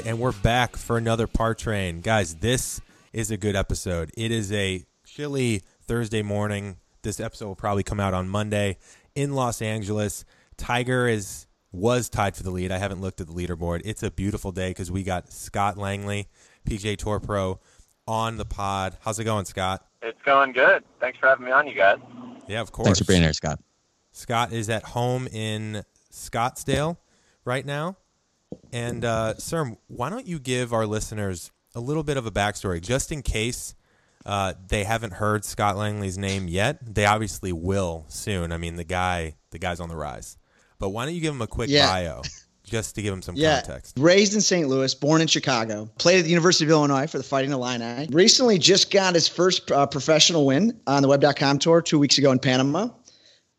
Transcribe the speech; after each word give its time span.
All 0.00 0.04
right, 0.04 0.08
and 0.12 0.18
we're 0.18 0.32
back 0.32 0.76
for 0.78 0.96
another 0.96 1.26
Par 1.26 1.54
Train. 1.54 2.00
Guys, 2.00 2.36
this 2.36 2.80
is 3.12 3.30
a 3.30 3.36
good 3.36 3.54
episode. 3.54 4.10
It 4.16 4.30
is 4.30 4.50
a 4.50 4.82
chilly 5.04 5.62
Thursday 5.82 6.22
morning. 6.22 6.76
This 7.02 7.20
episode 7.20 7.48
will 7.48 7.54
probably 7.54 7.82
come 7.82 8.00
out 8.00 8.14
on 8.14 8.26
Monday 8.26 8.78
in 9.14 9.34
Los 9.34 9.60
Angeles. 9.60 10.24
Tiger 10.56 11.06
is 11.06 11.46
was 11.70 12.08
tied 12.08 12.34
for 12.34 12.44
the 12.44 12.50
lead. 12.50 12.72
I 12.72 12.78
haven't 12.78 13.02
looked 13.02 13.20
at 13.20 13.26
the 13.26 13.34
leaderboard. 13.34 13.82
It's 13.84 14.02
a 14.02 14.10
beautiful 14.10 14.52
day 14.52 14.70
because 14.70 14.90
we 14.90 15.02
got 15.02 15.30
Scott 15.30 15.76
Langley, 15.76 16.28
PGA 16.66 16.96
Tour 16.96 17.20
Pro, 17.20 17.60
on 18.08 18.38
the 18.38 18.46
pod. 18.46 18.96
How's 19.00 19.18
it 19.18 19.24
going, 19.24 19.44
Scott? 19.44 19.84
It's 20.00 20.22
going 20.22 20.52
good. 20.52 20.82
Thanks 20.98 21.18
for 21.18 21.28
having 21.28 21.44
me 21.44 21.52
on, 21.52 21.66
you 21.66 21.74
guys. 21.74 21.98
Yeah, 22.48 22.62
of 22.62 22.72
course. 22.72 22.86
Thanks 22.86 23.00
for 23.00 23.04
being 23.04 23.20
here, 23.20 23.34
Scott. 23.34 23.60
Scott 24.12 24.50
is 24.50 24.70
at 24.70 24.82
home 24.82 25.26
in 25.26 25.84
Scottsdale 26.10 26.96
right 27.44 27.66
now. 27.66 27.98
And, 28.72 29.04
uh, 29.04 29.36
sir, 29.38 29.76
why 29.88 30.10
don't 30.10 30.26
you 30.26 30.38
give 30.38 30.72
our 30.72 30.86
listeners 30.86 31.50
a 31.74 31.80
little 31.80 32.02
bit 32.02 32.16
of 32.16 32.26
a 32.26 32.30
backstory, 32.30 32.80
just 32.80 33.10
in 33.12 33.22
case 33.22 33.74
uh, 34.26 34.54
they 34.68 34.84
haven't 34.84 35.14
heard 35.14 35.44
Scott 35.44 35.76
Langley's 35.76 36.18
name 36.18 36.48
yet? 36.48 36.78
They 36.94 37.06
obviously 37.06 37.52
will 37.52 38.04
soon. 38.08 38.52
I 38.52 38.56
mean, 38.58 38.76
the 38.76 38.84
guy, 38.84 39.36
the 39.50 39.58
guy's 39.58 39.80
on 39.80 39.88
the 39.88 39.96
rise. 39.96 40.36
But 40.78 40.90
why 40.90 41.04
don't 41.04 41.14
you 41.14 41.20
give 41.20 41.34
him 41.34 41.42
a 41.42 41.46
quick 41.46 41.68
Yeah. 41.70 41.86
bio, 41.86 42.22
just 42.64 42.94
to 42.94 43.02
give 43.02 43.12
him 43.12 43.22
some 43.22 43.34
Yeah, 43.36 43.60
context? 43.60 43.96
raised 43.98 44.34
in 44.34 44.40
St. 44.40 44.68
Louis, 44.68 44.94
born 44.94 45.20
in 45.20 45.26
Chicago, 45.26 45.90
played 45.98 46.18
at 46.20 46.22
the 46.24 46.30
University 46.30 46.64
of 46.64 46.70
Illinois 46.70 47.06
for 47.06 47.18
the 47.18 47.24
Fighting 47.24 47.52
Illini. 47.52 48.08
Recently, 48.10 48.58
just 48.58 48.90
got 48.90 49.14
his 49.14 49.28
first 49.28 49.70
uh, 49.70 49.86
professional 49.86 50.46
win 50.46 50.80
on 50.86 51.02
the 51.02 51.08
Web.com 51.08 51.58
tour 51.58 51.82
two 51.82 51.98
weeks 51.98 52.18
ago 52.18 52.30
in 52.32 52.38
Panama. 52.38 52.88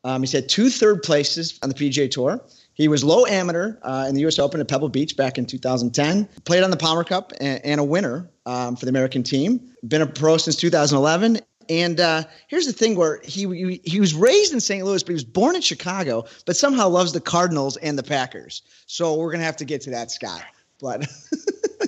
Um, 0.03 0.23
he's 0.23 0.31
had 0.31 0.49
two 0.49 0.69
third 0.71 1.03
places 1.03 1.59
on 1.61 1.69
the 1.69 1.75
PGA 1.75 2.09
Tour. 2.09 2.44
He 2.81 2.87
was 2.87 3.03
low 3.03 3.27
amateur 3.27 3.77
uh, 3.83 4.07
in 4.09 4.15
the 4.15 4.21
U.S. 4.21 4.39
Open 4.39 4.59
at 4.59 4.67
Pebble 4.67 4.89
Beach 4.89 5.15
back 5.15 5.37
in 5.37 5.45
2010. 5.45 6.27
Played 6.45 6.63
on 6.63 6.71
the 6.71 6.77
Palmer 6.77 7.03
Cup 7.03 7.31
and, 7.39 7.63
and 7.63 7.79
a 7.79 7.83
winner 7.83 8.27
um, 8.47 8.75
for 8.75 8.85
the 8.85 8.89
American 8.89 9.21
team. 9.21 9.61
Been 9.88 10.01
a 10.01 10.07
pro 10.07 10.38
since 10.38 10.55
2011. 10.55 11.41
And 11.69 11.99
uh, 11.99 12.23
here's 12.47 12.65
the 12.65 12.73
thing: 12.73 12.95
where 12.95 13.21
he, 13.23 13.45
he 13.45 13.81
he 13.83 13.99
was 13.99 14.15
raised 14.15 14.51
in 14.51 14.59
St. 14.59 14.83
Louis, 14.83 15.03
but 15.03 15.09
he 15.09 15.13
was 15.13 15.23
born 15.23 15.55
in 15.55 15.61
Chicago, 15.61 16.25
but 16.47 16.57
somehow 16.57 16.89
loves 16.89 17.13
the 17.13 17.21
Cardinals 17.21 17.77
and 17.77 17.99
the 17.99 18.03
Packers. 18.03 18.63
So 18.88 19.16
we're 19.16 19.31
gonna 19.31 19.43
have 19.43 19.57
to 19.57 19.66
get 19.66 19.81
to 19.81 19.91
that, 19.91 20.09
Scott. 20.09 20.41
But 20.79 21.07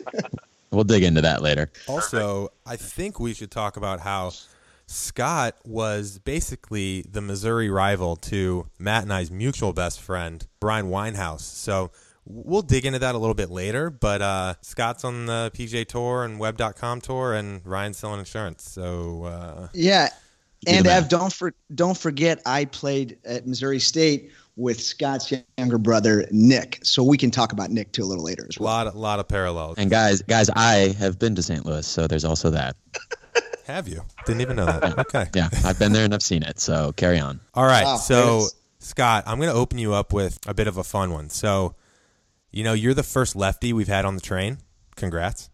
We'll 0.73 0.83
dig 0.83 1.03
into 1.03 1.21
that 1.21 1.41
later. 1.41 1.71
Also, 1.87 2.49
I 2.65 2.75
think 2.75 3.19
we 3.19 3.33
should 3.33 3.51
talk 3.51 3.77
about 3.77 3.99
how 3.99 4.31
Scott 4.93 5.55
was 5.65 6.19
basically 6.19 7.01
the 7.09 7.21
Missouri 7.21 7.69
rival 7.69 8.15
to 8.17 8.67
Matt 8.77 9.03
and 9.03 9.13
I's 9.13 9.31
mutual 9.31 9.73
best 9.73 9.99
friend, 9.99 10.45
Brian 10.59 10.87
Winehouse. 10.87 11.41
So 11.41 11.91
we'll 12.25 12.61
dig 12.61 12.85
into 12.85 12.99
that 12.99 13.15
a 13.15 13.17
little 13.17 13.33
bit 13.33 13.49
later. 13.49 13.89
But 13.89 14.21
uh, 14.21 14.53
Scott's 14.61 15.03
on 15.03 15.25
the 15.25 15.51
PGA 15.53 15.85
Tour 15.85 16.23
and 16.23 16.39
Web.com 16.39 17.01
tour, 17.01 17.33
and 17.33 17.65
Ryan's 17.65 17.97
selling 17.97 18.19
insurance. 18.19 18.69
So 18.69 19.23
uh, 19.23 19.67
yeah, 19.73 20.09
and 20.67 20.85
the 20.85 20.91
Ev, 20.91 21.09
don't 21.09 21.33
for, 21.33 21.53
don't 21.73 21.97
forget, 21.97 22.41
I 22.45 22.65
played 22.65 23.17
at 23.25 23.47
Missouri 23.47 23.79
State 23.79 24.31
with 24.55 24.79
Scott's 24.79 25.33
younger 25.57 25.77
brother 25.77 26.27
Nick. 26.31 26.79
So 26.83 27.03
we 27.03 27.17
can 27.17 27.31
talk 27.31 27.51
about 27.51 27.71
Nick 27.71 27.91
too 27.91 28.03
a 28.03 28.05
little 28.05 28.23
later 28.23 28.45
as 28.47 28.57
a 28.57 28.63
lot, 28.63 28.87
a 28.87 28.91
lot 28.91 29.19
of 29.19 29.27
parallels. 29.27 29.77
And 29.77 29.89
guys, 29.89 30.21
guys, 30.21 30.49
I 30.55 30.95
have 30.99 31.17
been 31.17 31.35
to 31.35 31.43
St. 31.43 31.65
Louis, 31.65 31.85
so 31.85 32.07
there's 32.07 32.25
also 32.25 32.51
that. 32.51 32.75
Have 33.65 33.87
you? 33.87 34.03
Didn't 34.25 34.41
even 34.41 34.55
know 34.55 34.65
that. 34.65 34.97
Okay. 34.99 35.25
Yeah, 35.33 35.49
I've 35.63 35.79
been 35.79 35.93
there 35.93 36.05
and 36.05 36.13
I've 36.13 36.23
seen 36.23 36.43
it. 36.43 36.59
So 36.59 36.91
carry 36.93 37.19
on. 37.19 37.39
All 37.53 37.65
right. 37.65 37.83
Wow, 37.83 37.97
so, 37.97 38.15
goodness. 38.15 38.55
Scott, 38.79 39.23
I'm 39.27 39.37
going 39.37 39.49
to 39.49 39.55
open 39.55 39.77
you 39.77 39.93
up 39.93 40.11
with 40.13 40.39
a 40.47 40.53
bit 40.53 40.67
of 40.67 40.77
a 40.77 40.83
fun 40.83 41.11
one. 41.11 41.29
So, 41.29 41.75
you 42.51 42.63
know, 42.63 42.73
you're 42.73 42.93
the 42.93 43.03
first 43.03 43.35
lefty 43.35 43.71
we've 43.73 43.87
had 43.87 44.05
on 44.05 44.15
the 44.15 44.21
train. 44.21 44.57
Congrats. 44.95 45.49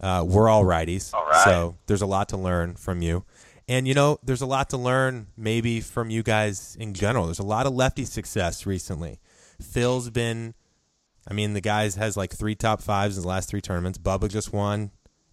Uh, 0.00 0.24
we're 0.26 0.48
all 0.48 0.64
righties. 0.64 1.12
All 1.12 1.24
right. 1.26 1.44
So, 1.44 1.76
there's 1.86 2.02
a 2.02 2.06
lot 2.06 2.30
to 2.30 2.36
learn 2.36 2.74
from 2.74 3.02
you. 3.02 3.24
And, 3.68 3.86
you 3.86 3.94
know, 3.94 4.18
there's 4.24 4.40
a 4.42 4.46
lot 4.46 4.70
to 4.70 4.76
learn 4.76 5.28
maybe 5.36 5.80
from 5.80 6.10
you 6.10 6.22
guys 6.22 6.76
in 6.80 6.92
general. 6.94 7.26
There's 7.26 7.38
a 7.38 7.44
lot 7.44 7.66
of 7.66 7.74
lefty 7.74 8.04
success 8.04 8.66
recently. 8.66 9.20
Phil's 9.62 10.10
been, 10.10 10.54
I 11.28 11.34
mean, 11.34 11.52
the 11.52 11.60
guys 11.60 11.94
has 11.96 12.16
like 12.16 12.32
three 12.32 12.54
top 12.54 12.82
fives 12.82 13.16
in 13.16 13.22
the 13.22 13.28
last 13.28 13.48
three 13.48 13.60
tournaments. 13.60 13.98
Bubba 13.98 14.28
just 14.28 14.52
won. 14.52 14.90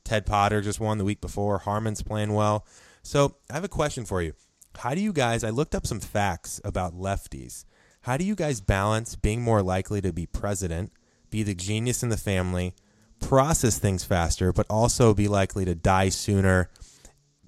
Ted 0.07 0.25
Potter 0.25 0.62
just 0.62 0.79
won 0.79 0.97
the 0.97 1.03
week 1.03 1.19
before. 1.19 1.57
Harman's 1.57 2.01
playing 2.01 2.34
well. 2.34 2.66
So 3.03 3.35
I 3.51 3.56
have 3.56 3.66
a 3.66 3.69
question 3.69 4.06
for 4.06 4.22
you. 4.22 4.34
How 4.78 4.95
do 4.95 5.01
you 5.01 5.12
guys, 5.12 5.44
I 5.44 5.50
looked 5.50 5.75
up 5.75 5.85
some 5.85 6.00
facts 6.00 6.62
about 6.63 6.94
lefties. 6.94 7.66
How 8.01 8.16
do 8.16 8.23
you 8.23 8.34
guys 8.34 8.62
balance 8.62 9.18
being 9.18 9.41
more 9.41 9.62
likely 9.62 10.00
to 10.00 10.13
be 10.13 10.25
president, 10.25 10.94
be 11.29 11.44
the 11.44 11.53
genius 11.53 12.03
in 12.03 12.09
the 12.09 12.16
family, 12.16 12.73
process 13.19 13.79
things 13.79 14.06
faster, 14.06 14.53
but 14.53 14.66
also 14.69 15.13
be 15.13 15.28
likely 15.28 15.66
to 15.66 15.75
die 15.75 16.07
sooner, 16.07 16.69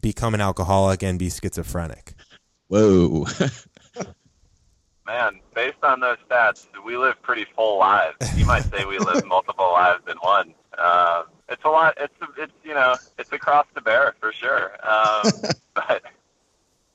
become 0.02 0.34
an 0.34 0.42
alcoholic, 0.42 1.02
and 1.02 1.18
be 1.18 1.30
schizophrenic? 1.30 2.14
Whoa. 2.68 3.26
Man, 5.08 5.40
based 5.56 5.82
on 5.82 6.02
those 6.02 6.18
stats, 6.30 6.68
we 6.86 6.98
live 6.98 7.22
pretty 7.22 7.46
full 7.56 7.80
lives. 7.80 8.18
You 8.38 8.46
might 8.46 8.66
say 8.66 8.84
we 8.84 9.00
live 9.00 9.26
multiple 9.28 9.72
lives 9.72 10.04
in 10.12 10.18
one. 10.18 10.54
It's 11.60 11.66
a 11.66 11.70
lot. 11.70 11.98
It's 12.00 12.14
it's 12.38 12.54
you 12.64 12.74
know 12.74 12.96
it's 13.18 13.30
a 13.34 13.38
cross 13.38 13.68
to 13.76 13.82
bear 13.82 14.16
for 14.22 14.32
sure. 14.32 14.72
Um, 14.88 15.42
but 15.74 16.04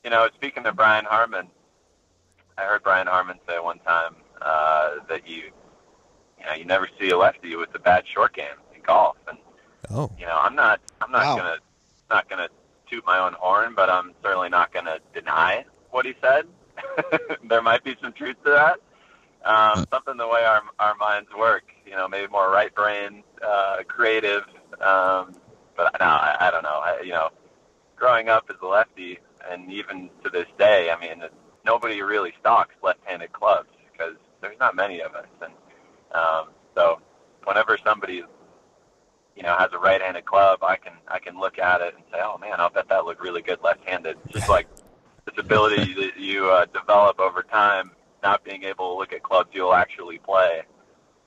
you 0.02 0.10
know, 0.10 0.26
speaking 0.34 0.64
of 0.66 0.74
Brian 0.74 1.04
Harman, 1.04 1.48
I 2.56 2.62
heard 2.62 2.82
Brian 2.82 3.06
Harman 3.06 3.38
say 3.46 3.58
one 3.60 3.78
time 3.80 4.16
uh, 4.40 4.96
that 5.10 5.28
you 5.28 5.50
you 6.38 6.46
know 6.46 6.54
you 6.54 6.64
never 6.64 6.88
see 6.98 7.10
a 7.10 7.16
lefty 7.18 7.56
with 7.56 7.74
a 7.74 7.78
bad 7.78 8.04
short 8.06 8.34
game 8.34 8.56
in 8.74 8.80
golf, 8.82 9.16
and 9.28 9.36
Oh, 9.90 10.10
you 10.18 10.24
know 10.24 10.36
I'm 10.40 10.54
not 10.54 10.80
I'm 11.02 11.10
not 11.12 11.26
Wow. 11.26 11.36
gonna 11.36 11.56
not 12.08 12.28
gonna 12.30 12.48
toot 12.90 13.04
my 13.06 13.18
own 13.18 13.34
horn, 13.34 13.74
but 13.76 13.90
I'm 13.90 14.14
certainly 14.22 14.48
not 14.48 14.72
gonna 14.72 14.98
deny 15.12 15.66
what 15.90 16.06
he 16.06 16.14
said. 16.22 16.46
there 17.48 17.62
might 17.62 17.84
be 17.84 17.96
some 18.02 18.12
truth 18.14 18.36
to 18.44 18.50
that. 18.50 18.80
Um, 19.44 19.84
something 19.92 20.16
the 20.16 20.26
way 20.26 20.42
our 20.44 20.62
our 20.78 20.94
minds 20.94 21.28
work, 21.38 21.64
you 21.84 21.92
know, 21.92 22.08
maybe 22.08 22.28
more 22.32 22.50
right 22.50 22.74
brain, 22.74 23.22
uh, 23.46 23.82
creative. 23.86 24.42
Um, 24.80 25.34
but 25.76 25.96
no, 26.00 26.06
I, 26.06 26.36
I 26.40 26.50
don't 26.50 26.62
know. 26.62 26.68
I, 26.68 27.00
you 27.02 27.12
know, 27.12 27.30
growing 27.96 28.28
up 28.28 28.46
as 28.50 28.56
a 28.62 28.66
lefty, 28.66 29.18
and 29.50 29.70
even 29.72 30.10
to 30.22 30.30
this 30.30 30.46
day, 30.58 30.90
I 30.90 31.00
mean, 31.00 31.22
nobody 31.64 32.02
really 32.02 32.32
stocks 32.40 32.74
left-handed 32.82 33.32
clubs 33.32 33.70
because 33.92 34.14
there's 34.40 34.58
not 34.58 34.76
many 34.76 35.00
of 35.00 35.14
us, 35.14 35.26
and 35.42 35.52
um, 36.12 36.48
so 36.74 37.00
whenever 37.44 37.78
somebody 37.84 38.22
you 39.36 39.42
know 39.42 39.56
has 39.56 39.70
a 39.72 39.78
right-handed 39.78 40.24
club, 40.24 40.62
I 40.62 40.76
can 40.76 40.92
I 41.08 41.18
can 41.18 41.38
look 41.38 41.58
at 41.58 41.80
it 41.80 41.94
and 41.94 42.04
say, 42.12 42.18
oh 42.22 42.38
man, 42.38 42.54
I'll 42.60 42.70
bet 42.70 42.88
that 42.88 43.04
looked 43.04 43.22
really 43.22 43.42
good 43.42 43.58
left-handed. 43.62 44.16
Just 44.28 44.48
like 44.48 44.66
this 45.26 45.38
ability 45.38 45.94
that 45.94 46.18
you 46.18 46.50
uh, 46.50 46.66
develop 46.66 47.18
over 47.18 47.42
time, 47.42 47.92
not 48.22 48.44
being 48.44 48.64
able 48.64 48.92
to 48.92 48.98
look 48.98 49.12
at 49.12 49.22
clubs 49.22 49.50
you'll 49.52 49.74
actually 49.74 50.18
play, 50.18 50.62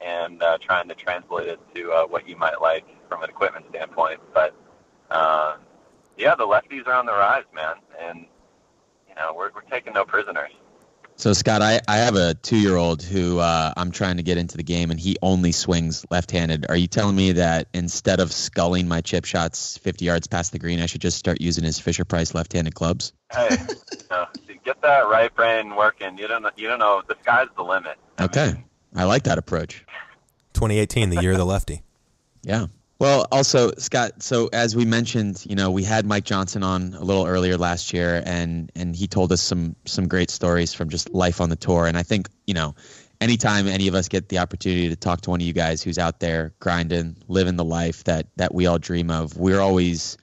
and 0.02 0.42
uh, 0.42 0.58
trying 0.62 0.88
to 0.88 0.96
translate 0.96 1.48
it 1.48 1.60
to 1.76 1.92
uh, 1.92 2.06
what 2.06 2.28
you 2.28 2.36
might 2.36 2.62
like 2.62 2.86
from 3.08 3.24
an 3.24 3.30
equipment 3.30 3.66
standpoint. 3.70 4.20
But 4.34 4.54
um, 5.12 5.60
yeah, 6.18 6.36
the 6.36 6.46
lefties 6.46 6.88
are 6.88 6.94
on 6.94 7.06
the 7.06 7.14
rise, 7.14 7.46
man, 7.54 7.76
and 8.02 8.26
you 9.08 9.16
know 9.16 9.34
we're 9.36 9.52
we're 9.54 9.62
taking 9.62 9.94
no 9.94 10.06
prisoners. 10.06 10.52
So 11.20 11.34
Scott, 11.34 11.64
I, 11.64 11.82
I 11.88 11.98
have 11.98 12.16
a 12.16 12.36
two 12.36 12.58
year 12.58 12.76
old 12.76 13.02
who 13.02 13.40
uh, 13.40 13.74
I'm 13.76 13.90
trying 13.90 14.18
to 14.18 14.24
get 14.24 14.38
into 14.38 14.56
the 14.56 14.64
game, 14.64 14.92
and 14.92 15.00
he 15.00 15.18
only 15.24 15.52
swings 15.52 16.06
left 16.12 16.30
handed. 16.30 16.68
Are 16.70 16.78
you 16.78 16.86
telling 16.86 17.16
me 17.16 17.32
that 17.32 17.70
instead 17.74 18.20
of 18.20 18.32
sculling 18.32 18.88
my 18.88 19.02
chip 19.02 19.26
shots 19.26 19.80
50 19.80 20.06
yards 20.06 20.28
past 20.28 20.52
the 20.52 20.60
green, 20.60 20.80
I 20.80 20.86
should 20.86 21.02
just 21.02 21.18
start 21.18 21.42
using 21.42 21.64
his 21.64 21.80
Fisher 21.80 22.06
Price 22.06 22.36
left 22.36 22.54
handed 22.54 22.76
clubs? 22.76 23.14
Hey, 23.34 23.50
you 23.92 23.98
know, 24.12 24.28
get 24.64 24.80
that 24.82 25.08
right 25.08 25.34
brain 25.34 25.76
working. 25.76 26.18
You 26.20 26.28
don't 26.28 26.44
know, 26.44 26.52
you 26.56 26.68
don't 26.68 26.80
know. 26.80 27.02
The 27.08 27.16
sky's 27.24 27.48
the 27.56 27.64
limit. 27.64 27.98
I 28.20 28.26
Okay, 28.26 28.52
mean, 28.54 28.64
I 28.96 29.06
like 29.06 29.24
that 29.24 29.40
approach. 29.40 29.86
2018, 30.54 31.10
the 31.10 31.22
year 31.22 31.32
of 31.32 31.38
the 31.38 31.46
lefty. 31.46 31.82
Yeah. 32.44 32.68
Well, 33.00 33.28
also 33.32 33.72
Scott. 33.78 34.24
So 34.24 34.50
as 34.52 34.76
we 34.76 34.84
mentioned, 34.84 35.46
you 35.48 35.56
know, 35.56 35.70
we 35.70 35.84
had 35.84 36.06
Mike 36.06 36.24
Johnson 36.24 36.64
on 36.64 36.96
a 36.96 37.04
little 37.04 37.28
earlier 37.28 37.56
last 37.56 37.94
year, 37.94 38.24
and 38.26 38.72
and 38.76 38.96
he 38.96 39.08
told 39.08 39.32
us 39.32 39.42
some 39.42 39.76
some 39.86 40.08
great 40.08 40.32
stories 40.32 40.74
from 40.74 40.90
just 40.90 41.14
life 41.14 41.40
on 41.40 41.50
the 41.50 41.56
tour. 41.56 41.86
And 41.86 41.96
I 41.96 42.04
think 42.04 42.28
you 42.48 42.56
know, 42.56 42.74
anytime 43.22 43.68
any 43.68 43.88
of 43.88 43.94
us 43.94 44.08
get 44.08 44.30
the 44.30 44.40
opportunity 44.40 44.90
to 44.90 44.96
talk 44.96 45.22
to 45.22 45.30
one 45.30 45.42
of 45.42 45.46
you 45.46 45.54
guys 45.54 45.84
who's 45.84 46.00
out 46.00 46.20
there 46.20 46.54
grinding, 46.60 47.16
living 47.28 47.56
the 47.56 47.66
life 47.66 48.04
that 48.06 48.28
that 48.38 48.54
we 48.56 48.66
all 48.66 48.80
dream 48.80 49.12
of, 49.12 49.38
we're 49.38 49.60
always 49.60 50.18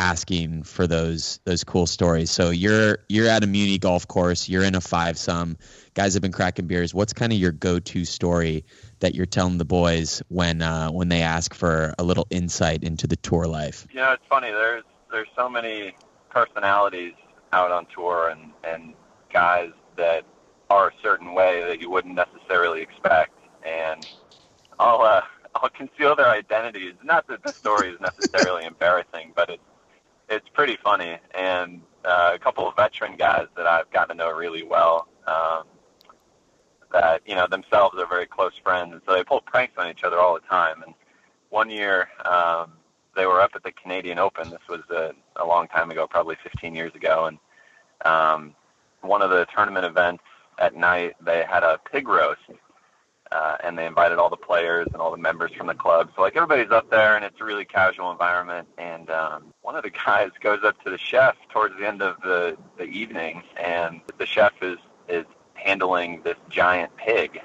asking 0.00 0.62
for 0.62 0.86
those 0.86 1.40
those 1.44 1.62
cool 1.62 1.86
stories. 1.86 2.30
So 2.30 2.48
you're 2.48 2.98
you're 3.10 3.28
at 3.28 3.44
a 3.44 3.46
Muni 3.46 3.76
golf 3.76 4.08
course, 4.08 4.48
you're 4.48 4.64
in 4.64 4.74
a 4.74 4.80
five 4.80 5.18
some, 5.18 5.58
guys 5.92 6.14
have 6.14 6.22
been 6.22 6.32
cracking 6.32 6.66
beers. 6.66 6.94
What's 6.94 7.12
kind 7.12 7.32
of 7.32 7.38
your 7.38 7.52
go 7.52 7.78
to 7.78 8.04
story 8.06 8.64
that 9.00 9.14
you're 9.14 9.26
telling 9.26 9.58
the 9.58 9.66
boys 9.66 10.22
when 10.28 10.62
uh, 10.62 10.90
when 10.90 11.10
they 11.10 11.20
ask 11.20 11.52
for 11.52 11.94
a 11.98 12.02
little 12.02 12.26
insight 12.30 12.82
into 12.82 13.06
the 13.06 13.16
tour 13.16 13.46
life? 13.46 13.86
you 13.90 14.00
know, 14.00 14.12
it's 14.12 14.22
funny. 14.28 14.50
There's 14.50 14.84
there's 15.12 15.28
so 15.36 15.50
many 15.50 15.94
personalities 16.30 17.12
out 17.52 17.70
on 17.70 17.86
tour, 17.94 18.30
and 18.30 18.52
and 18.64 18.94
guys 19.30 19.70
that 19.96 20.24
are 20.70 20.88
a 20.88 20.92
certain 21.02 21.34
way 21.34 21.62
that 21.66 21.78
you 21.78 21.90
wouldn't 21.90 22.14
necessarily 22.14 22.80
expect. 22.80 23.34
And 23.66 24.06
I'll 24.78 25.02
uh, 25.02 25.20
I'll 25.54 25.68
conceal 25.68 26.16
their 26.16 26.30
identities. 26.30 26.94
Not 27.04 27.26
that 27.28 27.42
the 27.42 27.52
story 27.52 27.90
is 27.90 28.00
necessarily 28.00 28.64
embarrassing, 28.64 29.32
but 29.36 29.50
it's 29.50 29.62
it's 30.30 30.48
pretty 30.48 30.78
funny. 30.82 31.18
And 31.34 31.82
uh, 32.04 32.32
a 32.34 32.38
couple 32.38 32.66
of 32.66 32.76
veteran 32.76 33.16
guys 33.16 33.46
that 33.56 33.66
I've 33.66 33.90
gotten 33.90 34.16
to 34.16 34.24
know 34.24 34.32
really 34.32 34.62
well, 34.62 35.08
um, 35.26 35.64
that 36.92 37.22
you 37.26 37.34
know 37.34 37.46
themselves 37.46 37.98
are 37.98 38.06
very 38.06 38.26
close 38.26 38.52
friends, 38.62 38.92
and 38.92 39.02
so 39.06 39.12
they 39.14 39.22
pull 39.22 39.40
pranks 39.42 39.74
on 39.76 39.88
each 39.88 40.02
other 40.02 40.18
all 40.18 40.34
the 40.34 40.40
time. 40.40 40.82
And 40.84 40.94
one 41.50 41.68
year, 41.70 42.08
um, 42.24 42.72
they 43.14 43.26
were 43.26 43.40
up 43.40 43.50
at 43.54 43.62
the 43.62 43.72
Canadian 43.72 44.18
Open. 44.18 44.50
This 44.50 44.60
was 44.68 44.80
a, 44.90 45.12
a 45.36 45.44
long 45.44 45.68
time 45.68 45.90
ago, 45.90 46.06
probably 46.06 46.36
15 46.42 46.74
years 46.74 46.94
ago, 46.94 47.26
and 47.26 47.38
um, 48.04 48.54
one 49.02 49.22
of 49.22 49.30
the 49.30 49.46
tournament 49.54 49.84
events 49.84 50.22
at 50.58 50.74
night, 50.74 51.14
they 51.24 51.44
had 51.48 51.62
a 51.62 51.80
pig 51.90 52.08
roast, 52.08 52.40
uh, 53.32 53.56
and 53.62 53.78
they 53.78 53.86
invited 53.86 54.18
all 54.18 54.28
the 54.28 54.36
players 54.36 54.88
and 54.92 55.00
all 55.00 55.10
the 55.10 55.16
members 55.16 55.52
from 55.52 55.66
the 55.68 55.74
club. 55.74 56.10
So 56.16 56.22
like 56.22 56.36
everybody's 56.36 56.70
up 56.70 56.90
there, 56.90 57.16
and 57.16 57.24
it's 57.24 57.40
a 57.40 57.44
really 57.44 57.64
casual 57.64 58.10
environment. 58.10 58.68
And 58.76 59.08
um, 59.10 59.54
one 59.62 59.76
of 59.76 59.82
the 59.82 59.90
guys 60.06 60.30
goes 60.40 60.60
up 60.64 60.82
to 60.84 60.90
the 60.90 60.98
chef 60.98 61.36
towards 61.50 61.76
the 61.78 61.86
end 61.86 62.02
of 62.02 62.20
the 62.22 62.56
the 62.76 62.84
evening, 62.84 63.42
and 63.56 64.00
the 64.18 64.26
chef 64.26 64.52
is 64.62 64.78
is 65.08 65.24
handling 65.54 66.22
this 66.22 66.36
giant 66.48 66.96
pig, 66.96 67.40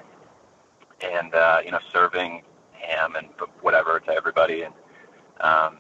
and 1.01 1.33
uh, 1.33 1.61
you 1.63 1.71
know 1.71 1.79
serving 1.91 2.41
ham 2.73 3.15
and 3.15 3.27
whatever 3.61 3.99
to 3.99 4.11
everybody. 4.11 4.63
And 4.63 4.73
um, 5.41 5.77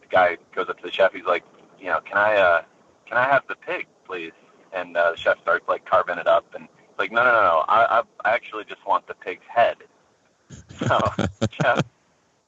the 0.00 0.08
guy 0.08 0.36
goes 0.54 0.68
up 0.68 0.78
to 0.78 0.84
the 0.84 0.92
chef. 0.92 1.12
He's 1.12 1.24
like, 1.24 1.44
you 1.78 1.86
know, 1.86 2.00
can 2.00 2.16
I 2.16 2.36
uh, 2.36 2.62
can 3.06 3.18
I 3.18 3.24
have 3.24 3.44
the 3.48 3.56
pig, 3.56 3.86
please? 4.04 4.32
And 4.72 4.96
uh, 4.96 5.12
the 5.12 5.16
chef 5.16 5.38
starts 5.40 5.68
like 5.68 5.84
carving 5.84 6.18
it 6.18 6.26
up, 6.26 6.54
and 6.54 6.64
it's 6.64 6.98
like, 6.98 7.12
no, 7.12 7.22
no, 7.22 7.32
no, 7.32 7.42
no. 7.42 7.64
I, 7.68 7.84
I, 7.84 7.98
I 8.00 8.13
actually 8.54 8.72
just 8.72 8.86
want 8.86 9.06
the 9.06 9.14
pig's 9.14 9.44
head. 9.48 9.76
So 10.86 10.98
chef, 11.50 11.82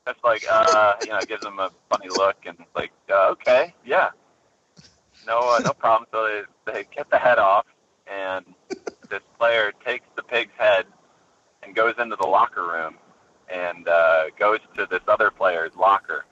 chef's 0.07 0.25
like, 0.25 0.45
uh, 0.51 0.95
you 1.05 1.11
know, 1.11 1.23
gives 1.27 1.45
him 1.45 1.59
a 1.59 1.71
funny 1.91 2.09
look, 2.09 2.37
and 2.47 2.57
like, 2.75 2.93
uh, 3.11 3.31
okay, 3.31 3.75
yeah, 3.85 4.11
no, 5.27 5.39
uh, 5.39 5.61
no 5.65 5.73
problem. 5.73 6.07
So 6.13 6.45
they 6.67 6.73
they 6.73 6.85
get 6.95 7.11
the 7.11 7.19
head 7.19 7.39
off, 7.39 7.67
and 8.07 8.45
this 9.11 9.23
player 9.39 9.73
takes 9.85 10.07
the 10.17 10.23
pig's 10.23 10.53
head 10.57 10.87
and 11.63 11.75
goes 11.75 11.95
into 11.99 12.17
the 12.17 12.27
locker 12.27 12.63
room 12.63 12.97
and 13.53 13.89
uh, 13.89 14.25
goes 14.39 14.59
to 14.77 14.87
this 14.87 15.03
other 15.09 15.31
player's 15.31 15.73
locker 15.77 16.25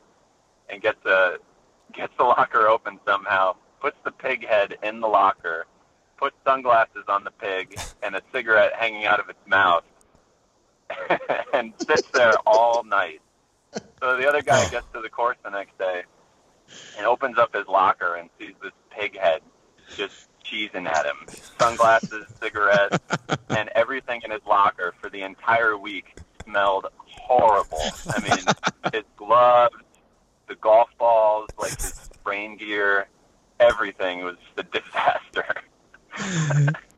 and 0.68 0.82
gets 0.82 0.98
the 1.04 1.38
gets 1.92 2.12
the 2.18 2.24
locker 2.24 2.68
open 2.68 2.98
somehow, 3.06 3.54
puts 3.80 3.96
the 4.04 4.10
pig 4.10 4.46
head 4.46 4.76
in 4.82 5.00
the 5.00 5.06
locker, 5.06 5.66
puts 6.24 6.36
sunglasses 6.42 7.04
on 7.06 7.22
the 7.22 7.30
pig 7.32 7.78
and 8.02 8.16
a 8.16 8.22
cigarette 8.32 8.72
hanging 8.72 9.04
out 9.04 9.20
of 9.20 9.28
its 9.28 9.46
mouth, 9.46 9.84
and 11.52 11.74
sits 11.86 12.08
there 12.14 12.32
all 12.46 12.82
night. 12.82 13.20
So 14.00 14.16
the 14.16 14.26
other 14.26 14.40
guy 14.40 14.64
oh. 14.66 14.70
gets 14.70 14.86
to 14.94 15.02
the 15.02 15.10
course 15.10 15.36
the 15.44 15.50
next 15.50 15.76
day 15.76 16.04
and 16.96 17.06
opens 17.06 17.36
up 17.36 17.54
his 17.54 17.66
locker 17.66 18.14
and 18.14 18.30
sees 18.40 18.54
this 18.62 18.72
pig 18.88 19.18
head 19.18 19.42
just 19.94 20.28
cheesing 20.42 20.86
at 20.86 21.04
him. 21.04 21.26
Sunglasses, 21.60 22.24
cigarettes, 22.40 22.96
and 23.50 23.68
everything 23.74 24.22
in 24.24 24.30
his 24.30 24.40
locker 24.46 24.94
for 25.02 25.10
the 25.10 25.20
entire 25.20 25.76
week 25.76 26.16
smelled 26.42 26.86
horrible. 26.96 27.82
I 28.08 28.20
mean, 28.20 28.94
his 28.94 29.04
gloves, 29.16 29.76
the 30.48 30.54
golf 30.54 30.88
balls, 30.98 31.50
like 31.58 31.78
his 31.78 32.08
rain 32.24 32.56
gear, 32.56 33.08
everything 33.60 34.24
was 34.24 34.36
a 34.56 34.62
disaster. 34.62 35.64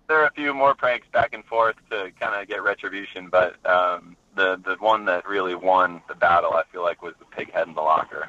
There 0.09 0.21
are 0.23 0.27
a 0.27 0.33
few 0.33 0.55
more 0.55 0.75
pranks 0.75 1.07
back 1.13 1.35
and 1.35 1.45
forth 1.45 1.77
to 1.91 2.11
kind 2.21 2.41
of 2.41 2.49
get 2.49 2.63
retribution, 2.63 3.29
but 3.29 3.55
um, 3.69 4.17
the 4.35 4.61
the 4.65 4.77
one 4.81 5.05
that 5.07 5.27
really 5.29 5.55
won 5.55 6.01
the 6.09 6.15
battle, 6.15 6.53
I 6.55 6.63
feel 6.73 6.83
like, 6.83 7.03
was 7.03 7.15
the 7.19 7.25
pig 7.27 7.53
head 7.53 7.69
in 7.69 7.75
the 7.75 7.81
locker. 7.83 8.29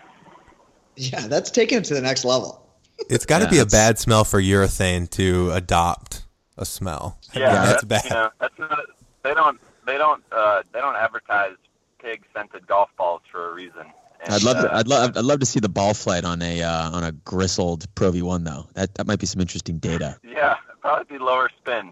Yeah, 0.95 1.27
that's 1.27 1.51
taking 1.51 1.77
it 1.79 1.83
to 1.85 1.93
the 1.93 2.01
next 2.01 2.25
level. 2.25 2.63
It's 3.09 3.25
got 3.25 3.39
to 3.39 3.43
Yeah, 3.45 3.51
be 3.51 3.59
a 3.59 3.65
bad 3.65 3.99
smell 3.99 4.23
for 4.23 4.41
urethane 4.41 5.07
to 5.11 5.51
adopt 5.51 6.23
a 6.57 6.65
smell. 6.65 7.19
Yeah, 7.35 7.65
that's 7.65 7.81
that- 7.83 7.87
bad. 7.87 8.03
You 8.05 8.09
know, 8.09 8.29
that's 8.39 8.57
not, 8.59 8.79
they 9.23 9.33
don't 9.35 9.59
they 9.85 9.97
don't 9.97 10.23
uh, 10.31 10.63
they 10.73 10.79
don't 10.79 10.95
advertise 10.95 11.53
pig 12.01 12.23
scented 12.35 12.65
golf 12.67 12.89
balls 12.97 13.21
for 13.31 13.51
a 13.51 13.53
reason. 13.53 13.85
And, 14.23 14.33
I'd 14.33 14.41
love 14.43 14.57
to. 14.63 14.73
uh, 14.73 14.79
I'd 14.79 14.87
love. 14.87 15.15
I'd 15.15 15.25
love 15.25 15.39
to 15.41 15.45
see 15.45 15.59
the 15.59 15.69
ball 15.69 15.93
flight 15.93 16.25
on 16.25 16.41
a 16.41 16.63
uh, 16.63 16.89
on 16.89 17.03
a 17.03 17.11
gristled 17.11 17.85
Pro 17.93 18.11
V1 18.11 18.43
though. 18.45 18.65
That 18.73 18.95
that 18.95 19.05
might 19.05 19.19
be 19.19 19.27
some 19.27 19.41
interesting 19.41 19.77
data. 19.77 20.17
Yeah, 20.27 20.55
probably 20.87 21.17
be 21.17 21.23
lower 21.23 21.49
spin. 21.49 21.91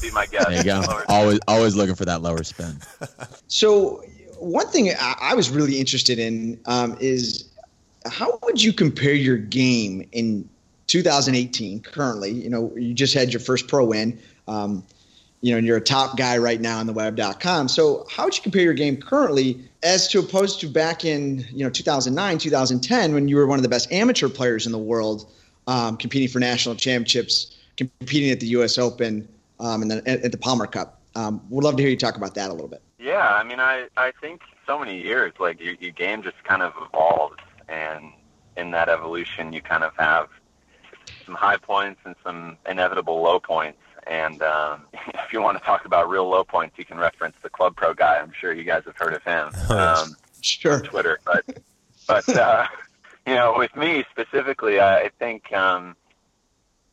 Be 0.00 0.10
my 0.12 0.26
guess. 0.26 0.46
There 0.46 0.58
you 0.58 0.64
go. 0.64 0.82
Lower 0.86 1.04
Always 1.08 1.40
always 1.48 1.74
looking 1.74 1.96
for 1.96 2.04
that 2.04 2.22
lower 2.22 2.42
spin. 2.44 2.78
So, 3.48 4.02
one 4.38 4.66
thing 4.68 4.90
I, 4.90 5.14
I 5.20 5.34
was 5.34 5.50
really 5.50 5.78
interested 5.78 6.18
in 6.18 6.60
um, 6.66 6.96
is 7.00 7.48
how 8.04 8.38
would 8.42 8.62
you 8.62 8.72
compare 8.72 9.14
your 9.14 9.36
game 9.36 10.06
in 10.12 10.48
2018 10.88 11.80
currently? 11.80 12.30
You 12.32 12.50
know, 12.50 12.72
you 12.76 12.92
just 12.92 13.14
had 13.14 13.32
your 13.32 13.40
first 13.40 13.68
pro 13.68 13.84
win. 13.84 14.18
Um, 14.46 14.84
you 15.42 15.52
know, 15.52 15.58
and 15.58 15.66
you're 15.66 15.76
a 15.76 15.82
top 15.82 16.16
guy 16.16 16.38
right 16.38 16.60
now 16.60 16.78
on 16.78 16.86
the 16.86 16.92
web.com. 16.92 17.68
So, 17.68 18.06
how 18.10 18.24
would 18.24 18.36
you 18.36 18.42
compare 18.42 18.62
your 18.62 18.74
game 18.74 18.96
currently 18.96 19.60
as 19.82 20.08
to 20.08 20.18
opposed 20.18 20.60
to 20.60 20.68
back 20.68 21.04
in, 21.04 21.46
you 21.50 21.64
know, 21.64 21.70
2009, 21.70 22.38
2010 22.38 23.14
when 23.14 23.28
you 23.28 23.36
were 23.36 23.46
one 23.46 23.58
of 23.58 23.62
the 23.62 23.68
best 23.68 23.90
amateur 23.92 24.28
players 24.28 24.66
in 24.66 24.72
the 24.72 24.78
world, 24.78 25.30
um, 25.66 25.96
competing 25.96 26.28
for 26.28 26.40
national 26.40 26.74
championships, 26.74 27.55
competing 27.76 28.30
at 28.30 28.40
the 28.40 28.46
U.S. 28.48 28.78
Open, 28.78 29.28
um, 29.60 29.82
and 29.82 29.90
then 29.90 29.98
at, 30.06 30.22
at 30.22 30.32
the 30.32 30.38
Palmer 30.38 30.66
Cup? 30.66 31.00
Um, 31.14 31.42
would 31.48 31.64
love 31.64 31.76
to 31.76 31.82
hear 31.82 31.90
you 31.90 31.96
talk 31.96 32.16
about 32.16 32.34
that 32.34 32.50
a 32.50 32.52
little 32.52 32.68
bit. 32.68 32.82
Yeah, 32.98 33.34
I 33.34 33.42
mean, 33.44 33.60
I 33.60 33.88
I 33.96 34.12
think 34.20 34.42
so 34.66 34.78
many 34.78 35.00
years, 35.00 35.32
like 35.38 35.60
your 35.60 35.74
your 35.74 35.92
game 35.92 36.22
just 36.22 36.42
kind 36.44 36.62
of 36.62 36.72
evolves, 36.88 37.36
and 37.68 38.12
in 38.56 38.70
that 38.72 38.88
evolution, 38.88 39.52
you 39.52 39.60
kind 39.62 39.84
of 39.84 39.92
have 39.96 40.28
some 41.24 41.34
high 41.34 41.56
points 41.56 42.00
and 42.04 42.14
some 42.24 42.56
inevitable 42.68 43.20
low 43.22 43.38
points. 43.38 43.78
And 44.06 44.40
um, 44.42 44.82
if 44.92 45.32
you 45.32 45.42
want 45.42 45.58
to 45.58 45.64
talk 45.64 45.84
about 45.84 46.08
real 46.08 46.28
low 46.28 46.44
points, 46.44 46.78
you 46.78 46.84
can 46.84 46.98
reference 46.98 47.36
the 47.42 47.50
Club 47.50 47.76
Pro 47.76 47.94
guy. 47.94 48.18
I'm 48.18 48.32
sure 48.38 48.52
you 48.52 48.64
guys 48.64 48.82
have 48.86 48.96
heard 48.96 49.14
of 49.14 49.22
him. 49.22 49.50
Um, 49.70 50.16
Sure. 50.42 50.74
on 50.74 50.82
Twitter, 50.82 51.18
but 51.24 51.44
but 52.06 52.28
uh, 52.28 52.66
you 53.26 53.34
know, 53.34 53.54
with 53.56 53.74
me 53.74 54.04
specifically, 54.12 54.78
I, 54.78 55.00
I 55.04 55.10
think 55.18 55.52
um, 55.52 55.96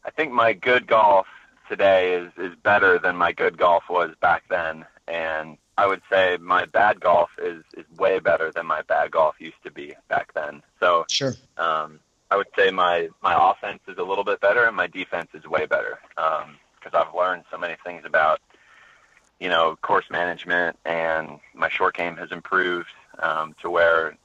I 0.05 0.12
think 0.12 0.31
my 0.31 0.53
good 0.53 0.88
golf 0.88 1.27
today 1.69 2.13
is 2.15 2.31
is 2.38 2.55
better 2.63 3.00
than 3.00 3.15
my 3.15 3.31
good 3.31 3.57
golf 3.57 3.83
was 3.89 4.12
back 4.22 4.43
then, 4.50 4.86
and 5.07 5.57
I 5.77 5.88
would 5.88 6.01
say 6.12 6.38
my 6.39 6.65
bad 6.65 7.00
golf 7.00 7.29
is 7.41 7.63
is 7.75 7.86
way 7.98 8.19
better 8.19 8.51
than 8.51 8.65
my 8.65 8.81
bad 8.83 9.12
golf 9.12 9.36
used 9.39 9.62
to 9.63 9.72
be 9.72 9.93
back 10.10 10.33
then. 10.33 10.62
So 10.79 11.05
Sure. 11.10 11.33
um, 11.57 12.00
I 12.29 12.38
would 12.38 12.48
say 12.57 12.72
my 12.72 13.10
my 13.22 13.51
offense 13.51 13.81
is 13.88 13.98
a 13.98 14.03
little 14.03 14.24
bit 14.24 14.41
better 14.41 14.65
and 14.65 14.75
my 14.75 14.88
defense 14.88 15.29
is 15.33 15.45
way 15.45 15.65
better 15.65 16.00
because 16.15 16.93
I've 16.93 17.13
learned 17.15 17.43
so 17.51 17.57
many 17.57 17.75
things 17.86 18.03
about 18.05 18.39
you 19.39 19.50
know 19.50 19.75
course 19.81 20.05
management 20.10 20.77
and 20.86 21.39
my 21.53 21.69
short 21.69 21.95
game 21.95 22.17
has 22.17 22.31
improved 22.31 22.89
um, 23.19 23.55
to 23.62 23.69
where 23.69 24.17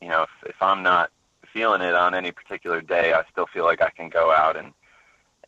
you 0.00 0.08
know 0.08 0.22
if, 0.22 0.50
if 0.50 0.62
I'm 0.62 0.82
not 0.82 1.10
feeling 1.52 1.82
it 1.82 1.94
on 1.94 2.14
any 2.14 2.30
particular 2.30 2.80
day, 2.80 3.12
I 3.12 3.22
still 3.30 3.46
feel 3.46 3.64
like 3.64 3.80
I 3.82 3.90
can 3.90 4.08
go 4.08 4.32
out 4.32 4.56
and 4.56 4.72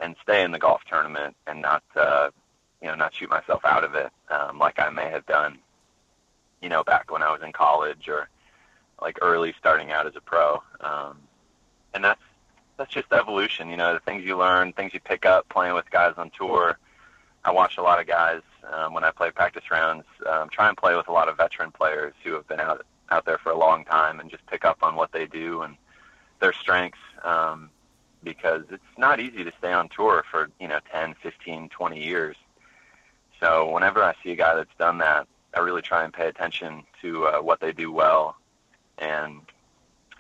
and 0.01 0.17
stay 0.23 0.43
in 0.43 0.51
the 0.51 0.59
golf 0.59 0.83
tournament 0.89 1.37
and 1.47 1.61
not 1.63 1.83
uh, 1.97 2.31
you 2.81 2.89
know 2.89 2.95
not 2.95 3.15
shoot 3.15 3.31
myself 3.31 3.65
out 3.65 3.85
of 3.85 3.95
it 3.95 4.11
um, 4.31 4.59
like 4.59 4.79
I 4.79 4.91
may 4.91 5.09
have 5.11 5.27
done 5.27 5.59
you 6.63 6.69
know 6.69 6.83
back 6.85 7.11
when 7.11 7.23
I 7.23 7.31
was 7.31 7.43
in 7.43 7.53
college 7.53 8.09
or 8.09 8.29
like 9.01 9.19
early 9.23 9.55
starting 9.59 9.91
out 9.91 10.07
as 10.07 10.17
a 10.17 10.21
pro. 10.21 10.63
Um, 10.81 11.19
and 11.95 12.05
that's 12.05 12.21
that's 12.77 12.93
just 12.93 13.13
evolution. 13.13 13.69
You 13.69 13.77
know, 13.77 13.95
the 13.95 14.01
things 14.01 14.25
you 14.25 14.37
learn, 14.37 14.73
things 14.73 14.95
you 14.95 15.01
pick 15.01 15.27
up 15.27 15.49
playing 15.49 15.75
with 15.75 15.91
guys 15.91 16.15
on 16.17 16.31
tour. 16.31 16.79
I 17.45 17.53
watch 17.53 17.79
a 17.79 17.83
lot 17.83 18.01
of 18.01 18.07
guys 18.07 18.43
um, 18.71 18.93
when 18.93 19.05
I 19.05 19.11
play 19.11 19.31
practice 19.31 19.71
rounds. 19.71 20.05
Um, 20.29 20.49
try 20.51 20.69
and 20.69 20.77
play 20.77 20.95
with 20.95 21.09
a 21.09 21.13
lot 21.13 21.29
of 21.29 21.37
veteran 21.37 21.71
players 21.73 22.15
who 22.23 22.33
have 22.35 22.47
been 22.49 22.61
out 22.61 22.85
out 23.11 23.25
there 23.25 23.39
for 23.39 23.51
a 23.51 23.59
long 23.59 23.85
time, 23.85 24.21
and 24.21 24.31
just 24.31 24.47
pick 24.47 24.65
up 24.65 24.79
on 24.83 24.95
what 24.97 25.13
they 25.13 25.27
do 25.27 25.63
and 25.63 25.77
their 26.41 26.53
strengths. 26.53 26.99
Um, 27.25 27.71
because 28.23 28.65
it's 28.71 28.83
not 28.99 29.21
easy 29.21 29.45
to 29.45 29.53
stay 29.59 29.73
on 29.73 29.89
tour 29.89 30.25
for 30.31 30.51
you 30.61 30.69
know 30.69 30.81
10, 30.93 31.15
15, 31.23 31.69
20 31.69 32.05
years. 32.05 32.37
So 33.41 33.71
whenever 33.71 34.03
I 34.03 34.15
see 34.23 34.33
a 34.33 34.37
guy 34.37 34.55
that's 34.55 34.75
done 34.79 34.99
that, 34.99 35.27
I 35.55 35.61
really 35.61 35.83
try 35.83 36.05
and 36.05 36.13
pay 36.13 36.27
attention 36.29 36.85
to 37.03 37.27
uh, 37.27 37.39
what 37.41 37.61
they 37.61 37.73
do 37.73 37.91
well, 37.91 38.37
and 38.99 39.41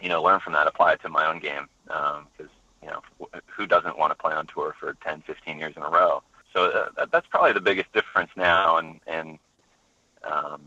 you 0.00 0.09
know, 0.09 0.23
learn 0.23 0.40
from 0.40 0.54
that, 0.54 0.66
apply 0.66 0.95
it 0.95 1.02
to 1.02 1.09
my 1.09 1.26
own 1.26 1.38
game. 1.38 1.69
Because 1.85 2.52
you 2.83 2.88
know, 2.88 3.02
who 3.47 3.66
doesn't 3.66 3.99
want 3.99 4.11
to 4.11 4.14
play 4.16 4.33
on 4.33 4.47
tour 4.47 4.75
for 4.78 4.97
10, 5.04 5.23
15 5.26 5.59
years 5.59 5.75
in 5.76 5.83
a 5.83 5.88
row? 5.88 6.23
So 6.52 6.88
uh, 6.97 7.07
that's 7.12 7.26
probably 7.26 7.52
the 7.52 7.61
biggest 7.61 7.92
difference 7.92 8.30
now, 8.37 8.78
and 8.78 9.00
and 9.07 9.38
um, 10.25 10.62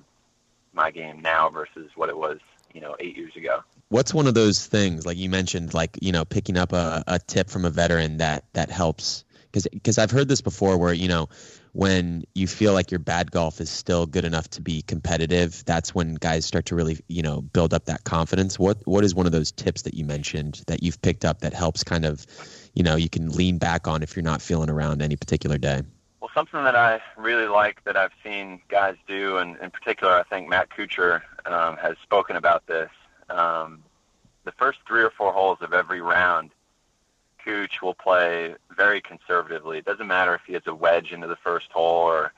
my 0.73 0.91
game 0.91 1.21
now 1.21 1.49
versus 1.49 1.91
what 1.95 2.09
it 2.09 2.17
was, 2.17 2.39
you 2.73 2.81
know, 2.81 2.95
eight 2.99 3.17
years 3.17 3.35
ago. 3.35 3.63
What's 3.89 4.13
one 4.13 4.27
of 4.27 4.33
those 4.33 4.65
things 4.65 5.05
like 5.05 5.17
you 5.17 5.29
mentioned, 5.29 5.73
like 5.73 5.97
you 6.01 6.11
know, 6.11 6.25
picking 6.25 6.57
up 6.57 6.73
a, 6.73 7.03
a 7.07 7.19
tip 7.19 7.49
from 7.49 7.65
a 7.65 7.69
veteran 7.69 8.17
that 8.17 8.45
that 8.53 8.71
helps? 8.71 9.23
Because 9.45 9.67
because 9.71 9.97
I've 9.97 10.11
heard 10.11 10.27
this 10.27 10.41
before, 10.41 10.77
where 10.77 10.93
you 10.93 11.07
know, 11.07 11.29
when 11.73 12.23
you 12.35 12.47
feel 12.47 12.73
like 12.73 12.91
your 12.91 12.99
bad 12.99 13.31
golf 13.31 13.59
is 13.59 13.69
still 13.69 14.05
good 14.05 14.25
enough 14.25 14.47
to 14.51 14.61
be 14.61 14.83
competitive, 14.83 15.63
that's 15.65 15.93
when 15.93 16.15
guys 16.15 16.45
start 16.45 16.65
to 16.67 16.75
really, 16.75 16.99
you 17.07 17.21
know, 17.21 17.41
build 17.41 17.73
up 17.73 17.85
that 17.85 18.03
confidence. 18.03 18.57
What 18.57 18.77
what 18.85 19.03
is 19.03 19.13
one 19.13 19.25
of 19.25 19.31
those 19.31 19.51
tips 19.51 19.81
that 19.83 19.93
you 19.93 20.05
mentioned 20.05 20.61
that 20.67 20.81
you've 20.81 21.01
picked 21.01 21.25
up 21.25 21.41
that 21.41 21.53
helps 21.53 21.83
kind 21.83 22.05
of, 22.05 22.25
you 22.73 22.83
know, 22.83 22.95
you 22.95 23.09
can 23.09 23.31
lean 23.31 23.57
back 23.57 23.87
on 23.87 24.01
if 24.01 24.15
you're 24.15 24.23
not 24.23 24.41
feeling 24.41 24.69
around 24.69 25.01
any 25.01 25.15
particular 25.15 25.57
day? 25.57 25.81
Well, 26.19 26.31
something 26.33 26.63
that 26.63 26.75
I 26.75 27.01
really 27.17 27.47
like 27.47 27.83
that 27.83 27.97
I've 27.97 28.13
seen 28.23 28.61
guys 28.69 28.95
do, 29.07 29.37
and 29.37 29.57
in 29.57 29.71
particular, 29.71 30.13
I 30.13 30.23
think 30.23 30.47
Matt 30.47 30.69
Kuchar 30.69 31.21
um, 31.45 31.75
has 31.77 31.97
spoken 32.01 32.37
about 32.37 32.65
this. 32.67 32.89
Um, 33.33 33.83
the 34.45 34.51
first 34.53 34.79
three 34.87 35.03
or 35.03 35.09
four 35.09 35.31
holes 35.33 35.59
of 35.61 35.73
every 35.73 36.01
round, 36.01 36.51
Cooch 37.43 37.81
will 37.81 37.93
play 37.93 38.55
very 38.75 39.01
conservatively. 39.01 39.77
It 39.77 39.85
doesn't 39.85 40.07
matter 40.07 40.35
if 40.35 40.41
he 40.45 40.53
has 40.53 40.63
a 40.67 40.73
wedge 40.73 41.11
into 41.11 41.27
the 41.27 41.35
first 41.37 41.71
hole 41.71 42.07
or 42.07 42.33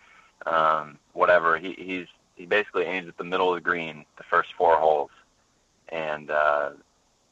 um, 0.45 0.97
whatever. 1.13 1.57
He, 1.57 1.73
he's 1.73 2.07
he 2.35 2.45
basically 2.45 2.83
aims 2.83 3.07
at 3.07 3.17
the 3.17 3.23
middle 3.23 3.49
of 3.49 3.55
the 3.55 3.61
green 3.61 4.05
the 4.17 4.23
first 4.23 4.49
four 4.57 4.77
holes, 4.77 5.11
and 5.89 6.29
uh, 6.31 6.71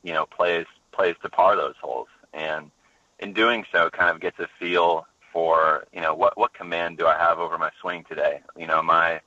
you 0.04 0.14
know 0.14 0.26
plays 0.26 0.66
plays 0.92 1.16
to 1.24 1.30
par 1.30 1.56
those 1.56 1.76
holes. 1.82 2.08
And 2.34 2.72
in 3.20 3.34
doing 3.34 3.66
so, 3.72 3.90
kind 3.90 4.10
of 4.10 4.22
gets 4.22 4.40
a 4.40 4.48
feel 4.60 5.06
for 5.32 5.86
you 5.94 6.02
know 6.02 6.14
what 6.14 6.38
what 6.38 6.54
command 6.54 6.98
do 6.98 7.08
I 7.08 7.18
have 7.18 7.40
over 7.40 7.58
my 7.58 7.72
swing 7.82 8.06
today? 8.08 8.42
You 8.58 8.68
know, 8.68 8.80
I 8.90 9.20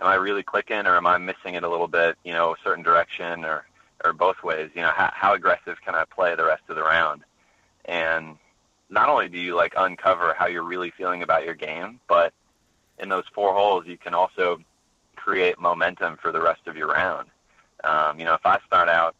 am 0.00 0.06
I 0.06 0.14
really 0.14 0.42
clicking 0.42 0.86
or 0.86 0.96
am 0.96 1.06
I 1.06 1.18
missing 1.18 1.54
it 1.54 1.62
a 1.62 1.68
little 1.68 1.88
bit? 1.88 2.16
You 2.24 2.32
know, 2.32 2.52
a 2.52 2.56
certain 2.62 2.84
direction 2.84 3.44
or 3.44 3.66
or 4.04 4.12
both 4.12 4.42
ways. 4.42 4.70
You 4.74 4.82
know, 4.82 4.92
how, 4.94 5.10
how 5.14 5.34
aggressive 5.34 5.78
can 5.84 5.94
I 5.94 6.04
play 6.04 6.34
the 6.34 6.44
rest 6.44 6.62
of 6.68 6.76
the 6.76 6.82
round? 6.82 7.22
And 7.86 8.36
not 8.90 9.08
only 9.08 9.28
do 9.28 9.38
you 9.38 9.54
like 9.54 9.74
uncover 9.76 10.34
how 10.34 10.46
you're 10.46 10.62
really 10.62 10.90
feeling 10.90 11.22
about 11.22 11.44
your 11.44 11.54
game, 11.54 12.00
but 12.08 12.32
in 12.98 13.08
those 13.08 13.24
four 13.34 13.52
holes, 13.52 13.86
you 13.86 13.96
can 13.96 14.14
also 14.14 14.58
create 15.16 15.58
momentum 15.58 16.16
for 16.20 16.30
the 16.30 16.40
rest 16.40 16.66
of 16.66 16.76
your 16.76 16.88
round. 16.88 17.28
Um, 17.84 18.18
you 18.18 18.24
know, 18.24 18.34
if 18.34 18.44
I 18.46 18.58
start 18.66 18.88
out 18.88 19.14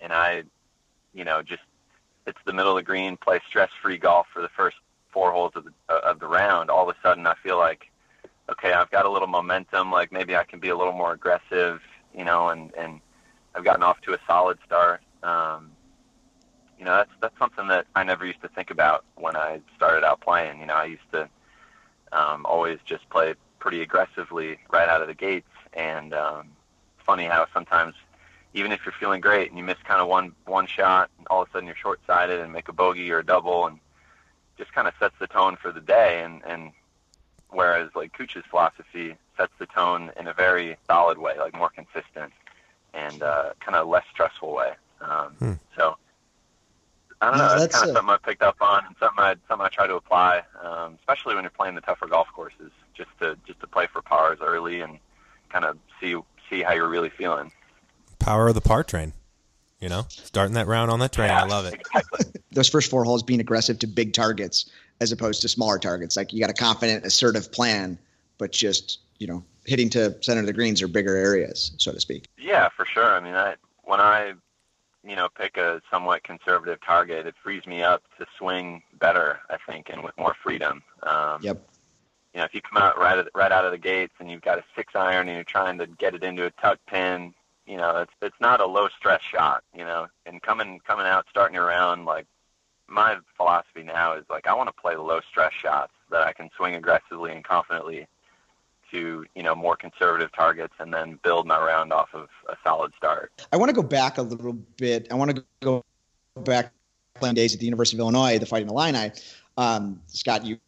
and 0.00 0.12
I, 0.12 0.42
you 1.14 1.24
know, 1.24 1.42
just 1.42 1.62
it's 2.26 2.38
the 2.44 2.52
middle 2.52 2.72
of 2.72 2.76
the 2.76 2.82
green, 2.82 3.16
play 3.16 3.40
stress-free 3.48 3.98
golf 3.98 4.26
for 4.32 4.42
the 4.42 4.48
first 4.48 4.76
four 5.12 5.32
holes 5.32 5.52
of 5.54 5.64
the 5.64 5.94
of 5.94 6.18
the 6.20 6.26
round, 6.26 6.70
all 6.70 6.88
of 6.88 6.94
a 6.94 6.98
sudden 7.02 7.26
I 7.26 7.34
feel 7.42 7.58
like, 7.58 7.90
okay, 8.50 8.72
I've 8.72 8.90
got 8.90 9.06
a 9.06 9.10
little 9.10 9.28
momentum. 9.28 9.90
Like 9.90 10.12
maybe 10.12 10.36
I 10.36 10.44
can 10.44 10.58
be 10.58 10.68
a 10.68 10.76
little 10.76 10.92
more 10.92 11.12
aggressive, 11.12 11.80
you 12.16 12.24
know, 12.24 12.48
and 12.48 12.72
and 12.74 13.00
I've 13.54 13.64
gotten 13.64 13.82
off 13.82 14.00
to 14.02 14.14
a 14.14 14.18
solid 14.26 14.58
start. 14.64 15.02
Um, 15.22 15.72
you 16.78 16.84
know, 16.84 16.96
that's 16.96 17.10
that's 17.20 17.38
something 17.38 17.68
that 17.68 17.86
I 17.94 18.02
never 18.02 18.26
used 18.26 18.42
to 18.42 18.48
think 18.48 18.70
about 18.70 19.04
when 19.16 19.36
I 19.36 19.60
started 19.76 20.04
out 20.04 20.20
playing. 20.20 20.60
You 20.60 20.66
know, 20.66 20.74
I 20.74 20.86
used 20.86 21.10
to 21.12 21.28
um, 22.12 22.44
always 22.44 22.78
just 22.84 23.08
play 23.10 23.34
pretty 23.58 23.82
aggressively 23.82 24.58
right 24.70 24.88
out 24.88 25.00
of 25.00 25.08
the 25.08 25.14
gates, 25.14 25.48
and 25.72 26.12
um, 26.12 26.48
funny 26.98 27.24
how 27.24 27.46
sometimes 27.52 27.94
even 28.54 28.72
if 28.72 28.80
you're 28.84 28.94
feeling 28.98 29.20
great 29.20 29.48
and 29.48 29.58
you 29.58 29.64
miss 29.64 29.78
kind 29.84 30.00
of 30.00 30.08
one 30.08 30.32
one 30.44 30.66
shot, 30.66 31.10
and 31.18 31.26
all 31.28 31.42
of 31.42 31.48
a 31.48 31.52
sudden 31.52 31.66
you're 31.66 31.76
short 31.76 32.00
sided 32.06 32.40
and 32.40 32.52
make 32.52 32.68
a 32.68 32.72
bogey 32.72 33.10
or 33.10 33.20
a 33.20 33.24
double, 33.24 33.66
and 33.66 33.78
just 34.58 34.72
kind 34.72 34.88
of 34.88 34.94
sets 34.98 35.14
the 35.20 35.26
tone 35.26 35.56
for 35.60 35.72
the 35.72 35.80
day. 35.80 36.22
And 36.24 36.42
and 36.44 36.72
whereas 37.52 37.90
like 37.94 38.12
Cooch's 38.12 38.44
philosophy 38.50 39.16
sets 39.36 39.52
the 39.58 39.66
tone 39.66 40.10
in 40.18 40.26
a 40.26 40.32
very 40.32 40.76
solid 40.86 41.18
way, 41.18 41.38
like 41.38 41.54
more 41.54 41.70
consistent 41.70 42.32
and 42.94 43.22
uh, 43.22 43.52
kind 43.60 43.76
of 43.76 43.88
less 43.88 44.04
stressful 44.10 44.54
way. 44.54 44.72
Um, 45.00 45.34
hmm. 45.38 45.52
So 45.76 45.96
I 47.20 47.30
don't 47.30 47.38
know. 47.38 47.48
No, 47.48 47.60
that's 47.60 47.74
kind 47.74 47.90
of 47.90 47.90
a... 47.90 47.98
something 47.98 48.14
I 48.14 48.18
picked 48.18 48.42
up 48.42 48.56
on, 48.60 48.84
and 48.86 48.96
something 48.98 49.22
I 49.22 49.36
something 49.48 49.64
I 49.64 49.68
try 49.68 49.86
to 49.86 49.94
apply, 49.94 50.42
um, 50.62 50.96
especially 50.98 51.34
when 51.34 51.44
you're 51.44 51.50
playing 51.50 51.74
the 51.74 51.80
tougher 51.80 52.06
golf 52.06 52.28
courses, 52.34 52.72
just 52.94 53.10
to 53.20 53.36
just 53.46 53.60
to 53.60 53.66
play 53.66 53.86
for 53.86 54.02
pars 54.02 54.38
early 54.40 54.80
and 54.80 54.98
kind 55.50 55.64
of 55.64 55.78
see 56.00 56.16
see 56.50 56.62
how 56.62 56.72
you're 56.72 56.88
really 56.88 57.10
feeling. 57.10 57.52
Power 58.18 58.48
of 58.48 58.54
the 58.54 58.60
par 58.60 58.84
train. 58.84 59.12
You 59.80 59.88
know, 59.88 60.06
starting 60.08 60.54
that 60.54 60.68
round 60.68 60.92
on 60.92 61.00
that 61.00 61.12
train. 61.12 61.28
Yeah, 61.28 61.42
I 61.42 61.46
love 61.46 61.66
it. 61.66 61.74
Exactly. 61.74 62.40
Those 62.52 62.68
first 62.68 62.88
four 62.88 63.02
holes 63.04 63.24
being 63.24 63.40
aggressive 63.40 63.80
to 63.80 63.88
big 63.88 64.12
targets 64.12 64.70
as 65.02 65.10
opposed 65.10 65.42
to 65.42 65.48
smaller 65.48 65.78
targets. 65.78 66.16
Like 66.16 66.32
you 66.32 66.40
got 66.40 66.48
a 66.48 66.54
confident, 66.54 67.04
assertive 67.04 67.50
plan, 67.50 67.98
but 68.38 68.52
just 68.52 69.00
you 69.18 69.26
know 69.26 69.44
hitting 69.66 69.90
to 69.90 70.16
center 70.22 70.40
of 70.40 70.46
the 70.46 70.52
greens 70.52 70.80
or 70.80 70.88
bigger 70.88 71.16
areas, 71.16 71.72
so 71.76 71.92
to 71.92 72.00
speak. 72.00 72.26
Yeah, 72.38 72.68
for 72.68 72.86
sure. 72.86 73.14
I 73.14 73.20
mean, 73.20 73.34
I 73.34 73.56
when 73.82 74.00
I 74.00 74.34
you 75.04 75.16
know 75.16 75.28
pick 75.28 75.56
a 75.56 75.82
somewhat 75.90 76.22
conservative 76.22 76.78
target, 76.80 77.26
it 77.26 77.34
frees 77.42 77.66
me 77.66 77.82
up 77.82 78.02
to 78.18 78.26
swing 78.38 78.82
better, 78.98 79.40
I 79.50 79.56
think, 79.68 79.90
and 79.90 80.02
with 80.02 80.16
more 80.16 80.34
freedom. 80.42 80.82
Um, 81.02 81.40
yep. 81.42 81.68
You 82.32 82.38
know, 82.38 82.46
if 82.46 82.54
you 82.54 82.62
come 82.62 82.82
out 82.82 82.98
right 82.98 83.18
at, 83.18 83.28
right 83.34 83.52
out 83.52 83.66
of 83.66 83.72
the 83.72 83.78
gates 83.78 84.14
and 84.18 84.30
you've 84.30 84.40
got 84.40 84.58
a 84.58 84.64
six 84.74 84.94
iron 84.94 85.28
and 85.28 85.36
you're 85.36 85.44
trying 85.44 85.76
to 85.78 85.86
get 85.86 86.14
it 86.14 86.22
into 86.22 86.46
a 86.46 86.50
tuck 86.52 86.78
pin, 86.86 87.34
you 87.66 87.76
know, 87.76 87.98
it's 87.98 88.12
it's 88.22 88.40
not 88.40 88.60
a 88.60 88.66
low 88.66 88.88
stress 88.88 89.20
shot. 89.20 89.64
You 89.76 89.84
know, 89.84 90.06
and 90.24 90.40
coming 90.40 90.80
coming 90.86 91.06
out 91.06 91.26
starting 91.28 91.58
around 91.58 92.04
like 92.06 92.26
my 92.92 93.16
philosophy 93.36 93.82
now 93.82 94.14
is 94.14 94.24
like 94.30 94.46
I 94.46 94.54
want 94.54 94.68
to 94.68 94.80
play 94.80 94.96
low 94.96 95.20
stress 95.28 95.52
shots 95.52 95.92
that 96.10 96.22
I 96.22 96.32
can 96.32 96.50
swing 96.56 96.74
aggressively 96.74 97.32
and 97.32 97.42
confidently 97.42 98.06
to 98.90 99.24
you 99.34 99.42
know 99.42 99.54
more 99.54 99.76
conservative 99.76 100.30
targets 100.32 100.74
and 100.78 100.92
then 100.92 101.18
build 101.24 101.46
my 101.46 101.58
round 101.58 101.92
off 101.92 102.10
of 102.12 102.28
a 102.48 102.56
solid 102.62 102.92
start. 102.96 103.32
I 103.52 103.56
want 103.56 103.70
to 103.70 103.74
go 103.74 103.82
back 103.82 104.18
a 104.18 104.22
little 104.22 104.52
bit. 104.52 105.08
I 105.10 105.14
want 105.14 105.34
to 105.34 105.44
go 105.60 105.82
back 106.44 106.72
playing 107.14 107.34
days 107.34 107.54
at 107.54 107.60
the 107.60 107.66
University 107.66 107.96
of 107.96 108.00
Illinois, 108.00 108.38
the 108.38 108.46
Fighting 108.46 108.68
Illini. 108.68 109.12
Um, 109.56 110.00
Scott, 110.06 110.44
you 110.44 110.58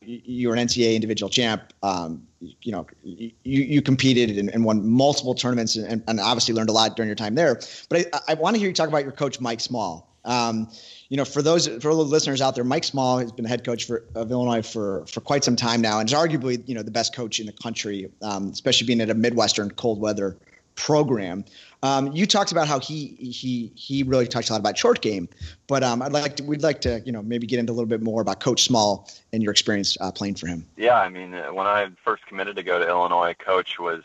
you 0.00 0.48
were 0.48 0.54
an 0.54 0.66
NCAA 0.66 0.96
individual 0.96 1.30
champ. 1.30 1.72
Um, 1.84 2.26
you 2.40 2.72
know, 2.72 2.86
you, 3.04 3.32
you 3.44 3.80
competed 3.80 4.36
and, 4.36 4.50
and 4.50 4.64
won 4.64 4.84
multiple 4.84 5.34
tournaments 5.34 5.76
and, 5.76 6.02
and, 6.08 6.18
obviously 6.18 6.52
learned 6.52 6.68
a 6.68 6.72
lot 6.72 6.96
during 6.96 7.08
your 7.08 7.14
time 7.14 7.36
there. 7.36 7.60
But 7.88 8.08
I, 8.12 8.20
I 8.28 8.34
want 8.34 8.56
to 8.56 8.60
hear 8.60 8.68
you 8.68 8.74
talk 8.74 8.88
about 8.88 9.04
your 9.04 9.12
coach, 9.12 9.40
Mike 9.40 9.60
Small. 9.60 10.07
Um, 10.24 10.68
you 11.08 11.16
know, 11.16 11.24
for 11.24 11.42
those 11.42 11.68
for 11.68 11.94
the 11.94 12.04
listeners 12.04 12.40
out 12.40 12.54
there, 12.54 12.64
Mike 12.64 12.84
Small 12.84 13.18
has 13.18 13.32
been 13.32 13.44
head 13.44 13.64
coach 13.64 13.86
for, 13.86 14.04
of 14.14 14.30
Illinois 14.30 14.62
for 14.62 15.06
for 15.06 15.20
quite 15.20 15.44
some 15.44 15.56
time 15.56 15.80
now, 15.80 16.00
and 16.00 16.08
is 16.08 16.14
arguably 16.14 16.62
you 16.68 16.74
know 16.74 16.82
the 16.82 16.90
best 16.90 17.14
coach 17.14 17.40
in 17.40 17.46
the 17.46 17.52
country, 17.52 18.10
um, 18.22 18.48
especially 18.50 18.86
being 18.86 19.00
at 19.00 19.10
a 19.10 19.14
Midwestern 19.14 19.70
cold 19.70 20.00
weather 20.00 20.36
program. 20.78 21.44
Um, 21.82 22.10
you 22.12 22.26
talked 22.26 22.50
about 22.50 22.66
how 22.66 22.80
he 22.80 23.08
he 23.20 23.70
he 23.74 24.02
really 24.02 24.26
talks 24.26 24.48
a 24.48 24.52
lot 24.52 24.60
about 24.60 24.76
short 24.76 25.00
game, 25.00 25.28
but 25.66 25.84
um, 25.84 26.02
I'd 26.02 26.12
like 26.12 26.36
to 26.36 26.44
we'd 26.44 26.62
like 26.62 26.80
to 26.82 27.00
you 27.04 27.12
know 27.12 27.22
maybe 27.22 27.46
get 27.46 27.58
into 27.58 27.72
a 27.72 27.74
little 27.74 27.88
bit 27.88 28.02
more 28.02 28.20
about 28.20 28.40
Coach 28.40 28.64
Small 28.64 29.08
and 29.32 29.42
your 29.42 29.52
experience 29.52 29.96
uh, 30.00 30.10
playing 30.10 30.34
for 30.34 30.46
him. 30.46 30.66
Yeah, 30.76 30.98
I 30.98 31.08
mean, 31.08 31.34
uh, 31.34 31.52
when 31.52 31.66
I 31.66 31.88
first 32.04 32.26
committed 32.26 32.56
to 32.56 32.62
go 32.62 32.78
to 32.78 32.88
Illinois, 32.88 33.34
Coach 33.38 33.78
was 33.78 34.02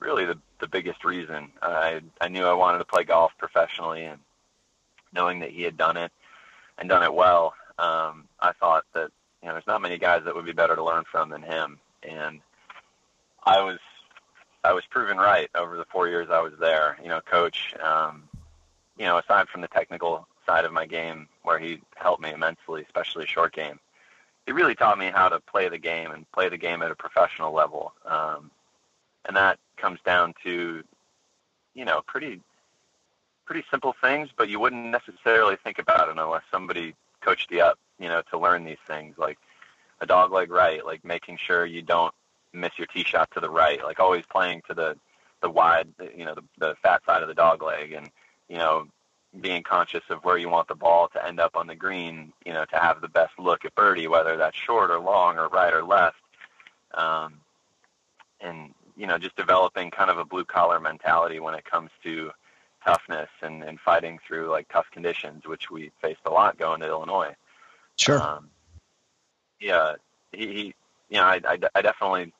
really 0.00 0.24
the 0.24 0.38
the 0.60 0.68
biggest 0.68 1.04
reason. 1.04 1.50
I 1.62 2.00
I 2.20 2.28
knew 2.28 2.44
I 2.44 2.52
wanted 2.52 2.78
to 2.78 2.84
play 2.84 3.04
golf 3.04 3.32
professionally, 3.38 4.04
and 4.04 4.20
knowing 5.14 5.40
that 5.40 5.50
he 5.50 5.62
had 5.62 5.76
done 5.76 5.96
it 5.96 6.12
and 6.78 6.88
done 6.88 7.02
it 7.02 7.14
well, 7.14 7.54
um, 7.78 8.24
I 8.40 8.52
thought 8.58 8.84
that 8.94 9.10
you 9.42 9.48
know 9.48 9.54
there's 9.54 9.66
not 9.66 9.82
many 9.82 9.98
guys 9.98 10.22
that 10.24 10.34
would 10.34 10.44
be 10.44 10.52
better 10.52 10.76
to 10.76 10.84
learn 10.84 11.04
from 11.10 11.30
than 11.30 11.42
him, 11.42 11.78
and 12.02 12.40
I 13.44 13.62
was 13.62 13.78
I 14.62 14.72
was 14.72 14.84
proven 14.86 15.18
right 15.18 15.50
over 15.54 15.76
the 15.76 15.84
four 15.86 16.08
years 16.08 16.28
I 16.30 16.40
was 16.40 16.54
there. 16.58 16.98
You 17.02 17.08
know, 17.08 17.20
coach, 17.20 17.74
um, 17.82 18.28
you 18.98 19.04
know, 19.04 19.18
aside 19.18 19.48
from 19.48 19.60
the 19.60 19.68
technical 19.68 20.26
side 20.46 20.64
of 20.64 20.72
my 20.72 20.86
game, 20.86 21.28
where 21.42 21.58
he 21.58 21.80
helped 21.96 22.22
me 22.22 22.30
immensely, 22.30 22.82
especially 22.82 23.26
short 23.26 23.54
game, 23.54 23.78
he 24.46 24.52
really 24.52 24.74
taught 24.74 24.98
me 24.98 25.10
how 25.12 25.28
to 25.28 25.40
play 25.40 25.68
the 25.68 25.78
game 25.78 26.10
and 26.10 26.30
play 26.32 26.48
the 26.48 26.56
game 26.56 26.82
at 26.82 26.90
a 26.90 26.94
professional 26.94 27.52
level. 27.52 27.92
Um, 28.04 28.50
and 29.26 29.36
that 29.36 29.58
comes 29.76 30.00
down 30.04 30.34
to, 30.44 30.82
you 31.74 31.84
know, 31.84 32.02
pretty 32.06 32.40
pretty 33.44 33.64
simple 33.70 33.94
things, 34.00 34.30
but 34.36 34.48
you 34.48 34.58
wouldn't 34.58 34.86
necessarily 34.86 35.56
think 35.62 35.78
about 35.78 36.08
it 36.08 36.16
unless 36.18 36.42
somebody 36.50 36.94
coached 37.20 37.50
you 37.50 37.60
up, 37.60 37.78
you 37.98 38.08
know, 38.08 38.22
to 38.30 38.38
learn 38.38 38.64
these 38.64 38.78
things 38.86 39.16
like 39.18 39.38
a 40.00 40.06
dog 40.06 40.32
leg 40.32 40.50
right, 40.50 40.84
like 40.84 41.04
making 41.04 41.38
sure 41.38 41.64
you 41.64 41.82
don't 41.82 42.14
miss 42.52 42.72
your 42.78 42.86
tee 42.86 43.04
shot 43.04 43.30
to 43.32 43.40
the 43.40 43.50
right, 43.50 43.82
like 43.84 44.00
always 44.00 44.24
playing 44.30 44.62
to 44.68 44.74
the 44.74 44.96
the 45.42 45.50
wide, 45.50 45.88
you 46.16 46.24
know, 46.24 46.34
the, 46.34 46.44
the 46.58 46.74
fat 46.82 47.04
side 47.04 47.20
of 47.20 47.28
the 47.28 47.34
dog 47.34 47.62
leg, 47.62 47.92
and 47.92 48.08
you 48.48 48.56
know, 48.56 48.86
being 49.40 49.62
conscious 49.62 50.02
of 50.08 50.24
where 50.24 50.38
you 50.38 50.48
want 50.48 50.68
the 50.68 50.74
ball 50.74 51.08
to 51.08 51.26
end 51.26 51.38
up 51.38 51.54
on 51.54 51.66
the 51.66 51.74
green, 51.74 52.32
you 52.46 52.52
know, 52.52 52.64
to 52.64 52.78
have 52.78 53.00
the 53.02 53.08
best 53.08 53.32
look 53.38 53.64
at 53.64 53.74
birdie, 53.74 54.08
whether 54.08 54.36
that's 54.36 54.56
short 54.56 54.90
or 54.90 54.98
long 54.98 55.36
or 55.36 55.48
right 55.48 55.74
or 55.74 55.82
left, 55.82 56.16
um, 56.94 57.34
and 58.40 58.72
you 58.96 59.06
know, 59.06 59.18
just 59.18 59.36
developing 59.36 59.90
kind 59.90 60.10
of 60.10 60.18
a 60.18 60.24
blue 60.24 60.44
collar 60.44 60.80
mentality 60.80 61.40
when 61.40 61.54
it 61.54 61.64
comes 61.64 61.90
to 62.02 62.30
toughness 62.84 63.28
and, 63.42 63.62
and 63.62 63.80
fighting 63.80 64.18
through 64.26 64.50
like 64.50 64.68
tough 64.72 64.86
conditions, 64.92 65.46
which 65.46 65.70
we 65.70 65.90
faced 66.00 66.20
a 66.26 66.30
lot 66.30 66.58
going 66.58 66.80
to 66.80 66.86
Illinois. 66.86 67.34
Sure. 67.96 68.20
Um, 68.20 68.50
yeah, 69.60 69.94
he, 70.32 70.46
he, 70.46 70.74
you 71.08 71.18
know, 71.18 71.24
I, 71.24 71.40
I, 71.46 71.58
I 71.74 71.82
definitely 71.82 72.32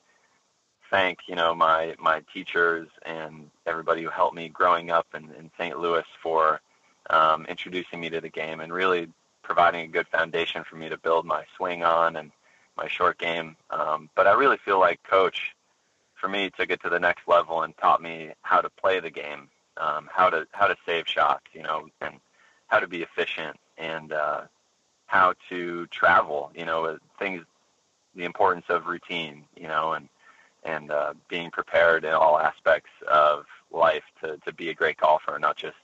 thank 0.91 1.19
you 1.27 1.35
know 1.35 1.55
my 1.55 1.95
my 1.99 2.21
teachers 2.31 2.87
and 3.05 3.49
everybody 3.65 4.03
who 4.03 4.09
helped 4.09 4.35
me 4.35 4.47
growing 4.49 4.91
up 4.91 5.07
in, 5.15 5.23
in 5.37 5.49
St. 5.57 5.77
Louis 5.79 6.05
for 6.21 6.61
um, 7.09 7.45
introducing 7.47 7.99
me 7.99 8.09
to 8.09 8.21
the 8.21 8.29
game 8.29 8.59
and 8.59 8.71
really 8.71 9.09
providing 9.43 9.81
a 9.81 9.87
good 9.87 10.07
foundation 10.07 10.63
for 10.63 10.75
me 10.75 10.89
to 10.89 10.97
build 10.97 11.25
my 11.25 11.43
swing 11.55 11.83
on 11.83 12.15
and 12.15 12.31
my 12.77 12.87
short 12.87 13.17
game. 13.17 13.55
Um, 13.69 14.09
but 14.15 14.27
I 14.27 14.33
really 14.33 14.57
feel 14.57 14.79
like 14.79 15.01
coach, 15.03 15.55
for 16.15 16.27
me, 16.27 16.49
took 16.49 16.71
it 16.71 16.81
to 16.81 16.89
the 16.89 16.99
next 16.99 17.27
level 17.27 17.61
and 17.61 17.77
taught 17.77 18.01
me 18.01 18.31
how 18.41 18.61
to 18.61 18.69
play 18.69 18.99
the 18.99 19.11
game, 19.11 19.49
um, 19.77 20.09
how 20.11 20.29
to 20.29 20.47
how 20.51 20.67
to 20.67 20.75
save 20.85 21.07
shots, 21.07 21.45
you 21.53 21.63
know, 21.63 21.87
and 22.01 22.15
how 22.67 22.79
to 22.79 22.87
be 22.87 23.01
efficient 23.01 23.57
and 23.77 24.11
uh, 24.13 24.41
how 25.07 25.33
to 25.49 25.85
travel, 25.87 26.51
you 26.55 26.65
know, 26.65 26.97
things, 27.19 27.43
the 28.15 28.23
importance 28.23 28.65
of 28.69 28.87
routine, 28.87 29.43
you 29.55 29.67
know, 29.67 29.93
and 29.93 30.09
and 30.63 30.91
uh, 30.91 31.13
being 31.29 31.51
prepared 31.51 32.03
in 32.03 32.13
all 32.13 32.39
aspects 32.39 32.89
of 33.07 33.45
life 33.71 34.03
to, 34.21 34.37
to 34.37 34.51
be 34.53 34.69
a 34.69 34.73
great 34.73 34.97
golfer, 34.97 35.37
not 35.39 35.55
just 35.55 35.75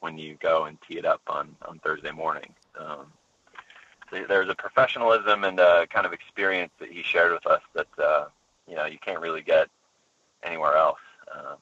when 0.00 0.18
you 0.18 0.36
go 0.40 0.64
and 0.64 0.78
tee 0.86 0.98
it 0.98 1.06
up 1.06 1.22
on, 1.26 1.56
on 1.66 1.78
Thursday 1.78 2.10
morning. 2.10 2.52
Um, 2.78 3.06
there's 4.10 4.48
a 4.48 4.54
professionalism 4.54 5.44
and 5.44 5.58
a 5.58 5.86
kind 5.88 6.06
of 6.06 6.12
experience 6.12 6.72
that 6.78 6.90
he 6.90 7.02
shared 7.02 7.32
with 7.32 7.46
us 7.46 7.60
that 7.74 7.88
uh, 7.98 8.26
you 8.66 8.74
know 8.74 8.86
you 8.86 8.98
can't 8.98 9.20
really 9.20 9.42
get 9.42 9.68
anywhere 10.42 10.76
else. 10.76 11.00
Uh, 11.34 11.56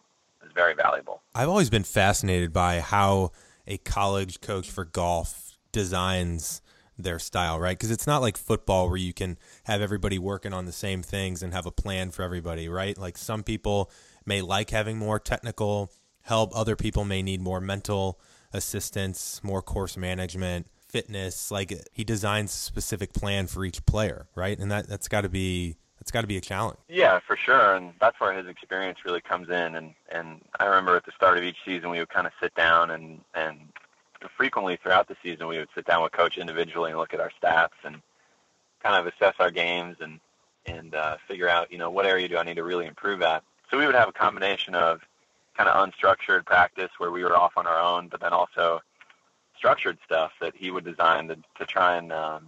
it's 0.47 0.55
very 0.55 0.75
valuable. 0.75 1.23
I've 1.35 1.49
always 1.49 1.71
been 1.71 1.85
fascinated 1.85 2.53
by 2.53 2.81
how 2.81 3.33
a 3.67 3.79
college 3.79 4.41
coach 4.41 4.71
for 4.71 4.85
golf 4.85 5.59
designs 5.73 6.63
their 6.97 7.19
style, 7.19 7.59
right? 7.59 7.77
Because 7.77 7.91
it's 7.91 8.07
not 8.07 8.23
like 8.23 8.37
football 8.37 8.89
where 8.89 8.97
you 8.97 9.13
can 9.13 9.37
have 9.65 9.83
everybody 9.83 10.19
working 10.19 10.53
on 10.53 10.65
the 10.65 10.73
same 10.73 11.03
things 11.03 11.43
and 11.43 11.53
have 11.53 11.67
a 11.67 11.71
plan 11.71 12.11
for 12.11 12.23
everybody, 12.23 12.69
right? 12.69 12.97
Like 12.97 13.19
some 13.19 13.43
people 13.43 13.91
may 14.25 14.41
like 14.41 14.71
having 14.71 14.97
more 14.97 15.19
technical 15.19 15.93
help, 16.23 16.57
other 16.57 16.77
people 16.77 17.05
may 17.05 17.23
need 17.23 17.41
more 17.41 17.61
mental 17.61 18.19
assistance, 18.53 19.41
more 19.43 19.61
course 19.61 19.97
management, 19.97 20.69
fitness. 20.89 21.51
Like 21.51 21.75
he 21.93 22.05
designs 22.05 22.55
a 22.55 22.57
specific 22.57 23.13
plan 23.13 23.47
for 23.47 23.65
each 23.65 23.85
player, 23.85 24.29
right? 24.35 24.59
And 24.59 24.71
that 24.71 24.89
that's 24.89 25.09
got 25.09 25.23
to 25.23 25.29
be 25.29 25.77
that's 26.07 26.13
got 26.13 26.21
to 26.21 26.29
be 26.29 26.37
a 26.37 26.41
challenge. 26.41 26.79
Yeah, 26.89 27.19
for 27.27 27.37
sure, 27.37 27.75
and 27.75 27.93
that's 28.01 28.21
where 28.21 28.33
his 28.33 28.47
experience 28.47 29.01
really 29.05 29.21
comes 29.21 29.49
in. 29.49 29.75
And 29.75 29.93
and 30.09 30.41
I 30.61 30.67
remember 30.67 30.95
at 30.95 31.05
the 31.05 31.11
start 31.11 31.37
of 31.37 31.43
each 31.43 31.57
season, 31.65 31.91
we 31.91 31.99
would 31.99 32.11
kind 32.11 32.29
of 32.29 32.33
sit 32.41 32.55
down 32.55 32.93
and 32.93 33.21
and 33.35 33.59
frequently 34.37 34.79
throughout 34.81 35.09
the 35.09 35.17
season, 35.21 35.49
we 35.49 35.59
would 35.59 35.69
sit 35.75 35.85
down 35.85 36.05
with 36.05 36.13
coach 36.13 36.39
individually 36.39 36.93
and 36.93 37.01
look 37.01 37.13
at 37.13 37.19
our 37.19 37.33
stats 37.43 37.75
and 37.85 38.01
kind 38.83 38.95
of 38.95 39.13
assess 39.13 39.35
our 39.41 39.51
games 39.51 39.97
and 40.01 40.21
and 40.67 40.95
uh, 40.95 41.17
figure 41.27 41.49
out, 41.49 41.73
you 41.73 41.79
know, 41.79 41.91
what 41.91 42.07
area 42.07 42.29
do 42.29 42.37
I 42.37 42.45
need 42.45 42.55
to 42.55 42.65
really 42.65 42.87
improve 42.87 43.23
at. 43.23 43.43
So 43.69 43.77
we 43.77 43.85
would 43.85 43.97
have 43.97 44.09
a 44.09 44.13
combination 44.13 44.77
of 44.77 45.01
kind 45.57 45.69
of 45.69 45.89
unstructured 45.89 46.47
practice 46.47 46.91
where 46.99 47.11
we 47.11 47.25
were 47.25 47.37
off 47.37 47.55
on 47.57 47.67
our 47.67 47.81
own, 47.81 48.07
but 48.09 48.21
then 48.21 48.33
also 48.33 48.81
structured 49.57 49.99
stuff 50.05 50.31
that 50.41 50.55
he 50.57 50.71
would 50.71 50.85
design 50.85 51.27
to, 51.29 51.37
to 51.59 51.67
try 51.67 51.97
and 51.97 52.13
um, 52.13 52.47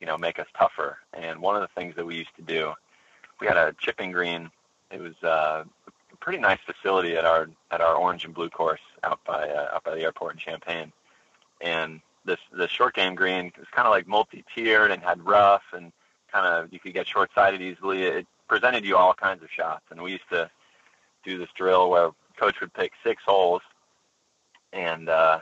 you 0.00 0.06
know 0.06 0.18
make 0.18 0.38
us 0.38 0.46
tougher. 0.58 0.98
And 1.12 1.40
one 1.40 1.56
of 1.56 1.62
the 1.62 1.80
things 1.80 1.94
that 1.96 2.06
we 2.06 2.16
used 2.16 2.34
to 2.36 2.42
do, 2.42 2.72
we 3.40 3.46
had 3.46 3.56
a 3.56 3.74
chipping 3.78 4.12
green. 4.12 4.50
It 4.90 5.00
was 5.00 5.14
uh, 5.22 5.64
a 5.86 6.16
pretty 6.20 6.38
nice 6.38 6.60
facility 6.64 7.16
at 7.16 7.24
our 7.24 7.48
at 7.70 7.80
our 7.80 7.94
orange 7.94 8.24
and 8.24 8.34
blue 8.34 8.50
course 8.50 8.80
out 9.04 9.20
by 9.24 9.48
uh, 9.48 9.74
out 9.74 9.84
by 9.84 9.94
the 9.94 10.02
airport 10.02 10.34
in 10.34 10.38
Champaign. 10.38 10.92
And 11.60 12.00
this 12.24 12.38
the 12.52 12.68
short 12.68 12.94
game 12.94 13.14
green 13.14 13.52
was 13.58 13.68
kind 13.72 13.86
of 13.86 13.92
like 13.92 14.06
multi-tiered 14.06 14.90
and 14.90 15.02
had 15.02 15.24
rough 15.24 15.62
and 15.72 15.92
kind 16.32 16.46
of 16.46 16.72
you 16.72 16.78
could 16.78 16.94
get 16.94 17.06
short-sided 17.06 17.62
easily. 17.62 18.02
It 18.02 18.26
presented 18.48 18.84
you 18.84 18.96
all 18.96 19.14
kinds 19.14 19.42
of 19.42 19.50
shots, 19.50 19.84
and 19.90 20.02
we 20.02 20.12
used 20.12 20.28
to 20.30 20.50
do 21.24 21.38
this 21.38 21.48
drill 21.56 21.90
where 21.90 22.10
coach 22.38 22.60
would 22.60 22.72
pick 22.74 22.92
six 23.02 23.22
holes, 23.24 23.62
and 24.72 25.08
uh, 25.08 25.40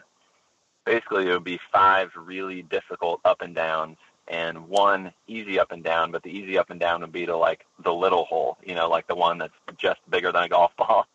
basically 0.84 1.28
it 1.28 1.32
would 1.32 1.44
be 1.44 1.60
five 1.72 2.10
really 2.16 2.62
difficult 2.62 3.20
up 3.24 3.42
and 3.42 3.54
downs 3.54 3.96
and 4.28 4.68
one 4.68 5.12
easy 5.26 5.58
up 5.58 5.72
and 5.72 5.84
down, 5.84 6.10
but 6.10 6.22
the 6.22 6.30
easy 6.30 6.56
up 6.56 6.70
and 6.70 6.80
down 6.80 7.00
would 7.02 7.12
be 7.12 7.26
to 7.26 7.36
like 7.36 7.66
the 7.82 7.92
little 7.92 8.24
hole, 8.24 8.56
you 8.64 8.74
know, 8.74 8.88
like 8.88 9.06
the 9.06 9.14
one 9.14 9.38
that's 9.38 9.54
just 9.76 10.00
bigger 10.10 10.32
than 10.32 10.44
a 10.44 10.48
golf 10.48 10.72
ball. 10.78 11.06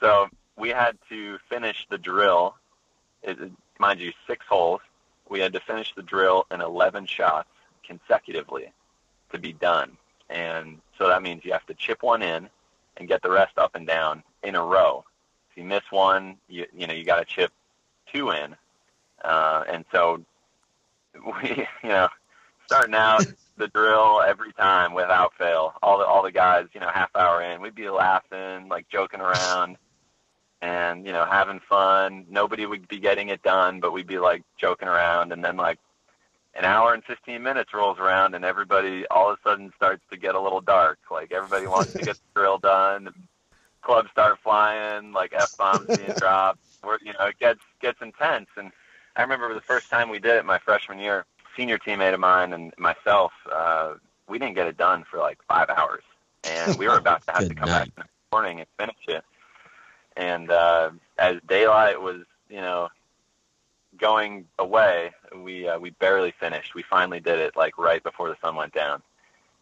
So 0.00 0.28
we 0.56 0.70
had 0.70 0.96
to 1.08 1.38
finish 1.48 1.86
the 1.90 1.98
drill. 1.98 2.54
It, 3.22 3.38
mind 3.78 4.00
you, 4.00 4.12
six 4.26 4.44
holes. 4.48 4.80
We 5.28 5.40
had 5.40 5.52
to 5.52 5.60
finish 5.60 5.92
the 5.94 6.02
drill 6.02 6.46
in 6.50 6.60
11 6.60 7.06
shots 7.06 7.48
consecutively 7.86 8.72
to 9.32 9.38
be 9.38 9.52
done. 9.52 9.96
And 10.28 10.78
so 10.98 11.08
that 11.08 11.22
means 11.22 11.44
you 11.44 11.52
have 11.52 11.66
to 11.66 11.74
chip 11.74 12.02
one 12.02 12.22
in 12.22 12.48
and 12.96 13.08
get 13.08 13.22
the 13.22 13.30
rest 13.30 13.58
up 13.58 13.74
and 13.74 13.86
down 13.86 14.22
in 14.42 14.54
a 14.54 14.64
row. 14.64 15.04
If 15.50 15.56
you 15.56 15.64
miss 15.64 15.82
one, 15.90 16.36
you, 16.48 16.66
you 16.76 16.86
know, 16.86 16.94
you 16.94 17.04
got 17.04 17.18
to 17.18 17.24
chip 17.24 17.52
two 18.12 18.30
in. 18.30 18.56
Uh, 19.22 19.64
and 19.68 19.84
so 19.92 20.24
we, 21.42 21.66
you 21.82 21.88
know, 21.88 22.08
starting 22.70 22.94
out 22.94 23.26
the 23.56 23.66
drill 23.66 24.22
every 24.22 24.52
time 24.52 24.94
without 24.94 25.34
fail. 25.34 25.74
All 25.82 25.98
the 25.98 26.04
all 26.04 26.22
the 26.22 26.30
guys, 26.30 26.66
you 26.72 26.78
know, 26.78 26.88
half 26.88 27.10
hour 27.16 27.42
in, 27.42 27.60
we'd 27.60 27.74
be 27.74 27.90
laughing, 27.90 28.68
like 28.68 28.88
joking 28.88 29.20
around, 29.20 29.76
and 30.62 31.04
you 31.04 31.10
know, 31.12 31.24
having 31.24 31.58
fun. 31.68 32.26
Nobody 32.30 32.66
would 32.66 32.86
be 32.86 33.00
getting 33.00 33.28
it 33.28 33.42
done, 33.42 33.80
but 33.80 33.92
we'd 33.92 34.06
be 34.06 34.20
like 34.20 34.44
joking 34.56 34.86
around, 34.86 35.32
and 35.32 35.44
then 35.44 35.56
like 35.56 35.80
an 36.54 36.64
hour 36.64 36.94
and 36.94 37.02
15 37.02 37.42
minutes 37.42 37.74
rolls 37.74 37.98
around, 37.98 38.36
and 38.36 38.44
everybody 38.44 39.04
all 39.08 39.32
of 39.32 39.38
a 39.44 39.48
sudden 39.48 39.72
starts 39.74 40.04
to 40.12 40.16
get 40.16 40.36
a 40.36 40.40
little 40.40 40.60
dark. 40.60 41.00
Like 41.10 41.32
everybody 41.32 41.66
wants 41.66 41.92
to 41.94 41.98
get 41.98 42.14
the 42.14 42.40
drill 42.40 42.58
done. 42.58 43.08
Clubs 43.82 44.10
start 44.12 44.38
flying, 44.44 45.12
like 45.12 45.32
f 45.34 45.56
bombs 45.58 45.86
being 45.88 46.12
dropped. 46.18 46.60
Where 46.82 47.00
you 47.02 47.14
know 47.18 47.26
it 47.26 47.38
gets 47.40 47.62
gets 47.82 48.00
intense, 48.00 48.46
and 48.56 48.70
I 49.16 49.22
remember 49.22 49.52
the 49.54 49.60
first 49.60 49.90
time 49.90 50.08
we 50.08 50.20
did 50.20 50.36
it 50.36 50.44
my 50.44 50.60
freshman 50.60 51.00
year 51.00 51.26
senior 51.60 51.78
teammate 51.78 52.14
of 52.14 52.20
mine 52.20 52.54
and 52.54 52.72
myself, 52.78 53.32
uh, 53.52 53.92
we 54.28 54.38
didn't 54.38 54.54
get 54.54 54.66
it 54.66 54.78
done 54.78 55.04
for 55.10 55.18
like 55.18 55.38
five 55.46 55.68
hours, 55.68 56.02
and 56.44 56.78
we 56.78 56.88
were 56.88 56.96
about 57.04 57.24
to 57.26 57.32
have 57.32 57.48
to 57.48 57.54
come 57.54 57.68
night. 57.68 57.78
back 57.80 57.88
in 57.88 57.92
the 57.98 58.04
morning 58.32 58.60
and 58.60 58.68
finish 58.78 58.96
it. 59.08 59.24
And 60.16 60.50
uh, 60.50 60.90
as 61.18 61.36
daylight 61.46 62.00
was, 62.00 62.22
you 62.48 62.62
know, 62.62 62.88
going 63.98 64.46
away, 64.58 65.12
we 65.36 65.68
uh, 65.68 65.78
we 65.78 65.90
barely 65.90 66.32
finished. 66.40 66.74
We 66.74 66.82
finally 66.82 67.20
did 67.20 67.38
it 67.38 67.56
like 67.56 67.76
right 67.76 68.02
before 68.02 68.30
the 68.30 68.36
sun 68.40 68.56
went 68.56 68.72
down, 68.72 69.02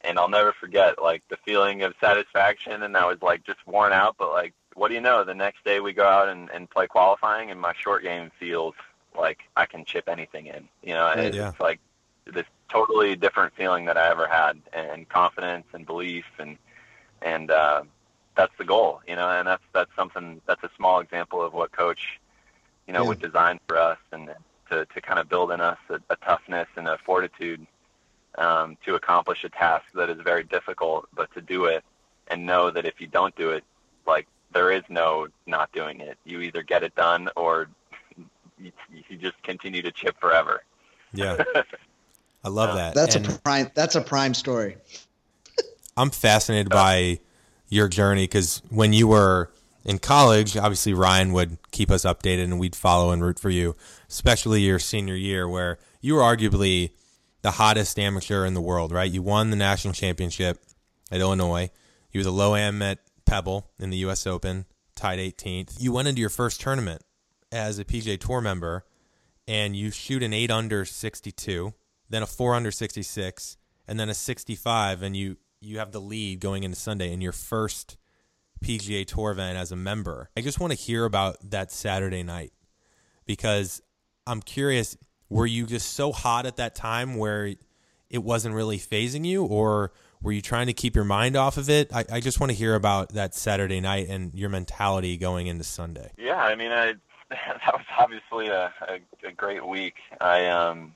and 0.03 0.21
I'll 0.21 0.29
never 0.29 0.53
forget 0.53 1.03
like 1.03 1.25
the 1.29 1.39
feeling 1.45 1.83
of 1.83 1.95
satisfaction. 2.01 2.85
And 2.85 2.97
I 2.97 3.07
was 3.07 3.21
like 3.23 3.43
just 3.45 3.67
worn 3.67 3.93
out, 3.93 4.15
but 4.19 4.31
like, 4.31 4.55
what 4.75 4.89
do 4.89 4.95
you 4.95 5.01
know? 5.01 5.25
The 5.25 5.35
next 5.35 5.65
day 5.65 5.81
we 5.81 5.93
go 5.93 6.07
out 6.07 6.29
and, 6.29 6.49
and 6.51 6.71
play 6.71 6.87
qualifying, 6.87 7.51
and 7.51 7.61
my 7.61 7.75
short 7.77 8.05
game 8.05 8.31
feels 8.39 8.75
like 9.19 9.41
I 9.57 9.67
can 9.67 9.85
chip 9.85 10.09
anything 10.09 10.47
in. 10.47 10.69
You 10.83 10.95
know, 10.95 11.13
it's 11.17 11.37
yeah. 11.37 11.53
like 11.59 11.81
this 12.33 12.47
totally 12.69 13.17
different 13.17 13.55
feeling 13.55 13.87
that 13.87 13.97
I 13.97 14.11
ever 14.11 14.27
had, 14.27 14.61
and 14.73 15.09
confidence 15.09 15.67
and 15.73 15.87
belief, 15.87 16.25
and 16.39 16.57
and 17.23 17.51
uh, 17.51 17.83
that's 18.37 18.53
the 18.59 18.65
goal. 18.65 19.01
You 19.07 19.17
know, 19.17 19.29
and 19.29 19.47
that's 19.47 19.63
that's 19.73 19.91
something 19.97 20.41
that's 20.47 20.63
a 20.63 20.71
small 20.77 21.01
example 21.01 21.43
of 21.43 21.53
what 21.53 21.73
coach, 21.73 22.21
you 22.87 22.93
know, 22.93 23.03
yeah. 23.03 23.09
would 23.09 23.21
design 23.21 23.61
for 23.67 23.79
us, 23.79 23.99
and 24.13 24.31
to 24.71 24.87
to 24.87 25.01
kind 25.01 25.19
of 25.19 25.29
build 25.29 25.51
in 25.51 25.61
us 25.61 25.79
a, 25.89 26.01
a 26.11 26.17
toughness 26.17 26.69
and 26.77 26.89
a 26.89 26.99
fortitude 26.99 27.67
um, 28.37 28.77
to 28.85 28.95
accomplish 28.95 29.45
a 29.45 29.49
task 29.49 29.85
that 29.95 30.11
is 30.11 30.19
very 30.23 30.45
difficult, 30.45 31.09
but 31.15 31.33
to 31.35 31.41
do 31.41 31.65
it 31.65 31.85
and 32.29 32.47
know 32.47 32.71
that 32.71 32.85
if 32.85 33.01
you 33.01 33.07
don't 33.07 33.35
do 33.37 33.51
it, 33.51 33.65
like 34.07 34.27
there 34.53 34.71
is 34.71 34.83
no 34.89 35.29
not 35.47 35.73
doing 35.73 36.01
it. 36.01 36.19
You 36.25 36.41
either 36.41 36.63
get 36.63 36.83
it 36.83 36.95
done 36.95 37.29
or 37.37 37.69
you, 38.59 38.73
you 39.09 39.17
just 39.17 39.43
continue 39.43 39.83
to 39.83 39.91
chip 39.91 40.19
forever. 40.21 40.63
Yeah. 41.13 41.43
I 42.45 42.49
love 42.49 42.77
that. 42.77 42.95
That's 42.95 43.17
and 43.17 43.27
a 43.29 43.33
prime. 43.39 43.71
That's 43.75 43.95
a 43.95 44.01
prime 44.01 44.35
story. 44.35 44.77
I'm 45.97 46.11
fascinated 46.11 46.71
by 46.71 47.21
your 47.69 47.89
journey 47.89 48.25
because 48.25 48.63
when 48.71 48.93
you 48.93 49.09
were 49.09 49.51
in 49.85 49.99
college, 49.99 50.57
obviously 50.57 50.95
Ryan 50.95 51.33
would 51.33 51.59
keep 51.71 51.91
us 51.91 52.05
updated 52.05 52.45
and 52.45 52.59
we'd 52.59 52.77
follow 52.77 53.11
and 53.11 53.23
root 53.23 53.39
for 53.39 53.51
you, 53.51 53.75
especially 54.09 54.63
your 54.63 54.79
senior 54.79 55.17
year 55.17 55.49
where 55.49 55.79
you 56.01 56.15
were 56.15 56.21
arguably 56.21 56.91
the 57.43 57.53
hottest 57.53 57.99
amateur 57.99 58.45
in 58.45 58.55
the 58.55 58.61
world, 58.61 58.93
right? 58.93 59.11
You 59.11 59.23
won 59.23 59.51
the 59.51 59.57
national 59.57 59.95
championship 59.95 60.63
at 61.11 61.21
Illinois. 61.21 61.71
You 62.13 62.21
were 62.21 62.25
the 62.25 62.33
low 62.33 62.55
am 62.55 62.83
at 62.83 62.99
Pebble 63.27 63.71
in 63.79 63.91
the 63.91 63.99
U.S. 63.99 64.27
Open, 64.27 64.67
tied 64.97 65.19
18th. 65.19 65.77
You 65.79 65.93
went 65.93 66.09
into 66.09 66.21
your 66.21 66.31
first 66.31 66.61
tournament 66.61 67.03
as 67.53 67.79
a 67.79 67.85
PGA 67.85 68.19
Tour 68.19 68.41
member, 68.41 68.85
and 69.47 69.77
you 69.77 69.91
shoot 69.91 70.23
an 70.23 70.33
eight 70.33 70.51
under 70.51 70.85
62, 70.85 71.73
then 72.09 72.23
a 72.23 72.27
four 72.27 72.55
under 72.55 72.71
66, 72.71 73.57
and 73.87 73.99
then 73.99 74.09
a 74.09 74.15
65, 74.15 75.03
and 75.03 75.17
you 75.17 75.37
you 75.61 75.79
have 75.79 75.93
the 75.93 76.01
lead 76.01 76.41
going 76.41 76.63
into 76.63 76.77
Sunday 76.77 77.13
in 77.13 77.21
your 77.21 77.33
first 77.33 77.97
PGA 78.63 79.05
Tour 79.05 79.33
event 79.33 79.59
as 79.59 79.73
a 79.73 79.77
member. 79.77 80.31
I 80.37 80.41
just 80.41 80.61
want 80.61 80.73
to 80.73 80.79
hear 80.79 81.05
about 81.05 81.51
that 81.51 81.73
Saturday 81.73 82.23
night 82.23 82.53
because 83.27 83.83
I'm 84.27 84.41
curious. 84.41 84.97
Were 85.31 85.47
you 85.47 85.67
just 85.67 85.93
so 85.93 86.11
hot 86.13 86.47
at 86.47 86.57
that 86.57 86.75
time 86.75 87.17
where 87.17 87.55
it 88.09 88.23
wasn't 88.23 88.55
really 88.55 88.79
phasing 88.79 89.27
you, 89.27 89.45
or 89.45 89.93
were 90.23 90.33
you 90.33 90.41
trying 90.41 90.69
to 90.69 90.73
keep 90.73 90.95
your 90.95 91.05
mind 91.05 91.37
off 91.37 91.59
of 91.59 91.69
it? 91.69 91.95
I, 91.95 92.05
I 92.11 92.21
just 92.21 92.41
want 92.41 92.51
to 92.51 92.57
hear 92.57 92.75
about 92.75 93.11
that 93.11 93.35
Saturday 93.35 93.81
night 93.81 94.09
and 94.09 94.35
your 94.35 94.49
mentality 94.49 95.17
going 95.17 95.47
into 95.47 95.65
Sunday. 95.65 96.13
Yeah, 96.17 96.37
I 96.37 96.55
mean, 96.55 96.73
I 96.73 96.95
that 97.31 97.73
was 97.73 97.85
obviously 97.99 98.49
a, 98.49 98.73
a, 98.89 99.29
a 99.29 99.33
great 99.33 99.67
week. 99.67 99.97
I 100.21 100.47
um, 100.47 100.95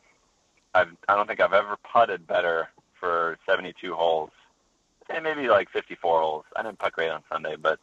I've, 0.74 0.88
I 1.08 1.14
don't 1.16 1.26
think 1.26 1.40
I've 1.40 1.52
ever 1.52 1.76
putted 1.92 2.26
better 2.26 2.68
for 2.98 3.38
72 3.46 3.94
holes, 3.94 4.30
and 5.10 5.24
maybe 5.24 5.48
like 5.48 5.70
54 5.70 6.20
holes. 6.20 6.44
I 6.56 6.62
didn't 6.62 6.78
putt 6.78 6.92
great 6.92 7.10
on 7.10 7.22
Sunday, 7.30 7.56
but 7.56 7.78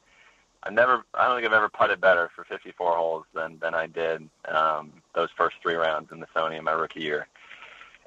I 0.64 0.72
never, 0.72 1.04
I 1.14 1.28
don't 1.28 1.38
think 1.38 1.48
I've 1.48 1.58
ever 1.58 1.70
putted 1.70 2.02
better 2.02 2.30
for 2.36 2.44
54 2.44 2.96
holes 2.96 3.26
than 3.34 3.60
than 3.60 3.74
I 3.74 3.88
did 3.88 4.28
um, 4.48 4.92
those 5.14 5.30
first 5.36 5.58
three 5.62 5.76
rounds 5.76 6.12
in 6.12 6.20
the 6.20 6.28
Sony 6.36 6.58
in 6.58 6.64
my 6.64 6.72
rookie 6.72 7.02
year. 7.02 7.28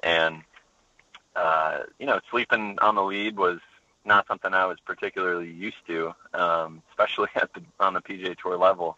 And 0.03 0.41
uh, 1.35 1.79
you 1.99 2.05
know, 2.05 2.19
sleeping 2.29 2.77
on 2.81 2.95
the 2.95 3.03
lead 3.03 3.37
was 3.37 3.59
not 4.05 4.27
something 4.27 4.53
I 4.53 4.65
was 4.65 4.77
particularly 4.85 5.49
used 5.49 5.85
to, 5.87 6.13
um, 6.33 6.83
especially 6.91 7.29
at 7.35 7.53
the 7.53 7.61
on 7.79 7.93
the 7.93 8.01
PGA 8.01 8.37
Tour 8.37 8.57
level. 8.57 8.97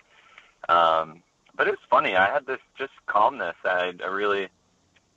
Um, 0.68 1.22
but 1.56 1.68
it 1.68 1.72
was 1.72 1.80
funny. 1.90 2.16
I 2.16 2.30
had 2.32 2.46
this 2.46 2.60
just 2.78 2.92
calmness. 3.06 3.56
I, 3.64 3.94
I 4.04 4.08
really 4.08 4.50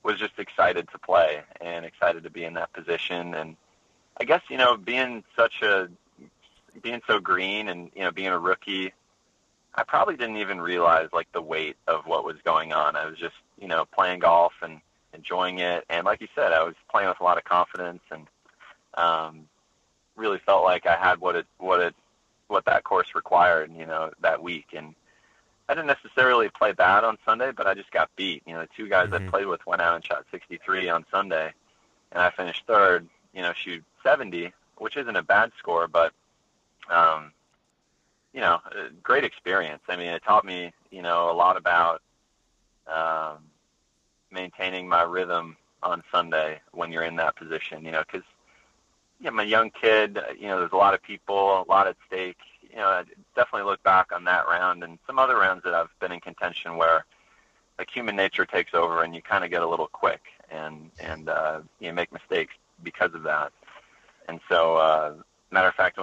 was 0.02 0.18
just 0.18 0.38
excited 0.38 0.88
to 0.92 0.98
play 0.98 1.42
and 1.60 1.84
excited 1.84 2.24
to 2.24 2.30
be 2.30 2.44
in 2.44 2.54
that 2.54 2.72
position. 2.72 3.34
And 3.34 3.56
I 4.20 4.24
guess 4.24 4.42
you 4.48 4.56
know, 4.56 4.76
being 4.76 5.24
such 5.36 5.62
a 5.62 5.88
being 6.82 7.00
so 7.06 7.18
green 7.18 7.68
and 7.68 7.90
you 7.94 8.02
know 8.02 8.12
being 8.12 8.28
a 8.28 8.38
rookie, 8.38 8.92
I 9.74 9.82
probably 9.84 10.16
didn't 10.16 10.38
even 10.38 10.60
realize 10.60 11.08
like 11.12 11.30
the 11.32 11.42
weight 11.42 11.76
of 11.86 12.06
what 12.06 12.24
was 12.24 12.36
going 12.44 12.72
on. 12.72 12.96
I 12.96 13.06
was 13.06 13.18
just 13.18 13.36
you 13.60 13.68
know 13.68 13.84
playing 13.84 14.20
golf 14.20 14.52
and 14.62 14.80
enjoying 15.12 15.58
it, 15.58 15.84
and 15.88 16.04
like 16.04 16.20
you 16.20 16.28
said, 16.34 16.52
I 16.52 16.62
was 16.62 16.74
playing 16.90 17.08
with 17.08 17.20
a 17.20 17.24
lot 17.24 17.38
of 17.38 17.44
confidence 17.44 18.02
and 18.10 18.26
um, 18.94 19.48
really 20.16 20.38
felt 20.44 20.64
like 20.64 20.86
I 20.86 20.96
had 20.96 21.18
what 21.20 21.36
it 21.36 21.46
what 21.58 21.80
it 21.80 21.94
what 22.48 22.64
that 22.66 22.84
course 22.84 23.14
required. 23.14 23.72
You 23.76 23.86
know 23.86 24.10
that 24.20 24.42
week 24.42 24.66
and. 24.74 24.94
I 25.68 25.74
didn't 25.74 25.88
necessarily 25.88 26.48
play 26.48 26.72
bad 26.72 27.04
on 27.04 27.18
Sunday, 27.24 27.52
but 27.52 27.66
I 27.66 27.74
just 27.74 27.90
got 27.90 28.14
beat. 28.16 28.42
You 28.46 28.54
know, 28.54 28.60
the 28.60 28.68
two 28.68 28.88
guys 28.88 29.10
Mhm. 29.10 29.26
I 29.26 29.30
played 29.30 29.46
with 29.46 29.64
went 29.66 29.82
out 29.82 29.96
and 29.96 30.04
shot 30.04 30.24
63 30.30 30.88
on 30.88 31.04
Sunday, 31.10 31.52
and 32.12 32.22
I 32.22 32.30
finished 32.30 32.66
third. 32.66 33.08
You 33.34 33.42
know, 33.42 33.52
shoot 33.52 33.84
70, 34.02 34.52
which 34.78 34.96
isn't 34.96 35.16
a 35.16 35.22
bad 35.22 35.52
score, 35.58 35.86
but 35.86 36.12
um, 36.88 37.32
you 38.32 38.40
know, 38.40 38.60
great 39.02 39.24
experience. 39.24 39.82
I 39.88 39.96
mean, 39.96 40.08
it 40.08 40.22
taught 40.22 40.44
me, 40.44 40.72
you 40.90 41.02
know, 41.02 41.30
a 41.30 41.32
lot 41.32 41.56
about 41.56 42.02
um, 42.86 43.50
maintaining 44.30 44.88
my 44.88 45.02
rhythm 45.02 45.56
on 45.82 46.02
Sunday 46.10 46.60
when 46.72 46.90
you're 46.92 47.02
in 47.02 47.16
that 47.16 47.36
position. 47.36 47.84
You 47.84 47.92
know, 47.92 48.02
because 48.10 48.26
yeah, 49.20 49.30
I'm 49.30 49.38
a 49.38 49.44
young 49.44 49.70
kid. 49.70 50.18
You 50.38 50.48
know, 50.48 50.60
there's 50.60 50.72
a 50.72 50.76
lot 50.76 50.94
of 50.94 51.02
people, 51.02 51.62
a 51.62 51.68
lot 51.68 51.86
at 51.86 51.96
stake. 52.06 52.38
You 52.70 52.76
know, 52.76 52.86
I 52.86 53.04
definitely 53.34 53.68
look 53.68 53.82
back 53.82 54.12
on 54.12 54.24
that 54.24 54.46
round 54.46 54.84
and 54.84 54.98
some 55.06 55.18
other 55.18 55.36
rounds 55.36 55.62
that 55.64 55.74
I've 55.74 55.90
been 56.00 56.12
in 56.12 56.20
contention 56.20 56.76
where 56.76 57.04
like 57.78 57.90
human 57.90 58.16
nature 58.16 58.44
takes 58.44 58.74
over 58.74 59.02
and 59.02 59.14
you 59.14 59.22
kind 59.22 59.44
of 59.44 59.50
get 59.50 59.62
a 59.62 59.68
little 59.68 59.86
quick 59.86 60.20
and 60.50 60.90
and 61.00 61.28
uh, 61.28 61.60
you 61.80 61.92
make 61.92 62.12
mistakes 62.12 62.54
because 62.82 63.14
of 63.14 63.22
that. 63.24 63.52
And 64.28 64.40
so, 64.48 64.76
uh, 64.76 65.14
matter 65.50 65.68
of 65.68 65.74
fact, 65.74 65.98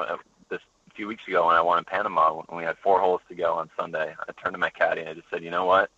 this 0.50 0.62
a 0.90 0.96
few 0.96 1.08
weeks 1.08 1.28
ago 1.28 1.46
when 1.48 1.56
I 1.56 1.62
won 1.62 1.78
in 1.78 1.84
Panama, 1.84 2.34
when 2.34 2.58
we 2.58 2.64
had 2.64 2.78
four 2.78 3.00
holes 3.00 3.22
to 3.30 3.36
go 3.36 3.54
on 3.54 3.70
Sunday, 3.78 4.16
I 4.20 4.32
turned 4.42 4.54
to 4.54 4.60
my 4.60 4.70
caddy 4.70 5.02
and 5.02 5.10
I 5.10 5.14
just 5.14 5.30
said, 5.30 5.44
you 5.44 5.52
know 5.52 5.66
what? 5.66 5.90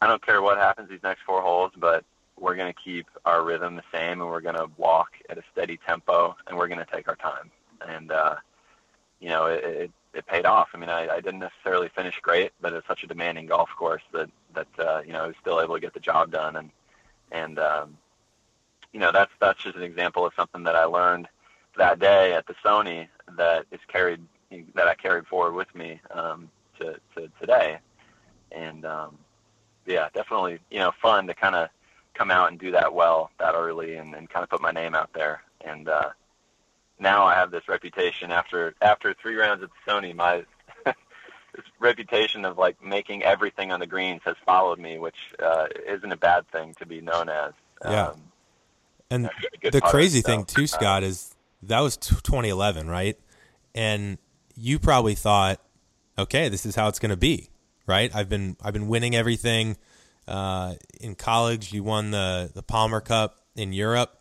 I 0.00 0.06
don't 0.06 0.24
care 0.24 0.40
what 0.40 0.58
happens 0.58 0.88
these 0.88 1.02
next 1.02 1.22
four 1.26 1.42
holes, 1.42 1.72
but 1.76 2.04
we're 2.38 2.54
going 2.54 2.72
to 2.72 2.78
keep 2.82 3.06
our 3.26 3.44
rhythm 3.44 3.76
the 3.76 3.82
same 3.92 4.20
and 4.20 4.30
we're 4.30 4.40
going 4.40 4.54
to 4.54 4.70
walk 4.78 5.10
at 5.28 5.36
a 5.36 5.42
steady 5.52 5.78
tempo 5.86 6.34
and 6.46 6.56
we're 6.56 6.68
going 6.68 6.78
to 6.78 6.90
take 6.90 7.08
our 7.08 7.16
time. 7.16 7.50
And, 7.86 8.12
uh, 8.12 8.36
you 9.20 9.28
know, 9.28 9.46
it, 9.46 9.64
it, 9.64 9.90
it 10.12 10.26
paid 10.26 10.46
off. 10.46 10.68
I 10.74 10.78
mean, 10.78 10.88
I, 10.88 11.08
I 11.08 11.20
didn't 11.20 11.40
necessarily 11.40 11.88
finish 11.94 12.18
great, 12.20 12.52
but 12.60 12.72
it's 12.72 12.86
such 12.86 13.04
a 13.04 13.06
demanding 13.06 13.46
golf 13.46 13.70
course 13.76 14.02
that, 14.12 14.30
that, 14.54 14.66
uh, 14.78 15.02
you 15.06 15.12
know, 15.12 15.24
I 15.24 15.26
was 15.28 15.36
still 15.40 15.60
able 15.60 15.74
to 15.74 15.80
get 15.80 15.94
the 15.94 16.00
job 16.00 16.32
done. 16.32 16.56
And, 16.56 16.70
and, 17.30 17.58
um, 17.58 17.96
you 18.92 18.98
know, 18.98 19.12
that's, 19.12 19.30
that's 19.40 19.62
just 19.62 19.76
an 19.76 19.82
example 19.82 20.26
of 20.26 20.32
something 20.34 20.64
that 20.64 20.74
I 20.74 20.84
learned 20.84 21.28
that 21.76 22.00
day 22.00 22.32
at 22.32 22.46
the 22.46 22.54
Sony 22.64 23.06
that 23.36 23.66
is 23.70 23.80
carried, 23.86 24.20
that 24.74 24.88
I 24.88 24.94
carried 24.94 25.26
forward 25.26 25.54
with 25.54 25.72
me, 25.74 26.00
um, 26.10 26.50
to, 26.80 26.98
to 27.14 27.30
today. 27.38 27.78
And, 28.50 28.84
um, 28.84 29.16
yeah, 29.86 30.08
definitely, 30.12 30.58
you 30.70 30.78
know, 30.78 30.92
fun 31.00 31.26
to 31.28 31.34
kind 31.34 31.54
of 31.54 31.68
come 32.14 32.30
out 32.30 32.50
and 32.50 32.58
do 32.58 32.72
that 32.72 32.92
well 32.92 33.30
that 33.38 33.54
early 33.54 33.94
and, 33.94 34.14
and 34.14 34.28
kind 34.28 34.42
of 34.42 34.50
put 34.50 34.60
my 34.60 34.72
name 34.72 34.94
out 34.94 35.10
there. 35.12 35.42
And 35.60 35.88
uh, 35.88 36.10
now 37.00 37.24
I 37.24 37.34
have 37.34 37.50
this 37.50 37.68
reputation 37.68 38.30
after 38.30 38.74
after 38.80 39.14
three 39.14 39.34
rounds 39.34 39.62
at 39.62 39.70
the 39.70 39.90
Sony, 39.90 40.14
my 40.14 40.44
this 40.84 41.64
reputation 41.80 42.44
of 42.44 42.58
like 42.58 42.82
making 42.84 43.22
everything 43.22 43.72
on 43.72 43.80
the 43.80 43.86
greens 43.86 44.20
has 44.24 44.36
followed 44.44 44.78
me, 44.78 44.98
which 44.98 45.16
uh, 45.42 45.66
isn't 45.88 46.12
a 46.12 46.16
bad 46.16 46.48
thing 46.50 46.74
to 46.78 46.86
be 46.86 47.00
known 47.00 47.28
as. 47.28 47.52
Yeah. 47.84 48.08
Um, 48.08 48.22
And 49.10 49.30
the 49.62 49.80
crazy 49.80 50.20
thing 50.20 50.44
too, 50.44 50.64
uh, 50.64 50.66
Scott, 50.66 51.02
is 51.02 51.34
that 51.62 51.80
was 51.80 51.96
t- 51.96 52.14
2011, 52.14 52.88
right? 52.88 53.18
And 53.74 54.18
you 54.54 54.78
probably 54.78 55.14
thought, 55.14 55.60
okay, 56.18 56.48
this 56.48 56.66
is 56.66 56.74
how 56.74 56.88
it's 56.88 56.98
going 56.98 57.10
to 57.10 57.16
be, 57.16 57.48
right? 57.86 58.14
I've 58.14 58.28
been 58.28 58.56
I've 58.62 58.72
been 58.74 58.88
winning 58.88 59.14
everything. 59.14 59.76
Uh, 60.28 60.74
in 61.00 61.16
college, 61.16 61.72
you 61.72 61.82
won 61.82 62.10
the 62.10 62.50
the 62.54 62.62
Palmer 62.62 63.00
Cup 63.00 63.40
in 63.56 63.72
Europe. 63.72 64.19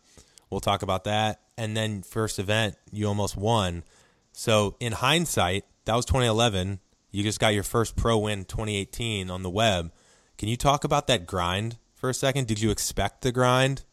We'll 0.49 0.59
talk 0.59 0.81
about 0.81 1.03
that. 1.03 1.41
And 1.57 1.75
then 1.75 2.01
first 2.01 2.39
event, 2.39 2.75
you 2.91 3.07
almost 3.07 3.37
won. 3.37 3.83
So 4.31 4.75
in 4.79 4.93
hindsight, 4.93 5.65
that 5.85 5.95
was 5.95 6.05
2011. 6.05 6.79
You 7.11 7.23
just 7.23 7.39
got 7.39 7.53
your 7.53 7.63
first 7.63 7.95
pro 7.95 8.17
win 8.17 8.45
2018 8.45 9.29
on 9.29 9.43
the 9.43 9.49
web. 9.49 9.91
Can 10.37 10.47
you 10.47 10.57
talk 10.57 10.83
about 10.83 11.07
that 11.07 11.25
grind 11.25 11.77
for 11.95 12.09
a 12.09 12.13
second? 12.13 12.47
Did 12.47 12.61
you 12.61 12.71
expect 12.71 13.21
the 13.21 13.31
grind? 13.31 13.83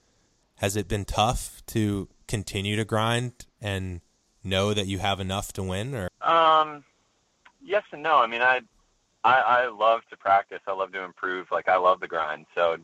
Has 0.57 0.77
it 0.77 0.89
been 0.89 1.05
tough 1.05 1.63
to 1.67 2.09
continue 2.29 2.77
to 2.77 2.85
grind 2.85 3.47
and 3.61 4.01
know 4.45 4.73
that 4.73 4.87
you 4.87 4.99
have 4.99 5.21
enough 5.21 5.53
to 5.55 5.63
win 5.63 5.95
or 5.95 6.09
Um, 6.23 6.85
yes 7.63 7.83
and 7.93 8.03
no. 8.03 8.17
I 8.19 8.27
mean, 8.27 8.43
I, 8.43 8.61
I, 9.25 9.41
I 9.41 9.69
love 9.69 10.03
to 10.11 10.17
practice. 10.17 10.61
I 10.67 10.73
love 10.73 10.93
to 10.93 11.03
improve. 11.03 11.49
Like 11.51 11.69
I 11.69 11.77
love 11.77 12.01
the 12.01 12.07
grind. 12.09 12.47
So 12.55 12.79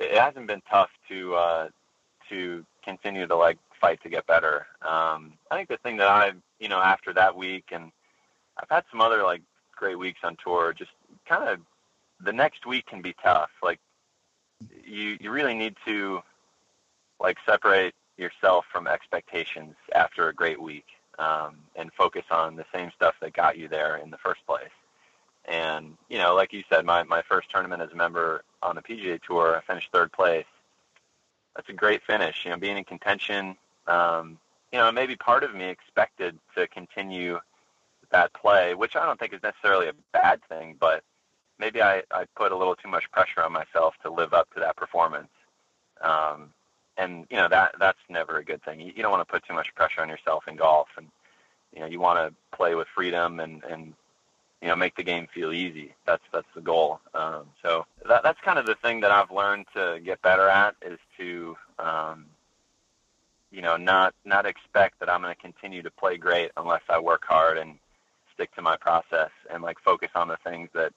it, 0.00 0.18
hasn't 0.18 0.46
been 0.46 0.62
tough 0.68 0.90
to, 1.08 1.34
uh, 1.34 1.68
to 2.28 2.64
continue 2.84 3.26
to 3.26 3.36
like 3.36 3.58
fight 3.80 4.02
to 4.02 4.08
get 4.08 4.26
better. 4.26 4.66
Um, 4.82 5.34
I 5.50 5.56
think 5.56 5.68
the 5.68 5.78
thing 5.78 5.96
that 5.98 6.08
I, 6.08 6.32
you 6.58 6.68
know, 6.68 6.80
after 6.80 7.12
that 7.14 7.36
week 7.36 7.66
and 7.72 7.92
I've 8.58 8.68
had 8.70 8.84
some 8.90 9.00
other 9.00 9.22
like 9.22 9.42
great 9.76 9.98
weeks 9.98 10.20
on 10.22 10.36
tour, 10.42 10.72
just 10.72 10.90
kind 11.28 11.48
of 11.48 11.60
the 12.24 12.32
next 12.32 12.66
week 12.66 12.86
can 12.86 13.02
be 13.02 13.14
tough. 13.22 13.50
Like 13.62 13.80
you, 14.84 15.18
you 15.20 15.30
really 15.30 15.54
need 15.54 15.76
to 15.86 16.20
like 17.20 17.36
separate 17.46 17.94
yourself 18.16 18.64
from 18.72 18.86
expectations 18.86 19.74
after 19.94 20.28
a 20.28 20.34
great 20.34 20.60
week 20.60 20.86
um, 21.18 21.56
and 21.74 21.92
focus 21.92 22.24
on 22.30 22.56
the 22.56 22.64
same 22.74 22.90
stuff 22.94 23.14
that 23.20 23.34
got 23.34 23.58
you 23.58 23.68
there 23.68 23.96
in 23.96 24.10
the 24.10 24.18
first 24.18 24.40
place. 24.46 24.70
And 25.46 25.96
you 26.08 26.18
know, 26.18 26.34
like 26.34 26.52
you 26.52 26.64
said, 26.68 26.84
my 26.84 27.04
my 27.04 27.22
first 27.22 27.50
tournament 27.50 27.82
as 27.82 27.92
a 27.92 27.96
member 27.96 28.42
on 28.62 28.74
the 28.74 28.82
PGA 28.82 29.20
Tour, 29.22 29.56
I 29.56 29.60
finished 29.60 29.90
third 29.92 30.12
place. 30.12 30.46
That's 31.56 31.68
a 31.68 31.72
great 31.72 32.02
finish. 32.06 32.44
You 32.44 32.50
know, 32.50 32.58
being 32.58 32.76
in 32.76 32.84
contention. 32.84 33.56
Um, 33.86 34.38
you 34.72 34.78
know, 34.78 34.92
maybe 34.92 35.16
part 35.16 35.42
of 35.42 35.54
me 35.54 35.64
expected 35.64 36.38
to 36.56 36.66
continue 36.68 37.40
that 38.10 38.32
play, 38.34 38.74
which 38.74 38.94
I 38.94 39.04
don't 39.06 39.18
think 39.18 39.32
is 39.32 39.42
necessarily 39.42 39.88
a 39.88 39.92
bad 40.12 40.40
thing, 40.48 40.76
but 40.78 41.02
maybe 41.58 41.82
I, 41.82 42.02
I 42.10 42.26
put 42.36 42.52
a 42.52 42.56
little 42.56 42.76
too 42.76 42.88
much 42.88 43.10
pressure 43.10 43.42
on 43.42 43.52
myself 43.52 43.94
to 44.02 44.10
live 44.10 44.34
up 44.34 44.52
to 44.54 44.60
that 44.60 44.76
performance. 44.76 45.30
Um, 46.00 46.52
and 46.98 47.26
you 47.30 47.36
know 47.36 47.48
that 47.48 47.74
that's 47.78 47.98
never 48.08 48.38
a 48.38 48.44
good 48.44 48.62
thing. 48.62 48.80
You, 48.80 48.92
you 48.96 49.02
don't 49.02 49.10
want 49.10 49.26
to 49.26 49.30
put 49.32 49.46
too 49.46 49.54
much 49.54 49.74
pressure 49.74 50.00
on 50.00 50.08
yourself 50.08 50.44
in 50.48 50.56
golf, 50.56 50.88
and 50.96 51.08
you 51.74 51.80
know 51.80 51.86
you 51.86 52.00
want 52.00 52.18
to 52.18 52.56
play 52.56 52.74
with 52.74 52.88
freedom 52.94 53.40
and 53.40 53.62
and 53.64 53.94
you 54.62 54.68
know 54.68 54.76
make 54.76 54.96
the 54.96 55.02
game 55.02 55.26
feel 55.32 55.52
easy. 55.52 55.94
That's 56.06 56.22
that's 56.32 56.46
the 56.54 56.60
goal. 56.60 57.00
Um, 57.14 57.46
so 57.62 57.86
that 58.08 58.22
that's 58.22 58.40
kind 58.40 58.58
of 58.58 58.66
the 58.66 58.76
thing 58.76 59.00
that 59.00 59.10
I've 59.10 59.30
learned 59.30 59.66
to 59.74 60.00
get 60.04 60.22
better 60.22 60.48
at 60.48 60.74
is 60.84 60.98
to 61.18 61.56
um, 61.78 62.26
you 63.50 63.62
know 63.62 63.76
not 63.76 64.14
not 64.24 64.46
expect 64.46 65.00
that 65.00 65.10
I'm 65.10 65.22
going 65.22 65.34
to 65.34 65.40
continue 65.40 65.82
to 65.82 65.90
play 65.90 66.16
great 66.16 66.50
unless 66.56 66.82
I 66.88 66.98
work 66.98 67.24
hard 67.24 67.58
and 67.58 67.78
stick 68.34 68.54
to 68.54 68.62
my 68.62 68.76
process 68.76 69.30
and 69.50 69.62
like 69.62 69.78
focus 69.80 70.10
on 70.14 70.28
the 70.28 70.38
things 70.44 70.68
that 70.74 70.92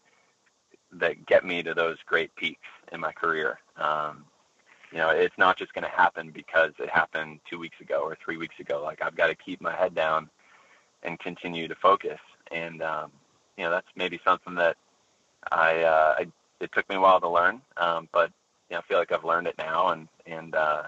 that 0.94 1.26
get 1.26 1.46
me 1.46 1.62
to 1.64 1.74
those 1.74 1.98
great 2.06 2.36
peaks 2.36 2.68
in 2.92 3.00
my 3.00 3.12
career. 3.12 3.60
Um, 3.78 4.26
you 4.92 4.98
know, 4.98 5.10
it's 5.10 5.38
not 5.38 5.58
just 5.58 5.74
going 5.74 5.84
to 5.84 5.90
happen 5.90 6.32
because 6.32 6.72
it 6.80 6.90
happened 6.90 7.40
two 7.48 7.60
weeks 7.60 7.80
ago 7.80 8.02
or 8.02 8.18
three 8.24 8.38
weeks 8.38 8.60
ago. 8.60 8.82
Like 8.82 9.04
I've 9.04 9.16
got 9.16 9.28
to 9.28 9.36
keep 9.36 9.62
my 9.62 9.76
head 9.76 9.94
down 9.94 10.30
and 11.04 11.20
continue 11.20 11.68
to 11.68 11.76
focus. 11.76 12.20
And 12.52 12.82
um, 12.82 13.12
you 13.60 13.66
know, 13.66 13.72
that's 13.72 13.88
maybe 13.94 14.22
something 14.24 14.56
that 14.56 14.78
I, 15.52 15.84
uh, 15.84 16.16
I 16.20 16.28
it 16.62 16.72
took 16.74 16.88
me 16.90 16.96
a 16.96 17.00
while 17.00 17.20
to 17.20 17.28
learn, 17.30 17.62
um, 17.76 18.08
but 18.14 18.32
you 18.70 18.76
know, 18.76 18.80
I 18.80 18.82
feel 18.84 18.98
like 18.98 19.12
I've 19.12 19.26
learned 19.26 19.48
it 19.48 19.56
now, 19.58 19.90
and 19.90 20.08
and 20.26 20.56
uh, 20.56 20.84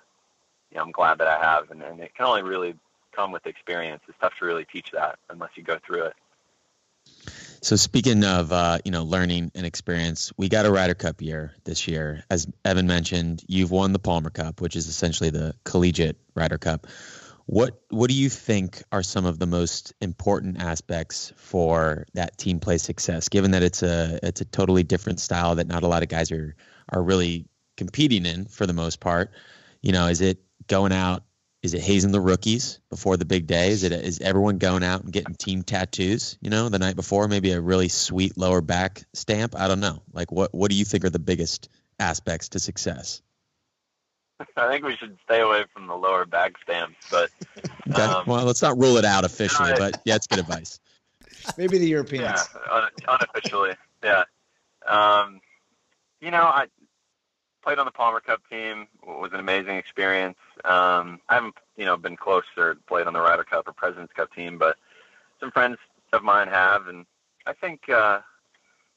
you 0.72 0.78
know, 0.78 0.84
I'm 0.84 0.92
glad 0.92 1.18
that 1.18 1.28
I 1.28 1.38
have. 1.38 1.70
And, 1.70 1.82
and 1.82 2.00
it 2.00 2.16
can 2.16 2.26
only 2.26 2.44
really 2.44 2.76
come 3.12 3.34
with 3.34 3.46
experience. 3.46 4.04
It's 4.08 4.18
tough 4.22 4.34
to 4.40 4.46
really 4.46 4.66
teach 4.66 4.92
that 4.92 5.20
unless 5.30 5.52
you 5.56 5.64
go 5.64 5.80
through 5.86 6.06
it. 6.06 6.14
So 7.62 7.76
speaking 7.76 8.24
of 8.24 8.54
uh, 8.54 8.78
you 8.86 8.92
know 8.92 9.04
learning 9.04 9.52
and 9.54 9.66
experience, 9.66 10.32
we 10.38 10.48
got 10.48 10.66
a 10.66 10.72
Ryder 10.72 10.96
Cup 10.96 11.22
year 11.22 11.54
this 11.66 11.90
year. 11.90 12.24
As 12.30 12.48
Evan 12.64 12.88
mentioned, 12.88 13.44
you've 13.48 13.72
won 13.72 13.92
the 13.92 14.00
Palmer 14.00 14.30
Cup, 14.30 14.62
which 14.62 14.78
is 14.78 14.88
essentially 14.88 15.30
the 15.30 15.56
collegiate 15.66 16.16
Ryder 16.36 16.58
Cup. 16.58 16.88
What 17.52 17.82
what 17.90 18.10
do 18.10 18.16
you 18.16 18.30
think 18.30 18.82
are 18.94 19.04
some 19.04 19.26
of 19.26 19.38
the 19.38 19.46
most 19.46 19.92
important 20.00 20.62
aspects 20.62 21.34
for 21.36 22.06
that 22.14 22.38
team 22.38 22.62
play 22.62 22.78
success? 22.78 23.28
Given 23.28 23.52
that 23.52 23.62
it's 23.62 23.84
a 23.84 24.20
it's 24.24 24.40
a 24.40 24.46
totally 24.46 24.84
different 24.84 25.20
style 25.20 25.56
that 25.56 25.68
not 25.68 25.84
a 25.84 25.88
lot 25.90 26.02
of 26.02 26.08
guys 26.08 26.32
are 26.32 26.56
are 26.88 27.04
really 27.04 27.50
competing 27.76 28.26
in 28.26 28.46
for 28.46 28.66
the 28.66 28.72
most 28.72 29.02
part. 29.02 29.32
You 29.82 29.92
know, 29.92 30.08
is 30.08 30.22
it 30.22 30.42
going 30.68 30.94
out 30.94 31.26
is 31.62 31.74
it 31.74 31.82
hazing 31.82 32.14
the 32.14 32.22
rookies 32.22 32.80
before 32.90 33.18
the 33.18 33.26
big 33.26 33.48
day? 33.48 33.72
Is 33.72 33.84
it 33.84 33.92
is 33.92 34.22
everyone 34.22 34.58
going 34.58 34.86
out 34.86 35.04
and 35.04 35.12
getting 35.12 35.36
team 35.36 35.62
tattoos? 35.62 36.38
You 36.40 36.52
know, 36.52 36.70
the 36.70 36.80
night 36.80 36.96
before, 36.96 37.28
maybe 37.28 37.52
a 37.52 37.60
really 37.60 37.90
sweet 37.90 38.38
lower 38.38 38.62
back 38.62 39.04
stamp. 39.14 39.60
I 39.60 39.68
don't 39.68 39.82
know. 39.82 40.02
Like, 40.14 40.32
what 40.32 40.54
what 40.56 40.72
do 40.72 40.78
you 40.78 40.86
think 40.86 41.04
are 41.04 41.10
the 41.10 41.20
biggest 41.20 41.68
aspects 42.00 42.48
to 42.48 42.60
success? 42.60 43.22
I 44.58 44.70
think 44.70 44.86
we 44.86 44.96
should 44.96 45.18
stay 45.24 45.42
away 45.42 45.66
from 45.74 45.88
the 45.88 45.96
lower 45.96 46.26
back 46.26 46.54
stamps, 46.64 46.96
but 47.10 47.30
okay. 47.90 48.02
Um, 48.02 48.26
well, 48.28 48.46
let's 48.46 48.62
not 48.62 48.78
rule 48.78 48.98
it 48.98 49.06
out 49.06 49.26
officially, 49.26 49.74
but 49.78 50.02
yeah, 50.06 50.16
it's 50.16 50.28
good 50.28 50.40
advice. 50.40 50.80
Maybe 51.58 51.78
the 51.78 51.88
Europeans. 51.88 52.24
Yeah, 52.24 52.88
unofficially. 53.08 53.72
Yeah. 54.04 54.24
Um, 54.86 55.42
you 56.20 56.32
know, 56.32 56.44
I 56.44 56.68
played 57.64 57.80
on 57.80 57.86
the 57.86 57.92
Palmer 57.92 58.20
Cup 58.20 58.42
team. 58.50 58.88
It 59.04 59.08
was 59.08 59.32
an 59.34 59.40
amazing 59.40 59.76
experience. 59.76 60.38
Um, 60.66 61.20
I 61.30 61.36
haven't, 61.36 61.56
you 61.78 61.86
know, 61.86 61.98
been 61.98 62.18
close 62.18 62.44
or 62.58 62.78
played 62.88 63.08
on 63.08 63.14
the 63.14 63.22
Ryder 63.22 63.44
Cup 63.44 63.68
or 63.68 63.74
Presidents 63.74 64.14
Cup 64.14 64.34
team, 64.34 64.58
but 64.58 64.78
some 65.40 65.52
friends 65.52 65.78
of 66.14 66.24
mine 66.24 66.48
have, 66.48 66.88
and 66.88 67.06
I 67.46 67.54
think 67.54 67.90
uh, 67.90 68.20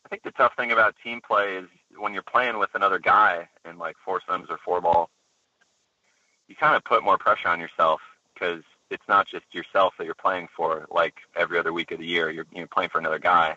I 0.05 0.09
think 0.09 0.23
the 0.23 0.33
tough 0.33 0.55
thing 0.57 0.73
about 0.73 0.95
team 1.03 1.21
play 1.27 1.57
is 1.57 1.69
when 1.97 2.13
you're 2.13 2.23
playing 2.23 2.59
with 2.59 2.71
another 2.75 2.99
guy 2.99 3.49
in 3.69 3.79
like 3.79 3.97
foursomes 4.05 4.49
or 4.51 4.59
four 4.65 4.81
ball, 4.81 5.11
you 6.49 6.57
kind 6.57 6.77
of 6.77 6.85
put 6.85 7.03
more 7.03 7.19
pressure 7.19 7.49
on 7.49 7.61
yourself 7.61 8.01
because 8.33 8.63
it's 8.91 9.07
not 9.09 9.27
just 9.27 9.45
yourself 9.53 9.95
that 9.99 10.05
you're 10.05 10.15
playing 10.15 10.49
for. 10.57 10.87
Like 10.91 11.15
every 11.37 11.59
other 11.59 11.73
week 11.73 11.91
of 11.91 11.99
the 11.99 12.07
year, 12.07 12.31
you're 12.31 12.47
you're 12.53 12.67
playing 12.67 12.91
for 12.91 12.99
another 12.99 13.19
guy, 13.19 13.57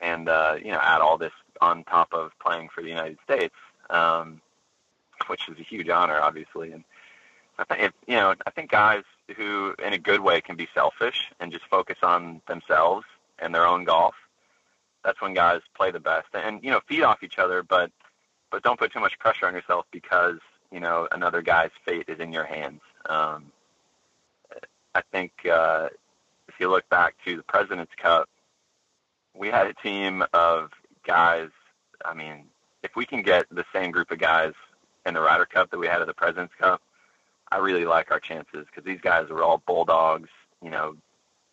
and 0.00 0.28
uh, 0.28 0.56
you 0.58 0.72
know, 0.72 0.80
add 0.80 1.00
all 1.00 1.18
this 1.18 1.32
on 1.60 1.84
top 1.84 2.12
of 2.12 2.32
playing 2.42 2.68
for 2.74 2.82
the 2.82 2.88
United 2.88 3.18
States 3.24 3.54
um, 3.90 4.40
which 5.26 5.48
is 5.48 5.58
a 5.58 5.62
huge 5.62 5.88
honor, 5.88 6.18
obviously. 6.20 6.72
And 6.72 6.84
I 7.58 7.64
think, 7.64 7.92
you 8.06 8.16
know, 8.16 8.34
I 8.46 8.50
think 8.50 8.70
guys 8.70 9.02
who, 9.36 9.74
in 9.84 9.92
a 9.92 9.98
good 9.98 10.20
way, 10.20 10.40
can 10.40 10.56
be 10.56 10.68
selfish 10.74 11.30
and 11.38 11.52
just 11.52 11.66
focus 11.66 11.98
on 12.02 12.40
themselves 12.48 13.04
and 13.38 13.54
their 13.54 13.66
own 13.66 13.84
golf. 13.84 14.14
That's 15.04 15.20
when 15.20 15.34
guys 15.34 15.60
play 15.74 15.90
the 15.90 16.00
best, 16.00 16.26
and 16.34 16.62
you 16.62 16.70
know, 16.70 16.80
feed 16.86 17.02
off 17.02 17.22
each 17.22 17.38
other, 17.38 17.62
but 17.62 17.90
but 18.50 18.62
don't 18.62 18.78
put 18.78 18.92
too 18.92 19.00
much 19.00 19.18
pressure 19.18 19.46
on 19.46 19.54
yourself 19.54 19.86
because 19.90 20.40
you 20.70 20.80
know 20.80 21.08
another 21.10 21.42
guy's 21.42 21.70
fate 21.84 22.06
is 22.08 22.18
in 22.20 22.32
your 22.32 22.44
hands. 22.44 22.80
Um, 23.06 23.52
I 24.94 25.02
think 25.12 25.32
uh, 25.50 25.88
if 26.48 26.54
you 26.58 26.68
look 26.68 26.88
back 26.88 27.14
to 27.24 27.36
the 27.36 27.42
President's 27.42 27.92
Cup, 27.96 28.28
we 29.34 29.48
had 29.48 29.66
a 29.66 29.74
team 29.74 30.24
of 30.32 30.70
guys. 31.06 31.48
I 32.04 32.14
mean, 32.14 32.44
if 32.82 32.96
we 32.96 33.06
can 33.06 33.22
get 33.22 33.46
the 33.50 33.64
same 33.72 33.90
group 33.90 34.10
of 34.10 34.18
guys 34.18 34.52
in 35.06 35.14
the 35.14 35.20
Ryder 35.20 35.46
Cup 35.46 35.70
that 35.70 35.78
we 35.78 35.86
had 35.86 36.00
at 36.00 36.06
the 36.06 36.14
President's 36.14 36.54
Cup, 36.58 36.82
I 37.52 37.58
really 37.58 37.84
like 37.84 38.10
our 38.10 38.20
chances 38.20 38.66
because 38.66 38.84
these 38.84 39.00
guys 39.00 39.30
are 39.30 39.42
all 39.42 39.62
bulldogs, 39.66 40.28
you 40.62 40.70
know, 40.70 40.96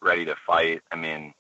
ready 0.02 0.26
to 0.26 0.36
fight. 0.46 0.82
I 0.92 0.96
mean, 0.96 1.34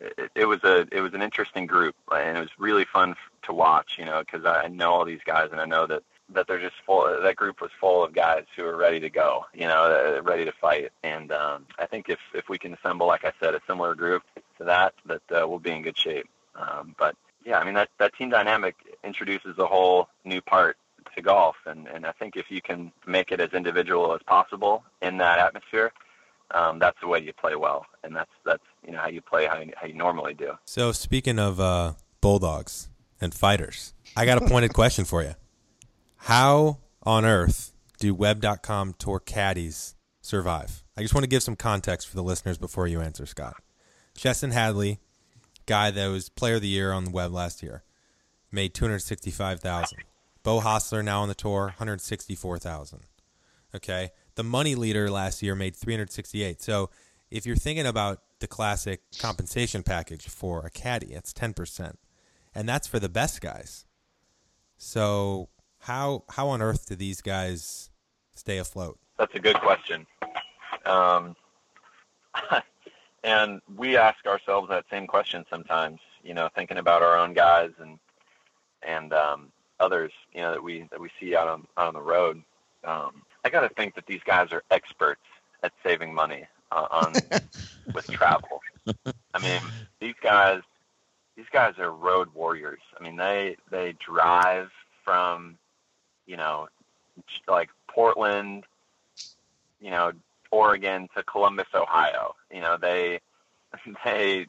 it, 0.00 0.30
it 0.34 0.44
was 0.46 0.62
a 0.64 0.86
it 0.92 1.00
was 1.00 1.14
an 1.14 1.22
interesting 1.22 1.66
group, 1.66 1.94
and 2.12 2.36
it 2.36 2.40
was 2.40 2.50
really 2.58 2.84
fun 2.84 3.14
to 3.42 3.52
watch, 3.52 3.96
you 3.98 4.04
know, 4.04 4.20
because 4.20 4.44
I 4.44 4.68
know 4.68 4.92
all 4.92 5.04
these 5.04 5.20
guys, 5.24 5.48
and 5.52 5.60
I 5.60 5.66
know 5.66 5.86
that 5.86 6.02
that 6.34 6.46
they're 6.46 6.60
just 6.60 6.76
full. 6.84 7.04
That 7.22 7.36
group 7.36 7.60
was 7.60 7.70
full 7.80 8.04
of 8.04 8.14
guys 8.14 8.44
who 8.56 8.64
are 8.64 8.76
ready 8.76 9.00
to 9.00 9.10
go, 9.10 9.44
you 9.54 9.66
know, 9.66 10.20
ready 10.24 10.44
to 10.44 10.52
fight. 10.52 10.90
And 11.02 11.32
um, 11.32 11.66
I 11.78 11.86
think 11.86 12.08
if 12.08 12.18
if 12.34 12.48
we 12.48 12.58
can 12.58 12.74
assemble, 12.74 13.06
like 13.06 13.24
I 13.24 13.32
said, 13.40 13.54
a 13.54 13.60
similar 13.66 13.94
group 13.94 14.22
to 14.58 14.64
that, 14.64 14.94
that 15.06 15.22
uh, 15.30 15.46
we'll 15.46 15.58
be 15.58 15.70
in 15.70 15.82
good 15.82 15.98
shape. 15.98 16.28
Um, 16.54 16.94
but 16.98 17.16
yeah, 17.44 17.58
I 17.58 17.64
mean 17.64 17.74
that 17.74 17.90
that 17.98 18.14
team 18.16 18.30
dynamic 18.30 18.76
introduces 19.04 19.58
a 19.58 19.66
whole 19.66 20.08
new 20.24 20.40
part 20.40 20.76
to 21.14 21.22
golf, 21.22 21.56
and 21.66 21.86
and 21.86 22.06
I 22.06 22.12
think 22.12 22.36
if 22.36 22.50
you 22.50 22.60
can 22.60 22.92
make 23.06 23.30
it 23.30 23.40
as 23.40 23.52
individual 23.52 24.14
as 24.14 24.22
possible 24.26 24.82
in 25.00 25.18
that 25.18 25.38
atmosphere, 25.38 25.92
um, 26.52 26.78
that's 26.78 26.98
the 27.00 27.06
way 27.06 27.20
you 27.20 27.32
play 27.32 27.54
well, 27.54 27.86
and 28.02 28.14
that's 28.14 28.30
that's 28.44 28.64
you 28.84 28.92
know 28.92 28.98
how 28.98 29.08
you 29.08 29.20
play 29.20 29.46
how 29.46 29.58
you, 29.58 29.72
how 29.76 29.86
you 29.86 29.94
normally 29.94 30.34
do. 30.34 30.52
So 30.64 30.92
speaking 30.92 31.38
of 31.38 31.60
uh, 31.60 31.92
bulldogs 32.20 32.88
and 33.20 33.32
fighters, 33.32 33.94
I 34.16 34.26
got 34.26 34.42
a 34.42 34.46
pointed 34.46 34.72
question 34.74 35.04
for 35.04 35.22
you. 35.22 35.34
How 36.16 36.78
on 37.02 37.24
earth 37.24 37.72
do 37.98 38.14
Web.com 38.14 38.94
tour 38.98 39.20
caddies 39.20 39.94
survive? 40.20 40.82
I 40.96 41.02
just 41.02 41.14
want 41.14 41.24
to 41.24 41.28
give 41.28 41.42
some 41.42 41.56
context 41.56 42.08
for 42.08 42.16
the 42.16 42.22
listeners 42.22 42.58
before 42.58 42.86
you 42.86 43.00
answer, 43.00 43.26
Scott. 43.26 43.56
Chesson 44.16 44.52
Hadley 44.52 44.98
guy 45.66 45.90
that 45.90 46.06
was 46.06 46.28
player 46.28 46.54
of 46.54 46.62
the 46.62 46.68
year 46.68 46.92
on 46.92 47.04
the 47.04 47.10
web 47.10 47.32
last 47.32 47.62
year 47.62 47.82
made 48.50 48.72
265,000. 48.72 49.98
Beau 50.42 50.60
Hossler 50.60 51.04
now 51.04 51.22
on 51.22 51.28
the 51.28 51.34
tour 51.34 51.64
164,000. 51.64 53.00
Okay? 53.74 54.10
The 54.36 54.44
money 54.44 54.74
leader 54.74 55.10
last 55.10 55.42
year 55.42 55.54
made 55.54 55.76
368. 55.76 56.62
So, 56.62 56.90
if 57.28 57.44
you're 57.44 57.56
thinking 57.56 57.86
about 57.86 58.22
the 58.38 58.46
classic 58.46 59.00
compensation 59.18 59.82
package 59.82 60.28
for 60.28 60.64
a 60.64 60.70
caddy, 60.70 61.12
it's 61.12 61.32
10%. 61.32 61.96
And 62.54 62.68
that's 62.68 62.86
for 62.86 63.00
the 63.00 63.08
best 63.08 63.40
guys. 63.40 63.84
So, 64.78 65.48
how 65.86 66.24
how 66.28 66.48
on 66.48 66.60
earth 66.60 66.88
do 66.88 66.96
these 66.96 67.20
guys 67.20 67.90
stay 68.34 68.58
afloat? 68.58 68.98
That's 69.18 69.34
a 69.36 69.38
good 69.38 69.56
question. 69.60 70.04
Um, 70.84 71.36
and 73.24 73.60
we 73.76 73.96
ask 73.96 74.26
ourselves 74.26 74.68
that 74.68 74.84
same 74.90 75.06
question 75.06 75.44
sometimes. 75.48 76.00
You 76.24 76.34
know, 76.34 76.48
thinking 76.56 76.78
about 76.78 77.02
our 77.02 77.16
own 77.16 77.34
guys 77.34 77.70
and 77.80 78.00
and 78.82 79.12
um, 79.12 79.52
others, 79.78 80.10
you 80.34 80.40
know, 80.40 80.50
that 80.50 80.62
we 80.62 80.88
that 80.90 81.00
we 81.00 81.08
see 81.20 81.36
out 81.36 81.46
on 81.46 81.66
out 81.76 81.86
on 81.86 81.94
the 81.94 82.00
road. 82.00 82.42
Um, 82.84 83.22
I 83.44 83.50
got 83.50 83.60
to 83.60 83.68
think 83.68 83.94
that 83.94 84.06
these 84.06 84.22
guys 84.26 84.48
are 84.50 84.64
experts 84.72 85.22
at 85.62 85.72
saving 85.84 86.12
money 86.12 86.46
uh, 86.72 86.88
on 86.90 87.12
with 87.94 88.10
travel. 88.10 88.60
I 89.34 89.38
mean, 89.40 89.60
these 90.00 90.14
guys 90.20 90.62
these 91.36 91.46
guys 91.52 91.74
are 91.78 91.92
road 91.92 92.28
warriors. 92.34 92.80
I 92.98 93.04
mean, 93.04 93.14
they 93.14 93.56
they 93.70 93.94
drive 94.04 94.70
from 95.04 95.58
you 96.26 96.36
know 96.36 96.68
like 97.48 97.70
Portland, 97.88 98.64
you 99.80 99.90
know, 99.90 100.12
Oregon 100.50 101.08
to 101.16 101.22
Columbus, 101.22 101.66
Ohio. 101.74 102.34
You 102.52 102.60
know, 102.60 102.76
they 102.80 103.20
they 104.04 104.46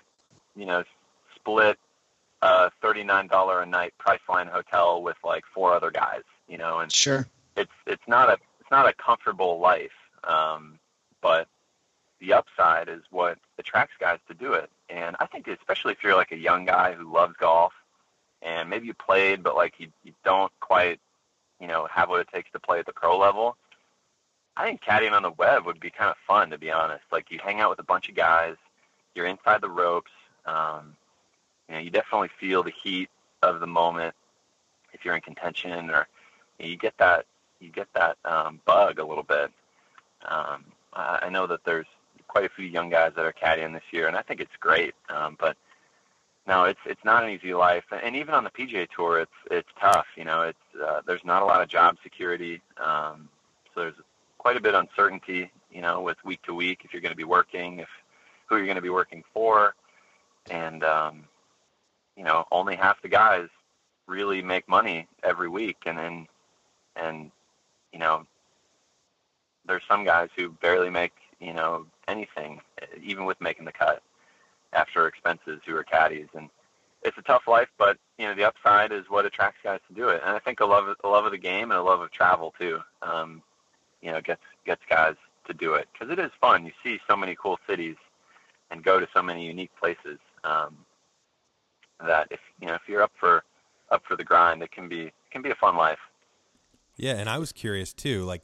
you 0.56 0.66
know 0.66 0.84
split 1.36 1.78
a 2.42 2.72
thirty 2.82 3.04
nine 3.04 3.28
dollar 3.28 3.62
a 3.62 3.66
night 3.66 3.94
Priceline 4.00 4.50
hotel 4.50 5.02
with 5.02 5.18
like 5.24 5.44
four 5.54 5.74
other 5.74 5.92
guys. 5.92 6.24
You 6.48 6.58
know, 6.58 6.80
and 6.80 6.92
sure, 6.92 7.28
it's 7.56 7.72
it's 7.86 8.08
not 8.08 8.30
a 8.30 8.34
it's 8.60 8.72
not 8.72 8.88
a 8.88 8.94
comfortable 8.94 9.60
life, 9.60 9.92
um, 10.24 10.80
but 11.22 11.48
the 12.20 12.34
upside 12.34 12.90
is 12.90 13.02
what 13.12 13.38
attracts 13.60 13.96
guys 14.00 14.20
to 14.28 14.34
do 14.34 14.54
it. 14.54 14.70
And 14.90 15.16
I 15.20 15.26
think 15.28 15.48
especially 15.48 15.94
if 15.94 16.04
you're 16.04 16.16
like 16.16 16.32
a 16.32 16.38
young 16.38 16.66
guy 16.66 16.94
who 16.94 17.12
loves 17.12 17.36
golf 17.40 17.74
and 18.42 18.70
maybe 18.70 18.88
you 18.88 18.94
played 18.94 19.44
but 19.44 19.56
like 19.56 19.74
you 19.80 19.88
you 20.04 20.13
don't 20.24 20.52
quite 20.60 21.00
you 21.60 21.67
know 21.67 21.88
have 21.91 22.10
what 22.10 22.20
it 22.20 22.28
takes 22.34 22.52
to 22.52 22.60
play 22.60 22.80
at 22.80 22.86
the 22.86 22.93
pro 22.93 23.17
level 23.17 23.58
I 24.58 24.65
think 24.65 24.82
caddying 24.82 25.12
on 25.12 25.22
the 25.22 25.32
web 25.32 25.67
would 25.67 25.80
be 25.80 25.91
kind 25.91 26.10
of 26.10 26.17
fun, 26.28 26.50
to 26.50 26.58
be 26.58 26.72
honest. 26.72 27.04
Like 27.12 27.30
you 27.30 27.39
hang 27.41 27.62
out 27.62 27.70
with 27.70 27.80
a 27.80 27.84
bunch 27.84 28.10
of 28.10 28.15
guys, 28.15 28.56
you're 29.13 29.28
inside 29.28 29.62
the 29.62 29.70
ropes. 29.70 30.12
Um, 30.48 30.96
you 31.70 31.76
know, 31.76 31.80
you 31.80 31.91
definitely 31.91 32.30
feel 32.39 32.63
the 32.63 32.74
heat 32.84 33.10
of 33.43 33.60
the 33.60 33.67
moment 33.67 34.15
if 34.93 35.06
you're 35.06 35.15
in 35.15 35.22
contention, 35.22 35.91
or 35.91 36.08
you, 36.58 36.65
know, 36.65 36.72
you 36.72 36.76
get 36.76 36.98
that 36.98 37.28
you 37.60 37.70
get 37.70 37.88
that 37.93 38.17
um, 38.26 38.60
bug 38.65 38.98
a 38.98 39.06
little 39.06 39.24
bit. 39.24 39.52
Um, 40.26 40.65
I 40.93 41.30
know 41.30 41.46
that 41.46 41.63
there's 41.63 41.86
quite 42.28 42.46
a 42.46 42.50
few 42.50 42.65
young 42.65 42.89
guys 42.89 43.12
that 43.15 43.26
are 43.26 43.34
caddying 43.34 43.74
this 43.74 43.84
year, 43.91 44.08
and 44.08 44.17
I 44.17 44.24
think 44.24 44.41
it's 44.41 44.56
great. 44.60 44.96
Um, 45.10 45.38
but 45.39 45.56
no, 46.48 46.64
it's 46.64 46.80
it's 46.86 47.04
not 47.04 47.24
an 47.26 47.30
easy 47.30 47.54
life, 47.54 47.84
and 47.92 48.16
even 48.16 48.34
on 48.34 48.46
the 48.46 48.50
PGA 48.50 48.88
Tour, 48.96 49.20
it's 49.20 49.32
it's 49.52 49.68
tough. 49.80 50.08
You 50.16 50.24
know, 50.24 50.44
it's 50.44 50.82
uh, 50.82 51.02
there's 51.06 51.26
not 51.26 51.42
a 51.42 51.46
lot 51.46 51.62
of 51.62 51.68
job 51.68 51.98
security. 52.02 52.62
Um, 52.78 53.28
so 53.76 53.82
there's 53.82 53.96
quite 54.38 54.56
a 54.56 54.62
bit 54.62 54.74
of 54.74 54.82
uncertainty, 54.82 55.52
you 55.70 55.82
know, 55.82 56.02
with 56.02 56.18
week 56.24 56.42
to 56.44 56.54
week 56.54 56.82
if 56.86 56.94
you're 56.94 57.02
going 57.02 57.12
to 57.12 57.18
be 57.18 57.26
working, 57.26 57.80
if 57.80 57.90
who 58.46 58.56
you're 58.56 58.66
going 58.66 58.78
to 58.78 58.82
be 58.82 58.90
working 58.90 59.24
for, 59.34 59.76
and 60.50 60.86
um, 60.86 61.26
you 62.16 62.24
know, 62.24 62.46
only 62.50 62.78
half 62.78 63.02
the 63.02 63.10
guys 63.10 63.50
really 64.08 64.42
make 64.42 64.70
money 64.70 65.06
every 65.24 65.50
week, 65.50 65.78
and 65.86 65.98
then 65.98 66.28
and 66.96 67.30
you 67.92 68.00
know, 68.00 68.26
there's 69.66 69.84
some 69.86 70.06
guys 70.06 70.30
who 70.38 70.50
barely 70.50 70.90
make 70.90 71.14
you 71.42 71.54
know 71.54 71.86
anything, 72.08 72.62
even 73.04 73.26
with 73.26 73.40
making 73.42 73.66
the 73.66 73.72
cut. 73.74 74.02
After 74.78 75.08
expenses 75.08 75.60
who 75.66 75.76
are 75.76 75.84
caddies, 75.84 76.28
and 76.36 76.50
it's 77.04 77.18
a 77.18 77.24
tough 77.24 77.48
life. 77.48 77.68
But 77.78 77.98
you 78.18 78.26
know, 78.28 78.36
the 78.36 78.44
upside 78.44 78.92
is 78.92 79.06
what 79.10 79.26
attracts 79.26 79.60
guys 79.63 79.80
to 79.88 79.94
do 79.94 80.10
it, 80.10 80.22
and 80.24 80.36
I 80.36 80.40
think 80.40 80.60
a 80.60 80.66
love 80.66 80.96
a 81.04 81.08
love 81.08 81.26
of 81.26 81.32
the 81.32 81.38
game 81.38 81.72
and 81.72 81.80
a 81.80 81.84
love 81.84 82.00
of 82.00 82.12
travel 82.12 82.54
too. 82.58 82.80
Um, 83.02 83.42
you 84.02 84.12
know, 84.12 84.22
gets 84.22 84.42
gets 84.66 84.82
guys 84.90 85.16
to 85.48 85.54
do 85.54 85.74
it 85.74 85.88
because 85.92 86.12
it 86.12 86.20
is 86.20 86.32
fun. 86.40 86.66
You 86.66 86.72
see 86.84 87.00
so 87.10 87.18
many 87.18 87.36
cool 87.36 87.60
cities 87.68 87.96
and 88.70 88.84
go 88.84 89.00
to 89.00 89.08
so 89.13 89.22
many 89.22 89.46
unique 89.46 89.72
places 89.80 90.20
um, 90.44 90.78
that 92.06 92.28
if 92.30 92.40
you 92.62 92.68
know 92.68 92.76
if 92.76 92.82
you're 92.88 93.02
up 93.02 93.13
for 93.20 93.44
up 93.90 94.04
for 94.08 94.16
the 94.16 94.24
grind, 94.24 94.62
it 94.62 94.72
can 94.72 94.88
be 94.88 95.02
it 95.08 95.32
can 95.32 95.42
be 95.42 95.50
a 95.50 95.56
fun 95.56 95.76
life. 95.76 96.00
Yeah, 96.96 97.13
and 97.13 97.30
I 97.30 97.40
was 97.40 97.52
curious 97.52 97.94
too, 97.94 98.24
like 98.24 98.44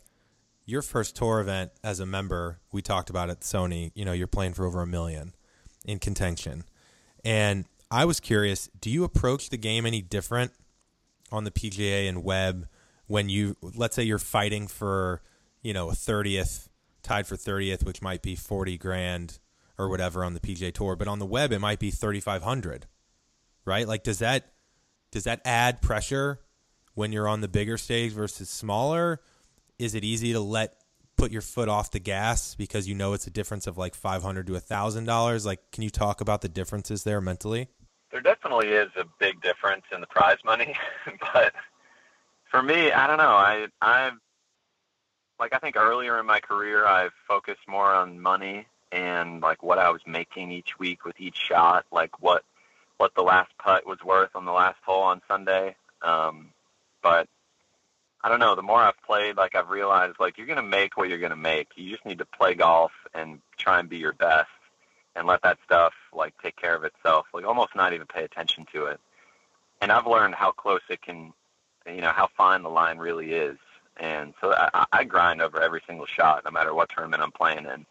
your 0.65 0.81
first 0.81 1.15
tour 1.15 1.39
event 1.39 1.71
as 1.83 1.99
a 1.99 2.05
member, 2.05 2.59
we 2.71 2.81
talked 2.81 3.09
about 3.09 3.29
at 3.29 3.41
Sony, 3.41 3.91
you 3.95 4.05
know, 4.05 4.13
you're 4.13 4.27
playing 4.27 4.53
for 4.53 4.65
over 4.65 4.81
a 4.81 4.87
million 4.87 5.33
in 5.85 5.99
contention. 5.99 6.63
And 7.23 7.65
I 7.91 8.05
was 8.05 8.19
curious, 8.19 8.69
do 8.79 8.89
you 8.89 9.03
approach 9.03 9.49
the 9.49 9.57
game 9.57 9.85
any 9.85 10.01
different 10.01 10.51
on 11.31 11.43
the 11.43 11.51
PGA 11.51 12.07
and 12.07 12.23
web 12.23 12.67
when 13.07 13.29
you 13.29 13.55
let's 13.61 13.95
say 13.95 14.03
you're 14.03 14.19
fighting 14.19 14.67
for, 14.67 15.21
you 15.61 15.73
know, 15.73 15.89
a 15.89 15.93
30th, 15.93 16.69
tied 17.01 17.27
for 17.27 17.35
30th, 17.35 17.85
which 17.85 18.01
might 18.01 18.21
be 18.21 18.35
40 18.35 18.77
grand 18.77 19.39
or 19.77 19.89
whatever 19.89 20.23
on 20.23 20.33
the 20.33 20.39
PGA 20.39 20.73
tour, 20.73 20.95
but 20.95 21.07
on 21.07 21.19
the 21.19 21.25
web 21.25 21.51
it 21.51 21.59
might 21.59 21.79
be 21.79 21.91
3500. 21.91 22.87
Right? 23.65 23.87
Like 23.87 24.03
does 24.03 24.19
that 24.19 24.53
does 25.11 25.25
that 25.25 25.41
add 25.45 25.81
pressure 25.81 26.39
when 26.95 27.11
you're 27.11 27.27
on 27.27 27.41
the 27.41 27.47
bigger 27.47 27.77
stage 27.77 28.11
versus 28.11 28.49
smaller? 28.49 29.21
Is 29.77 29.95
it 29.95 30.03
easy 30.03 30.33
to 30.33 30.39
let 30.39 30.82
put 31.17 31.31
your 31.31 31.41
foot 31.41 31.69
off 31.69 31.91
the 31.91 31.99
gas 31.99 32.55
because 32.55 32.87
you 32.87 32.95
know 32.95 33.13
it's 33.13 33.27
a 33.27 33.31
difference 33.31 33.67
of 33.67 33.77
like 33.77 33.95
500 33.95 34.47
to 34.47 34.55
a 34.55 34.59
thousand 34.59 35.05
dollars? 35.05 35.45
Like, 35.45 35.59
can 35.71 35.83
you 35.83 35.89
talk 35.89 36.21
about 36.21 36.41
the 36.41 36.49
differences 36.49 37.03
there 37.03 37.21
mentally? 37.21 37.69
There 38.11 38.21
definitely 38.21 38.69
is 38.69 38.89
a 38.95 39.05
big 39.19 39.41
difference 39.41 39.85
in 39.91 40.01
the 40.01 40.07
prize 40.07 40.37
money, 40.45 40.75
but 41.33 41.53
for 42.51 42.61
me, 42.61 42.91
I 42.91 43.07
don't 43.07 43.17
know. 43.17 43.23
I 43.23 43.67
I've 43.81 44.13
like 45.39 45.53
I 45.53 45.59
think 45.59 45.75
earlier 45.75 46.19
in 46.19 46.25
my 46.25 46.39
career, 46.39 46.85
I've 46.85 47.13
focused 47.27 47.67
more 47.67 47.91
on 47.91 48.19
money 48.19 48.67
and 48.91 49.41
like 49.41 49.63
what 49.63 49.79
I 49.79 49.89
was 49.89 50.01
making 50.05 50.51
each 50.51 50.77
week 50.79 51.03
with 51.03 51.19
each 51.19 51.37
shot, 51.37 51.85
like 51.91 52.21
what 52.21 52.43
what 52.97 53.15
the 53.15 53.23
last 53.23 53.51
putt 53.57 53.85
was 53.85 53.97
worth 54.05 54.29
on 54.35 54.45
the 54.45 54.51
last 54.51 54.77
hole 54.85 55.01
on 55.01 55.21
Sunday. 55.27 55.75
Um, 56.01 56.49
but 57.01 57.27
I 58.23 58.29
don't 58.29 58.39
know. 58.39 58.55
The 58.55 58.61
more 58.61 58.79
I've 58.79 59.01
played, 59.05 59.35
like 59.35 59.53
I've 59.53 59.69
realized, 59.69 60.15
like 60.19 60.37
you're 60.37 60.47
gonna 60.47 60.63
make 60.63 60.95
what 60.95 61.09
you're 61.09 61.19
gonna 61.19 61.35
make. 61.35 61.67
You 61.75 61.91
just 61.91 62.05
need 62.05 62.19
to 62.19 62.25
play 62.25 62.53
golf 62.53 62.91
and 63.13 63.39
try 63.57 63.79
and 63.79 63.89
be 63.89 63.97
your 63.97 64.13
best, 64.13 64.47
and 65.15 65.27
let 65.27 65.41
that 65.41 65.57
stuff 65.65 65.93
like 66.13 66.33
take 66.41 66.55
care 66.55 66.75
of 66.75 66.85
itself. 66.85 67.27
Like 67.33 67.45
almost 67.45 67.75
not 67.75 67.93
even 67.93 68.07
pay 68.07 68.23
attention 68.23 68.65
to 68.73 68.85
it. 68.85 68.99
And 69.81 69.91
I've 69.91 70.07
learned 70.07 70.35
how 70.35 70.51
close 70.51 70.79
it 70.89 71.01
can, 71.01 71.33
you 71.85 71.99
know, 71.99 72.11
how 72.11 72.29
fine 72.37 72.63
the 72.63 72.69
line 72.69 72.97
really 72.97 73.33
is. 73.33 73.57
And 73.97 74.33
so 74.39 74.53
I, 74.53 74.85
I 74.91 75.03
grind 75.03 75.41
over 75.41 75.61
every 75.61 75.81
single 75.85 76.05
shot, 76.05 76.45
no 76.45 76.51
matter 76.51 76.73
what 76.73 76.89
tournament 76.89 77.21
I'm 77.21 77.31
playing 77.31 77.65
in, 77.65 77.85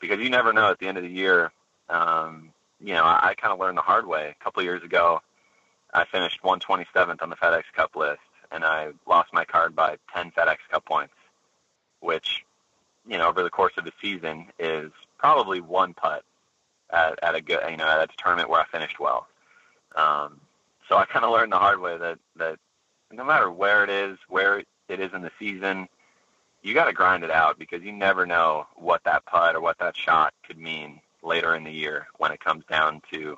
because 0.00 0.18
you 0.18 0.30
never 0.30 0.54
know 0.54 0.70
at 0.70 0.78
the 0.78 0.88
end 0.88 0.96
of 0.96 1.04
the 1.04 1.10
year. 1.10 1.52
Um, 1.90 2.52
you 2.80 2.94
know, 2.94 3.04
I, 3.04 3.28
I 3.28 3.34
kind 3.34 3.52
of 3.52 3.60
learned 3.60 3.76
the 3.76 3.82
hard 3.82 4.06
way. 4.06 4.34
A 4.40 4.44
couple 4.44 4.60
of 4.60 4.64
years 4.64 4.82
ago, 4.82 5.20
I 5.92 6.06
finished 6.06 6.40
127th 6.42 7.22
on 7.22 7.28
the 7.28 7.36
FedEx 7.36 7.64
Cup 7.76 7.94
list 7.94 8.20
and 8.52 8.64
I 8.64 8.88
lost 9.06 9.32
my 9.32 9.44
card 9.44 9.74
by 9.74 9.96
10 10.14 10.32
FedEx 10.32 10.58
Cup 10.70 10.84
points, 10.84 11.14
which, 12.00 12.44
you 13.06 13.18
know, 13.18 13.28
over 13.28 13.42
the 13.42 13.50
course 13.50 13.72
of 13.76 13.84
the 13.84 13.92
season 14.00 14.46
is 14.58 14.90
probably 15.18 15.60
one 15.60 15.94
putt 15.94 16.22
at, 16.90 17.18
at 17.22 17.34
a 17.34 17.40
good, 17.40 17.60
you 17.70 17.76
know, 17.76 17.88
at 17.88 18.02
a 18.02 18.08
tournament 18.18 18.50
where 18.50 18.60
I 18.60 18.66
finished 18.66 19.00
well. 19.00 19.26
Um, 19.96 20.40
so 20.88 20.96
I 20.96 21.04
kind 21.06 21.24
of 21.24 21.32
learned 21.32 21.52
the 21.52 21.58
hard 21.58 21.80
way 21.80 21.96
that 21.96 22.18
that 22.36 22.58
no 23.10 23.24
matter 23.24 23.50
where 23.50 23.84
it 23.84 23.90
is, 23.90 24.18
where 24.28 24.58
it 24.88 25.00
is 25.00 25.12
in 25.14 25.22
the 25.22 25.30
season, 25.38 25.88
you 26.62 26.74
got 26.74 26.86
to 26.86 26.92
grind 26.92 27.24
it 27.24 27.30
out 27.30 27.58
because 27.58 27.82
you 27.82 27.92
never 27.92 28.26
know 28.26 28.66
what 28.76 29.02
that 29.04 29.24
putt 29.26 29.54
or 29.54 29.60
what 29.60 29.78
that 29.78 29.96
shot 29.96 30.32
could 30.46 30.58
mean 30.58 31.00
later 31.22 31.54
in 31.54 31.64
the 31.64 31.70
year 31.70 32.06
when 32.18 32.32
it 32.32 32.40
comes 32.40 32.64
down 32.66 33.00
to 33.12 33.36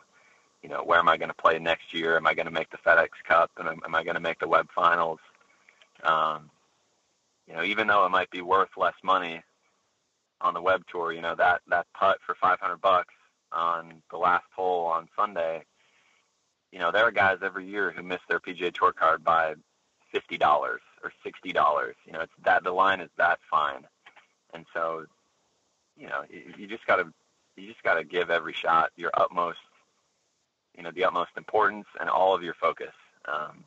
you 0.65 0.71
know, 0.71 0.83
where 0.83 0.99
am 0.99 1.11
I 1.11 1.19
going 1.19 1.29
to 1.29 1.35
play 1.35 1.59
next 1.59 1.93
year? 1.93 2.17
Am 2.17 2.27
I 2.27 2.33
going 2.33 2.47
to 2.47 2.51
make 2.51 2.71
the 2.71 2.79
FedEx 2.79 3.09
Cup? 3.29 3.51
And 3.59 3.69
am 3.69 3.95
I 3.95 4.03
going 4.03 4.15
to 4.15 4.21
make 4.21 4.39
the 4.39 4.49
Web 4.49 4.67
Finals? 4.75 5.19
Um, 6.03 6.51
you 7.47 7.53
know, 7.53 7.63
even 7.63 7.87
though 7.87 8.07
it 8.07 8.09
might 8.09 8.31
be 8.31 8.41
worth 8.41 8.71
less 8.79 8.95
money 9.05 9.43
on 10.41 10.55
the 10.55 10.63
Web 10.63 10.83
Tour, 10.91 11.13
you 11.13 11.21
know 11.21 11.35
that 11.35 11.61
that 11.69 11.87
putt 11.93 12.17
for 12.25 12.35
500 12.41 12.81
bucks 12.81 13.13
on 13.53 14.03
the 14.11 14.17
last 14.17 14.47
hole 14.57 14.87
on 14.87 15.07
Sunday. 15.15 15.65
You 16.73 16.79
know, 16.79 16.91
there 16.91 17.05
are 17.05 17.13
guys 17.13 17.39
every 17.43 17.67
year 17.67 17.93
who 17.93 18.03
miss 18.03 18.21
their 18.27 18.41
PGA 18.41 18.73
Tour 18.73 18.93
card 18.93 19.23
by 19.23 19.57
fifty 20.11 20.39
dollars 20.39 20.81
or 21.03 21.13
sixty 21.23 21.53
dollars. 21.53 21.97
You 22.07 22.15
know, 22.15 22.21
it's 22.21 22.33
that 22.43 22.65
the 22.65 22.73
line 22.73 23.01
is 23.01 23.11
that 23.19 23.39
fine, 23.51 23.87
and 24.55 24.65
so, 24.73 25.05
you 25.99 26.07
know, 26.07 26.23
you, 26.31 26.55
you 26.57 26.67
just 26.67 26.87
got 26.87 26.97
to 26.97 27.13
you 27.57 27.69
just 27.69 27.83
got 27.83 27.95
to 27.95 28.05
give 28.05 28.31
every 28.31 28.55
shot 28.55 28.93
your 28.97 29.11
utmost 29.13 29.59
you 30.77 30.83
know 30.83 30.91
the 30.95 31.05
utmost 31.05 31.31
importance 31.37 31.87
and 32.01 32.09
all 32.09 32.35
of 32.35 32.43
your 32.43 32.55
focus. 32.55 32.93
Um, 33.27 33.65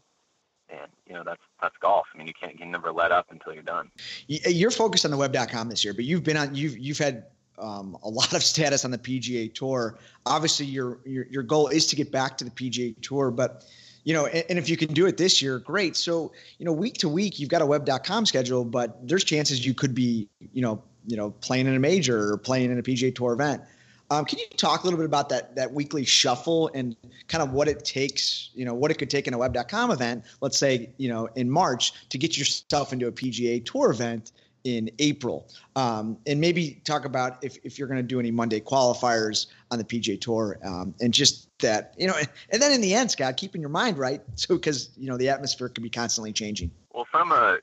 and 0.69 0.91
you 1.05 1.13
know 1.13 1.23
that's 1.23 1.41
that's 1.61 1.75
golf. 1.77 2.07
I 2.13 2.17
mean, 2.17 2.27
you 2.27 2.33
can't 2.33 2.59
you 2.59 2.65
never 2.65 2.91
let 2.91 3.11
up 3.11 3.27
until 3.31 3.53
you're 3.53 3.63
done. 3.63 3.89
You're 4.27 4.71
focused 4.71 5.05
on 5.05 5.11
the 5.11 5.17
web.com 5.17 5.69
this 5.69 5.83
year, 5.83 5.93
but 5.93 6.05
you've 6.05 6.23
been 6.23 6.37
on 6.37 6.53
you've 6.55 6.77
you've 6.77 6.97
had 6.97 7.25
um, 7.59 7.97
a 8.03 8.09
lot 8.09 8.33
of 8.33 8.43
status 8.43 8.85
on 8.85 8.91
the 8.91 8.97
PGA 8.97 9.53
Tour. 9.53 9.97
Obviously, 10.25 10.65
your, 10.65 10.99
your 11.05 11.25
your 11.27 11.43
goal 11.43 11.67
is 11.67 11.87
to 11.87 11.95
get 11.95 12.11
back 12.11 12.37
to 12.37 12.43
the 12.43 12.51
PGA 12.51 12.99
Tour, 13.01 13.31
but 13.31 13.65
you 14.03 14.13
know, 14.13 14.25
and, 14.25 14.43
and, 14.49 14.59
if 14.59 14.69
you 14.69 14.77
can 14.77 14.93
do 14.93 15.05
it 15.05 15.17
this 15.17 15.41
year, 15.41 15.59
great. 15.59 15.95
So 15.95 16.31
you 16.59 16.65
know, 16.65 16.71
week 16.71 16.95
to 16.99 17.09
week, 17.09 17.39
you've 17.39 17.49
got 17.49 17.61
a 17.61 17.65
web.com 17.65 18.25
schedule, 18.25 18.63
but 18.63 19.05
there's 19.07 19.23
chances 19.23 19.65
you 19.65 19.73
could 19.73 19.95
be 19.95 20.29
you 20.53 20.61
know 20.61 20.83
you 21.05 21.17
know 21.17 21.31
playing 21.31 21.67
in 21.67 21.75
a 21.75 21.79
major 21.79 22.31
or 22.31 22.37
playing 22.37 22.71
in 22.71 22.77
a 22.77 22.83
PGA 22.83 23.13
Tour 23.13 23.33
event. 23.33 23.61
Um, 24.09 24.23
can 24.25 24.39
you 24.39 24.45
talk 24.55 24.81
a 24.81 24.83
little 24.85 24.97
bit 24.97 25.05
about 25.05 25.29
that 25.29 25.55
that 25.55 25.73
weekly 25.73 26.05
shuffle 26.05 26.69
and 26.73 26.95
kind 27.27 27.43
of 27.43 27.51
what 27.51 27.67
it 27.67 27.83
takes, 27.83 28.51
you 28.53 28.63
know, 28.63 28.73
what 28.73 28.89
it 28.89 28.97
could 28.97 29.09
take 29.09 29.27
in 29.27 29.33
a 29.33 29.37
web.com 29.37 29.91
event, 29.91 30.23
let's 30.39 30.57
say, 30.57 30.89
you 30.97 31.09
know, 31.09 31.27
in 31.35 31.49
March 31.49 31.93
to 32.09 32.17
get 32.17 32.37
yourself 32.37 32.93
into 32.93 33.07
a 33.07 33.11
PGA 33.11 33.63
Tour 33.65 33.91
event 33.91 34.31
in 34.63 34.89
April? 34.99 35.49
Um, 35.75 36.17
and 36.25 36.39
maybe 36.39 36.81
talk 36.85 37.03
about 37.03 37.43
if, 37.43 37.57
if 37.63 37.77
you're 37.77 37.89
going 37.89 37.99
to 37.99 38.03
do 38.03 38.19
any 38.19 38.31
Monday 38.31 38.61
qualifiers 38.61 39.47
on 39.71 39.77
the 39.77 39.83
PGA 39.83 40.19
Tour 40.19 40.57
um, 40.63 40.95
and 41.01 41.13
just 41.13 41.49
that, 41.59 41.93
you 41.97 42.07
know, 42.07 42.15
and 42.49 42.61
then 42.61 42.71
in 42.71 42.79
the 42.79 42.93
end, 42.93 43.11
Scott, 43.11 43.35
keeping 43.35 43.59
your 43.59 43.69
mind 43.69 43.97
right. 43.97 44.21
So, 44.35 44.55
because, 44.55 44.91
you 44.95 45.09
know, 45.09 45.17
the 45.17 45.29
atmosphere 45.29 45.67
could 45.67 45.83
be 45.83 45.89
constantly 45.89 46.31
changing. 46.31 46.71
Well, 46.93 47.07
from 47.11 47.31
a, 47.31 47.57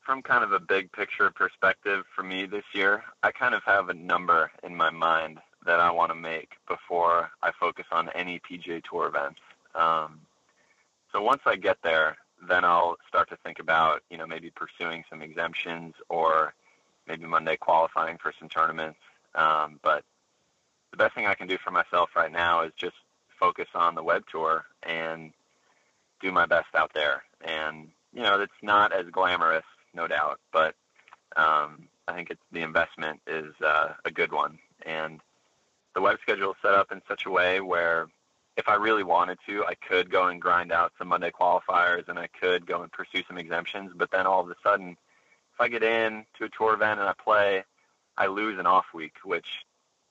from 0.00 0.22
kind 0.22 0.44
of 0.44 0.52
a 0.52 0.60
big 0.60 0.90
picture 0.92 1.30
perspective 1.30 2.04
for 2.14 2.22
me 2.22 2.46
this 2.46 2.64
year, 2.72 3.04
I 3.22 3.32
kind 3.32 3.54
of 3.54 3.62
have 3.64 3.88
a 3.88 3.94
number 3.94 4.50
in 4.62 4.74
my 4.74 4.90
mind 4.90 5.40
that 5.66 5.80
I 5.80 5.90
want 5.90 6.10
to 6.10 6.14
make 6.14 6.50
before 6.68 7.30
I 7.42 7.52
focus 7.58 7.86
on 7.90 8.08
any 8.10 8.40
PGA 8.40 8.82
Tour 8.82 9.06
events. 9.06 9.40
Um, 9.74 10.20
so 11.12 11.22
once 11.22 11.42
I 11.46 11.56
get 11.56 11.78
there, 11.82 12.16
then 12.48 12.64
I'll 12.64 12.96
start 13.08 13.28
to 13.30 13.36
think 13.36 13.58
about, 13.58 14.02
you 14.10 14.16
know, 14.18 14.26
maybe 14.26 14.50
pursuing 14.50 15.04
some 15.08 15.22
exemptions 15.22 15.94
or 16.08 16.54
maybe 17.06 17.24
Monday 17.26 17.56
qualifying 17.56 18.18
for 18.18 18.32
some 18.38 18.48
tournaments. 18.48 18.98
Um, 19.34 19.78
but 19.82 20.04
the 20.90 20.96
best 20.96 21.14
thing 21.14 21.26
I 21.26 21.34
can 21.34 21.46
do 21.46 21.58
for 21.58 21.70
myself 21.70 22.10
right 22.16 22.32
now 22.32 22.62
is 22.62 22.72
just 22.76 22.96
focus 23.38 23.68
on 23.74 23.94
the 23.94 24.02
web 24.02 24.24
tour 24.30 24.64
and 24.82 25.32
do 26.20 26.32
my 26.32 26.46
best 26.46 26.68
out 26.74 26.92
there. 26.94 27.22
And, 27.44 27.88
you 28.12 28.22
know, 28.22 28.40
it's 28.40 28.52
not 28.62 28.92
as 28.92 29.06
glamorous, 29.10 29.64
no 29.94 30.06
doubt, 30.06 30.40
but 30.52 30.74
um, 31.36 31.88
I 32.06 32.14
think 32.14 32.30
it's, 32.30 32.40
the 32.52 32.62
investment 32.62 33.20
is 33.26 33.54
uh, 33.64 33.94
a 34.04 34.10
good 34.10 34.32
one. 34.32 34.58
And 34.84 35.20
the 35.94 36.00
web 36.00 36.18
schedule 36.22 36.52
is 36.52 36.56
set 36.62 36.74
up 36.74 36.92
in 36.92 37.02
such 37.08 37.26
a 37.26 37.30
way 37.30 37.60
where 37.60 38.08
if 38.56 38.68
I 38.68 38.74
really 38.74 39.02
wanted 39.02 39.38
to, 39.46 39.64
I 39.64 39.74
could 39.74 40.10
go 40.10 40.26
and 40.28 40.40
grind 40.40 40.72
out 40.72 40.92
some 40.98 41.08
Monday 41.08 41.30
qualifiers 41.30 42.08
and 42.08 42.18
I 42.18 42.28
could 42.28 42.66
go 42.66 42.82
and 42.82 42.92
pursue 42.92 43.22
some 43.26 43.38
exemptions. 43.38 43.92
But 43.94 44.10
then 44.10 44.26
all 44.26 44.40
of 44.40 44.50
a 44.50 44.54
sudden, 44.62 44.90
if 45.54 45.60
I 45.60 45.68
get 45.68 45.82
in 45.82 46.24
to 46.38 46.44
a 46.44 46.48
tour 46.48 46.74
event 46.74 47.00
and 47.00 47.08
I 47.08 47.14
play, 47.14 47.64
I 48.16 48.26
lose 48.26 48.58
an 48.58 48.66
off 48.66 48.86
week, 48.94 49.14
which 49.24 49.46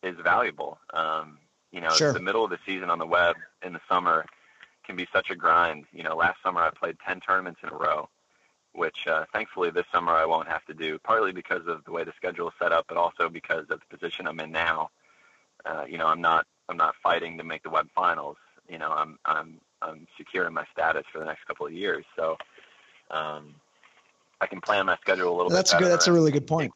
is 0.01 0.15
valuable. 0.23 0.79
Um, 0.93 1.37
you 1.71 1.81
know, 1.81 1.89
sure. 1.89 2.13
the 2.13 2.19
middle 2.19 2.43
of 2.43 2.49
the 2.49 2.59
season 2.65 2.89
on 2.89 2.99
the 2.99 3.05
web 3.05 3.35
in 3.63 3.73
the 3.73 3.81
summer 3.87 4.25
can 4.85 4.95
be 4.95 5.07
such 5.13 5.29
a 5.29 5.35
grind. 5.35 5.85
You 5.93 6.03
know, 6.03 6.15
last 6.15 6.37
summer 6.43 6.61
I 6.61 6.71
played 6.71 6.97
10 7.07 7.19
tournaments 7.19 7.61
in 7.63 7.69
a 7.69 7.75
row, 7.75 8.09
which 8.73 9.07
uh, 9.07 9.25
thankfully 9.31 9.69
this 9.69 9.85
summer 9.91 10.13
I 10.13 10.25
won't 10.25 10.47
have 10.47 10.65
to 10.65 10.73
do, 10.73 10.97
partly 10.99 11.31
because 11.31 11.67
of 11.67 11.83
the 11.85 11.91
way 11.91 12.03
the 12.03 12.13
schedule 12.17 12.47
is 12.47 12.55
set 12.59 12.71
up, 12.71 12.85
but 12.87 12.97
also 12.97 13.29
because 13.29 13.65
of 13.69 13.79
the 13.79 13.97
position 13.97 14.27
I'm 14.27 14.39
in 14.39 14.51
now 14.51 14.89
uh, 15.65 15.85
you 15.87 15.97
know, 15.97 16.07
I'm 16.07 16.21
not 16.21 16.45
I'm 16.69 16.77
not 16.77 16.95
fighting 17.01 17.37
to 17.37 17.43
make 17.43 17.63
the 17.63 17.69
web 17.69 17.87
finals. 17.93 18.37
You 18.69 18.77
know, 18.77 18.91
I'm 18.91 19.17
I'm 19.25 19.59
I'm 19.81 20.07
secure 20.17 20.47
in 20.47 20.53
my 20.53 20.65
status 20.71 21.03
for 21.11 21.19
the 21.19 21.25
next 21.25 21.45
couple 21.45 21.65
of 21.65 21.73
years. 21.73 22.05
So 22.15 22.37
um, 23.09 23.55
I 24.39 24.47
can 24.47 24.61
plan 24.61 24.85
my 24.85 24.97
schedule 24.97 25.29
a 25.29 25.35
little 25.35 25.49
that's 25.49 25.71
bit. 25.71 25.79
That's 25.79 25.83
good. 25.83 25.91
That's 25.91 26.07
a 26.07 26.13
really 26.13 26.31
good 26.31 26.47
point. 26.47 26.71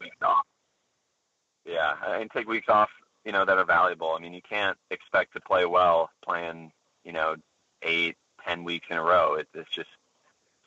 Yeah, 1.65 1.95
and 2.07 2.29
take 2.29 2.47
weeks 2.47 2.69
off 2.69 2.89
you 3.25 3.31
know, 3.31 3.43
that 3.43 3.57
are 3.57 3.65
valuable. 3.65 4.13
I 4.15 4.19
mean, 4.19 4.33
you 4.33 4.41
can't 4.47 4.77
expect 4.91 5.33
to 5.33 5.41
play 5.41 5.65
well 5.65 6.11
playing, 6.23 6.71
you 7.03 7.11
know, 7.11 7.35
eight, 7.81 8.15
ten 8.47 8.63
weeks 8.63 8.87
in 8.89 8.97
a 8.97 9.01
row. 9.01 9.33
It, 9.33 9.47
it's 9.53 9.71
just 9.71 9.89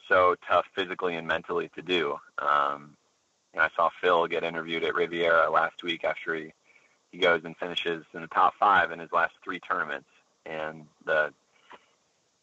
so 0.08 0.34
tough 0.46 0.66
physically 0.74 1.14
and 1.14 1.26
mentally 1.26 1.70
to 1.76 1.82
do. 1.82 2.18
Um, 2.38 2.96
you 3.54 3.60
know, 3.60 3.66
I 3.66 3.70
saw 3.76 3.90
Phil 4.00 4.26
get 4.26 4.42
interviewed 4.42 4.82
at 4.82 4.94
Riviera 4.94 5.48
last 5.50 5.82
week 5.82 6.04
after 6.04 6.34
he 6.34 6.52
he 7.10 7.18
goes 7.18 7.42
and 7.44 7.56
finishes 7.56 8.04
in 8.14 8.22
the 8.22 8.28
top 8.28 8.54
five 8.58 8.92
in 8.92 8.98
his 8.98 9.12
last 9.12 9.34
three 9.42 9.60
tournaments, 9.60 10.08
and 10.46 10.86
the 11.04 11.32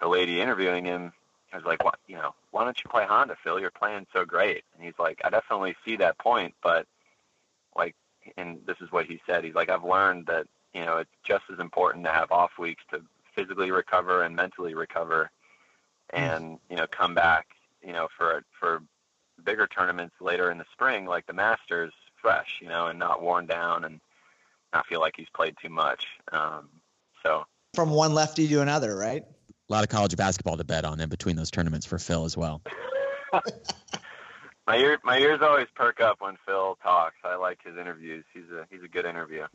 the 0.02 0.08
lady 0.08 0.42
interviewing 0.42 0.86
him 0.86 1.14
was 1.54 1.64
like, 1.64 1.84
"What? 1.84 2.00
You 2.08 2.16
know, 2.16 2.34
why 2.52 2.64
don't 2.64 2.78
you 2.84 2.90
play 2.90 3.06
Honda, 3.06 3.36
Phil? 3.44 3.60
You're 3.60 3.72
playing 3.72 4.08
so 4.14 4.26
great." 4.26 4.64
And 4.76 4.84
he's 4.84 4.98
like, 5.00 5.22
"I 5.24 5.30
definitely 5.30 5.76
see 5.86 5.98
that 5.98 6.18
point, 6.18 6.54
but 6.62 6.88
like, 7.76 7.96
and 8.38 8.60
this 8.66 8.78
is 8.82 8.92
what 8.92 9.06
he 9.06 9.22
said. 9.26 9.44
He's 9.44 9.56
like, 9.56 9.70
I've 9.70 9.84
learned 9.84 10.26
that 10.28 10.48
you 10.74 10.84
know 10.86 10.98
it's 10.98 11.12
just 11.24 11.44
as 11.52 11.60
important 11.60 12.06
to 12.06 12.12
have 12.12 12.32
off 12.32 12.58
weeks 12.58 12.84
to 12.92 13.02
physically 13.36 13.72
recover 13.72 14.24
and 14.24 14.36
mentally 14.36 14.74
recover, 14.74 15.32
and 16.12 16.60
you 16.70 16.76
know 16.76 16.88
come 16.88 17.14
back, 17.14 17.48
you 17.84 17.94
know, 17.94 18.08
for 18.18 18.44
for 18.60 18.82
bigger 19.44 19.68
tournaments 19.68 20.16
later 20.20 20.52
in 20.52 20.58
the 20.58 20.66
spring, 20.72 21.06
like 21.06 21.26
the 21.28 21.34
Masters, 21.34 21.94
fresh, 22.22 22.60
you 22.62 22.68
know, 22.70 22.88
and 22.88 22.98
not 22.98 23.22
worn 23.22 23.46
down 23.46 23.84
and 23.84 24.00
not 24.76 24.86
feel 24.88 25.00
like 25.00 25.14
he's 25.18 25.30
played 25.34 25.56
too 25.62 25.70
much. 25.70 26.06
Um, 26.32 26.70
so 27.26 27.46
From 27.74 27.90
one 27.90 28.14
lefty 28.14 28.48
to 28.48 28.62
another, 28.62 28.96
right? 28.96 29.24
A 29.70 29.74
lot 29.74 29.84
of 29.84 29.90
college 29.90 30.16
basketball 30.16 30.58
to 30.58 30.64
bet 30.64 30.86
on 30.86 31.00
in 31.00 31.10
between 31.10 31.36
those 31.36 31.50
tournaments 31.50 31.86
for 31.86 31.98
Phil 31.98 32.26
as 32.26 32.38
well. 32.38 32.62
my 34.68 34.78
ear 34.78 34.98
my 35.04 35.18
ears 35.18 35.40
always 35.42 35.68
perk 35.76 36.00
up 36.02 36.18
when 36.20 36.38
Phil 36.46 36.78
talks. 36.84 37.16
I 37.24 37.36
like 37.36 37.60
his 37.64 37.78
interviews. 37.78 38.26
He's 38.34 38.50
a 38.52 38.68
he's 38.70 38.84
a 38.84 38.88
good 38.88 39.06
interview. 39.06 39.46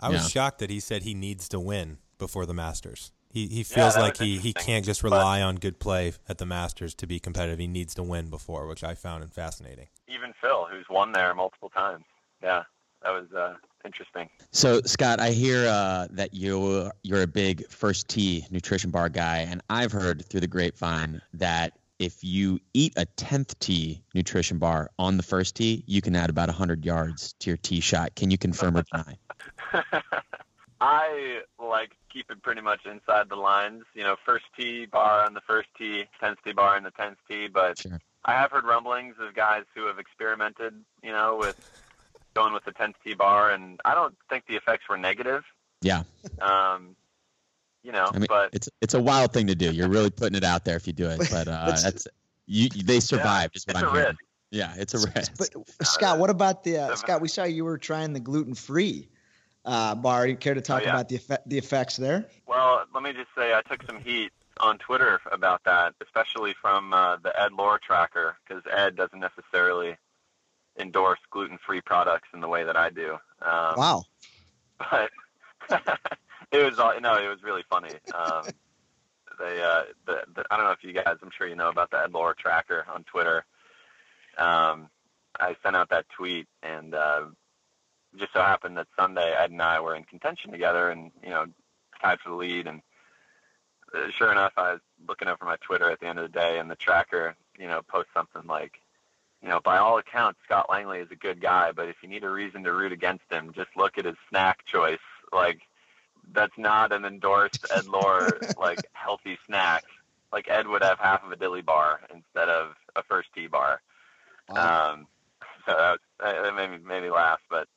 I 0.00 0.08
was 0.08 0.22
Yeah. 0.22 0.28
shocked 0.28 0.60
that 0.60 0.70
he 0.70 0.80
said 0.80 1.02
he 1.02 1.14
needs 1.14 1.48
to 1.50 1.60
win 1.60 1.98
before 2.18 2.46
the 2.46 2.54
Masters. 2.54 3.12
He 3.30 3.46
he 3.46 3.62
feels 3.62 3.94
that 3.94 4.00
like 4.00 4.16
he, 4.16 4.38
he 4.38 4.52
can't 4.54 4.84
just 4.86 5.02
but- 5.02 5.10
rely 5.12 5.42
on 5.42 5.56
good 5.56 5.78
play 5.78 6.12
at 6.28 6.38
the 6.38 6.46
Masters 6.46 6.94
to 6.96 7.06
be 7.06 7.18
competitive. 7.20 7.58
He 7.58 7.66
needs 7.66 7.94
to 7.96 8.02
win 8.02 8.30
before, 8.30 8.66
which 8.66 8.82
I 8.82 8.94
found 8.94 9.30
fascinating. 9.32 9.88
Even 10.08 10.32
Phil, 10.40 10.66
who's 10.70 10.86
won 10.88 11.12
there 11.12 11.34
multiple 11.34 11.68
times. 11.68 12.04
Yeah, 12.42 12.62
that 13.02 13.10
was 13.10 13.26
uh, 13.36 13.54
interesting. 13.84 14.28
So 14.50 14.80
Scott, 14.82 15.20
I 15.20 15.30
hear 15.30 15.66
uh, 15.68 16.08
that 16.12 16.34
you 16.34 16.90
you're 17.02 17.22
a 17.22 17.26
big 17.26 17.66
first 17.68 18.08
tee 18.08 18.46
nutrition 18.50 18.90
bar 18.90 19.08
guy, 19.08 19.46
and 19.50 19.62
I've 19.68 19.92
heard 19.92 20.24
through 20.24 20.40
the 20.40 20.46
grapevine 20.46 21.20
that 21.34 21.78
if 21.98 22.22
you 22.22 22.60
eat 22.74 22.92
a 22.96 23.04
tenth 23.04 23.58
tee 23.58 24.02
nutrition 24.14 24.58
bar 24.58 24.90
on 24.98 25.16
the 25.16 25.22
first 25.22 25.56
tee, 25.56 25.82
you 25.86 26.00
can 26.00 26.14
add 26.14 26.30
about 26.30 26.48
hundred 26.48 26.84
yards 26.84 27.34
to 27.40 27.50
your 27.50 27.56
tee 27.56 27.80
shot. 27.80 28.14
Can 28.14 28.30
you 28.30 28.38
confirm 28.38 28.76
or 28.76 28.84
deny? 28.92 29.18
I 30.80 31.40
like 31.58 31.90
keep 32.12 32.30
it 32.30 32.40
pretty 32.42 32.60
much 32.60 32.86
inside 32.86 33.28
the 33.28 33.36
lines. 33.36 33.84
You 33.94 34.04
know, 34.04 34.16
first 34.24 34.44
tee 34.56 34.86
bar 34.86 35.24
on 35.24 35.34
the 35.34 35.40
first 35.40 35.68
tee, 35.76 36.04
tenth 36.20 36.38
tee 36.44 36.52
bar 36.52 36.76
on 36.76 36.84
the 36.84 36.92
tenth 36.92 37.18
tee. 37.28 37.48
But 37.48 37.78
Sure. 37.78 37.98
I 38.24 38.32
have 38.32 38.52
heard 38.52 38.64
rumblings 38.64 39.16
of 39.20 39.34
guys 39.34 39.64
who 39.74 39.86
have 39.86 39.98
experimented. 39.98 40.74
You 41.02 41.12
know, 41.12 41.36
with 41.36 41.56
going 42.38 42.52
with 42.54 42.64
the 42.64 42.72
tenth 42.72 42.96
tee 43.04 43.14
bar, 43.14 43.50
and 43.50 43.80
I 43.84 43.94
don't 43.94 44.14
think 44.30 44.46
the 44.46 44.56
effects 44.56 44.88
were 44.88 44.96
negative. 44.96 45.44
Yeah, 45.80 46.02
Um, 46.40 46.96
you 47.84 47.92
know, 47.92 48.10
I 48.12 48.18
mean 48.18 48.26
but 48.28 48.50
it's 48.52 48.68
it's 48.80 48.94
a 48.94 49.00
wild 49.00 49.32
thing 49.32 49.46
to 49.48 49.54
do. 49.54 49.70
You're 49.72 49.88
really 49.88 50.10
putting 50.10 50.36
it 50.36 50.44
out 50.44 50.64
there 50.64 50.76
if 50.76 50.86
you 50.86 50.92
do 50.92 51.08
it, 51.08 51.18
but 51.30 51.46
uh, 51.48 51.76
that's 51.80 52.06
you. 52.46 52.68
They 52.68 53.00
survived. 53.00 53.56
is 53.56 53.64
what 53.66 53.76
it's 53.76 53.82
I'm 53.84 53.88
a 53.88 53.92
hearing. 53.92 54.06
risk. 54.08 54.18
Yeah, 54.50 54.74
it's 54.76 54.94
a 54.94 54.98
risk. 55.14 55.32
But 55.38 55.86
Scott, 55.86 56.18
what 56.18 56.30
about 56.30 56.64
the 56.64 56.78
uh, 56.78 56.96
Scott? 56.96 57.20
We 57.20 57.28
saw 57.28 57.44
you 57.44 57.64
were 57.64 57.78
trying 57.78 58.12
the 58.12 58.20
gluten 58.20 58.54
free 58.54 59.08
uh, 59.64 59.94
bar. 59.94 60.26
You 60.26 60.36
care 60.36 60.54
to 60.54 60.60
talk 60.60 60.82
Oh, 60.82 60.84
yeah. 60.84 60.90
about 60.90 61.08
the 61.08 61.16
effect, 61.16 61.48
the 61.48 61.58
effects 61.58 61.96
there? 61.96 62.26
Well, 62.46 62.84
let 62.94 63.02
me 63.02 63.12
just 63.12 63.28
say 63.36 63.54
I 63.54 63.62
took 63.62 63.82
some 63.84 64.00
heat 64.00 64.30
on 64.60 64.78
Twitter 64.78 65.20
about 65.30 65.62
that, 65.64 65.94
especially 66.02 66.54
from 66.60 66.92
uh, 66.92 67.16
the 67.18 67.38
Ed 67.40 67.52
Loar 67.52 67.78
tracker, 67.78 68.36
because 68.46 68.62
Ed 68.74 68.96
doesn't 68.96 69.20
necessarily 69.20 69.96
endorse 70.78 71.18
gluten-free 71.30 71.82
products 71.82 72.28
in 72.32 72.40
the 72.40 72.48
way 72.48 72.64
that 72.64 72.76
I 72.76 72.90
do. 72.90 73.14
Um, 73.42 73.74
Wow. 73.76 74.04
But 74.90 75.10
it 76.52 76.64
was 76.64 76.78
all 76.78 76.92
no, 77.00 77.14
it 77.16 77.28
was 77.28 77.42
really 77.42 77.64
funny. 77.68 77.90
Um, 78.14 78.44
they, 79.40 79.60
uh, 79.60 79.82
the, 80.06 80.22
the, 80.34 80.44
I 80.50 80.56
don't 80.56 80.66
know 80.66 80.72
if 80.72 80.84
you 80.84 80.92
guys, 80.92 81.16
I'm 81.20 81.30
sure 81.36 81.48
you 81.48 81.56
know 81.56 81.68
about 81.68 81.90
the 81.90 82.00
Ed 82.00 82.12
Loar 82.12 82.34
tracker 82.38 82.86
on 82.92 83.02
Twitter. 83.04 83.44
Um, 84.36 84.88
I 85.40 85.56
sent 85.62 85.76
out 85.76 85.90
that 85.90 86.08
tweet, 86.10 86.46
and 86.62 86.94
uh, 86.94 87.24
just 88.16 88.32
so 88.32 88.40
happened 88.40 88.76
that 88.76 88.86
Sunday 88.96 89.34
Ed 89.36 89.50
and 89.50 89.62
I 89.62 89.80
were 89.80 89.94
in 89.94 90.04
contention 90.04 90.52
together, 90.52 90.90
and 90.90 91.10
you 91.22 91.30
know, 91.30 91.46
tied 92.00 92.20
for 92.20 92.30
the 92.30 92.36
lead. 92.36 92.66
And 92.66 92.82
uh, 93.94 94.10
sure 94.16 94.32
enough, 94.32 94.52
I 94.56 94.72
was 94.72 94.80
looking 95.08 95.28
over 95.28 95.44
my 95.44 95.56
Twitter 95.60 95.90
at 95.90 96.00
the 96.00 96.06
end 96.06 96.18
of 96.18 96.30
the 96.30 96.38
day, 96.38 96.58
and 96.58 96.70
the 96.70 96.76
tracker, 96.76 97.34
you 97.58 97.66
know, 97.66 97.82
posts 97.82 98.12
something 98.14 98.46
like, 98.46 98.80
you 99.42 99.48
know, 99.48 99.60
by 99.60 99.78
all 99.78 99.98
accounts, 99.98 100.40
Scott 100.44 100.66
Langley 100.68 100.98
is 100.98 101.10
a 101.10 101.16
good 101.16 101.40
guy, 101.40 101.72
but 101.72 101.88
if 101.88 101.96
you 102.02 102.08
need 102.08 102.24
a 102.24 102.30
reason 102.30 102.64
to 102.64 102.72
root 102.72 102.92
against 102.92 103.30
him, 103.30 103.52
just 103.54 103.70
look 103.76 103.98
at 103.98 104.04
his 104.04 104.16
snack 104.28 104.64
choice. 104.66 104.98
Like, 105.32 105.60
that's 106.32 106.56
not 106.58 106.92
an 106.92 107.04
endorsed 107.04 107.64
Ed 107.70 107.86
Loar 107.86 108.40
like 108.58 108.86
healthy 108.92 109.38
snack. 109.46 109.84
Like 110.32 110.48
Ed 110.48 110.66
would 110.66 110.82
have 110.82 110.98
half 110.98 111.24
of 111.24 111.32
a 111.32 111.36
dilly 111.36 111.62
bar 111.62 112.00
instead 112.12 112.48
of 112.48 112.74
a 112.96 113.02
first 113.02 113.32
tee 113.34 113.46
bar. 113.46 113.80
Wow. 114.48 114.92
Um, 114.92 115.06
so 115.66 115.72
that, 115.72 115.98
that 116.20 116.42
that 116.42 116.54
made 116.54 116.70
me 116.70 116.78
made 116.86 117.02
me 117.02 117.10
laugh. 117.10 117.40
But 117.48 117.68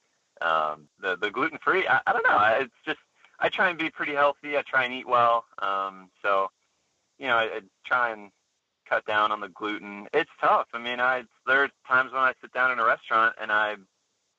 um, 0.41 0.87
the 1.01 1.15
the 1.15 1.31
gluten 1.31 1.59
free, 1.63 1.87
I, 1.87 2.01
I 2.05 2.13
don't 2.13 2.25
know. 2.27 2.57
It's 2.59 2.73
just 2.85 2.99
I 3.39 3.49
try 3.49 3.69
and 3.69 3.79
be 3.79 3.89
pretty 3.89 4.13
healthy. 4.13 4.57
I 4.57 4.63
try 4.63 4.83
and 4.83 4.93
eat 4.93 5.07
well. 5.07 5.45
Um, 5.59 6.09
so 6.21 6.49
you 7.19 7.27
know, 7.27 7.35
I, 7.35 7.43
I 7.43 7.59
try 7.85 8.11
and 8.11 8.31
cut 8.91 9.05
down 9.05 9.31
on 9.31 9.39
the 9.39 9.47
gluten. 9.47 10.07
It's 10.13 10.29
tough. 10.41 10.67
I 10.73 10.79
mean, 10.79 10.99
I 10.99 11.23
there 11.47 11.63
are 11.63 11.69
times 11.87 12.11
when 12.11 12.21
I 12.21 12.33
sit 12.41 12.53
down 12.53 12.71
in 12.71 12.79
a 12.79 12.85
restaurant 12.85 13.35
and 13.41 13.51
I 13.51 13.75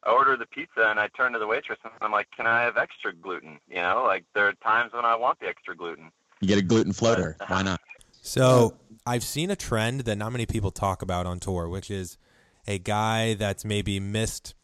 I 0.05 0.11
order 0.11 0.36
the 0.36 0.46
pizza 0.46 0.88
and 0.88 1.00
I 1.00 1.09
turn 1.09 1.32
to 1.32 1.38
the 1.38 1.46
waitress 1.46 1.78
and 1.84 1.92
I'm 2.00 2.12
like, 2.12 2.28
"Can 2.36 2.46
I 2.46 2.62
have 2.62 2.76
extra 2.76 3.14
gluten?" 3.14 3.59
You 3.68 3.76
know, 3.76 4.05
like 4.07 4.24
there 4.34 4.46
are 4.48 4.53
times 4.55 4.92
when 4.92 5.05
I 5.05 5.16
want 5.16 5.40
the 5.40 5.46
extra 5.46 5.74
gluten. 5.74 6.11
You 6.40 6.48
get 6.48 6.59
a 6.59 6.62
gluten 6.62 6.92
floater. 6.92 7.36
Why 7.46 7.62
not? 7.62 7.80
So 8.20 8.74
I've 9.07 9.24
seen 9.24 9.50
a 9.50 9.57
trend 9.57 10.03
that 10.03 10.16
not 10.16 10.32
many 10.32 10.46
people 10.46 10.70
talk 10.70 11.03
about 11.03 11.26
on 11.26 11.40
tour, 11.40 11.68
which 11.68 11.90
is 11.90 12.18
a 12.66 12.78
guy 12.78 13.34
that's 13.34 13.64
maybe 13.64 13.98
missed 14.00 14.55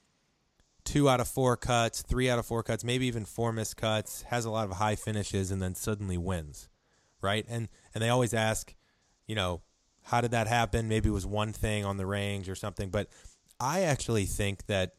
two 0.84 1.08
out 1.08 1.20
of 1.20 1.28
four 1.28 1.56
cuts, 1.56 2.02
three 2.02 2.30
out 2.30 2.38
of 2.38 2.46
four 2.46 2.62
cuts, 2.62 2.84
maybe 2.84 3.06
even 3.06 3.24
four 3.24 3.52
missed 3.52 3.76
cuts, 3.76 4.22
has 4.22 4.44
a 4.44 4.50
lot 4.50 4.68
of 4.68 4.76
high 4.76 4.96
finishes, 4.96 5.50
and 5.50 5.60
then 5.62 5.74
suddenly 5.74 6.18
wins, 6.18 6.68
right? 7.20 7.44
And 7.48 7.68
and 7.94 8.02
they 8.02 8.08
always 8.08 8.34
ask, 8.34 8.74
you 9.26 9.34
know, 9.34 9.62
how 10.08 10.22
did 10.22 10.30
that 10.30 10.46
happen? 10.46 10.88
Maybe 10.88 11.10
it 11.10 11.12
was 11.12 11.26
one 11.26 11.52
thing 11.52 11.84
on 11.84 11.98
the 11.98 12.06
range 12.06 12.48
or 12.48 12.54
something. 12.54 12.88
But 12.88 13.08
I 13.60 13.82
actually 13.82 14.24
think 14.24 14.64
that, 14.66 14.94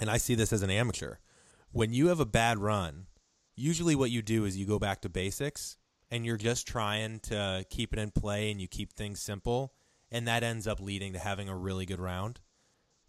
and 0.00 0.10
I 0.10 0.16
see 0.16 0.34
this 0.34 0.54
as 0.54 0.62
an 0.62 0.70
amateur, 0.70 1.16
when 1.70 1.92
you 1.92 2.08
have 2.08 2.18
a 2.18 2.24
bad 2.24 2.58
run, 2.58 3.06
usually 3.56 3.94
what 3.94 4.10
you 4.10 4.22
do 4.22 4.46
is 4.46 4.56
you 4.56 4.64
go 4.64 4.78
back 4.78 5.02
to 5.02 5.10
basics 5.10 5.76
and 6.10 6.24
you're 6.24 6.38
just 6.38 6.66
trying 6.66 7.20
to 7.20 7.66
keep 7.68 7.92
it 7.92 7.98
in 7.98 8.10
play 8.10 8.50
and 8.50 8.58
you 8.58 8.66
keep 8.68 8.94
things 8.94 9.20
simple 9.20 9.74
and 10.10 10.26
that 10.26 10.42
ends 10.42 10.66
up 10.66 10.80
leading 10.80 11.12
to 11.12 11.18
having 11.18 11.50
a 11.50 11.56
really 11.56 11.84
good 11.84 12.00
round. 12.00 12.40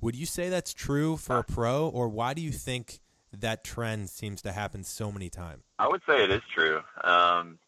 Would 0.01 0.17
you 0.17 0.25
say 0.25 0.49
that's 0.49 0.73
true 0.73 1.15
for 1.15 1.37
a 1.37 1.43
pro 1.43 1.87
or 1.87 2.09
why 2.09 2.33
do 2.33 2.41
you 2.41 2.51
think 2.51 2.99
that 3.31 3.63
trend 3.63 4.09
seems 4.09 4.41
to 4.41 4.51
happen 4.51 4.83
so 4.83 5.09
many 5.09 5.29
times? 5.29 5.63
I 5.79 5.87
would 5.87 6.01
say 6.05 6.21
it 6.21 6.31
is 6.31 6.41
true. 6.53 6.79
Um, 7.01 7.59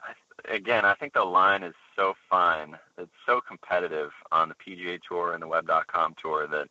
I, 0.00 0.52
again, 0.52 0.84
I 0.84 0.94
think 0.94 1.12
the 1.12 1.22
line 1.22 1.62
is 1.62 1.74
so 1.98 2.14
fine. 2.30 2.78
It's 2.96 3.10
so 3.26 3.40
competitive 3.40 4.10
on 4.30 4.48
the 4.48 4.54
PGA 4.54 5.00
Tour 5.06 5.32
and 5.32 5.42
the 5.42 5.48
Web.com 5.48 6.14
Tour 6.22 6.46
that 6.46 6.68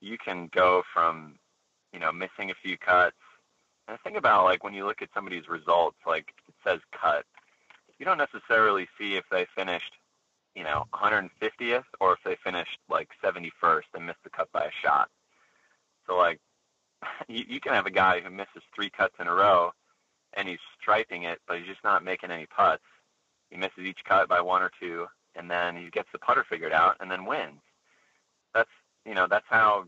you 0.00 0.16
can 0.16 0.48
go 0.52 0.82
from, 0.92 1.34
you 1.92 2.00
know, 2.00 2.10
missing 2.12 2.50
a 2.50 2.54
few 2.62 2.78
cuts. 2.78 3.16
And 3.88 3.98
think 4.00 4.16
about 4.16 4.44
like 4.44 4.64
when 4.64 4.74
you 4.74 4.86
look 4.86 5.02
at 5.02 5.10
somebody's 5.14 5.48
results, 5.48 5.98
like 6.06 6.32
it 6.48 6.54
says 6.66 6.80
cut. 6.98 7.24
You 7.98 8.06
don't 8.06 8.18
necessarily 8.18 8.88
see 8.98 9.14
if 9.14 9.24
they 9.30 9.46
finished, 9.54 9.92
you 10.54 10.64
know, 10.64 10.86
150th 10.94 11.84
or 12.00 12.14
if 12.14 12.18
they 12.24 12.36
finished 12.42 12.78
like 12.88 13.08
71st 13.22 13.82
and 13.94 14.06
missed 14.06 14.24
the 14.24 14.30
cut 14.30 14.50
by 14.52 14.64
a 14.64 14.70
shot. 14.82 15.08
So 16.06 16.16
like 16.16 16.40
you, 17.28 17.44
you 17.48 17.60
can 17.60 17.74
have 17.74 17.86
a 17.86 17.90
guy 17.90 18.20
who 18.20 18.30
misses 18.30 18.62
three 18.74 18.90
cuts 18.90 19.14
in 19.20 19.26
a 19.26 19.34
row 19.34 19.72
and 20.34 20.48
he's 20.48 20.58
striping 20.80 21.24
it, 21.24 21.40
but 21.46 21.58
he's 21.58 21.66
just 21.66 21.84
not 21.84 22.02
making 22.02 22.30
any 22.30 22.46
putts. 22.46 22.82
He 23.52 23.58
misses 23.58 23.84
each 23.84 23.98
cut 24.04 24.28
by 24.28 24.40
one 24.40 24.62
or 24.62 24.70
two, 24.80 25.06
and 25.36 25.50
then 25.50 25.76
he 25.76 25.90
gets 25.90 26.08
the 26.10 26.18
putter 26.18 26.44
figured 26.48 26.72
out 26.72 26.96
and 27.00 27.10
then 27.10 27.26
wins. 27.26 27.60
That's 28.54 28.70
you 29.04 29.14
know 29.14 29.26
that's 29.28 29.46
how 29.48 29.84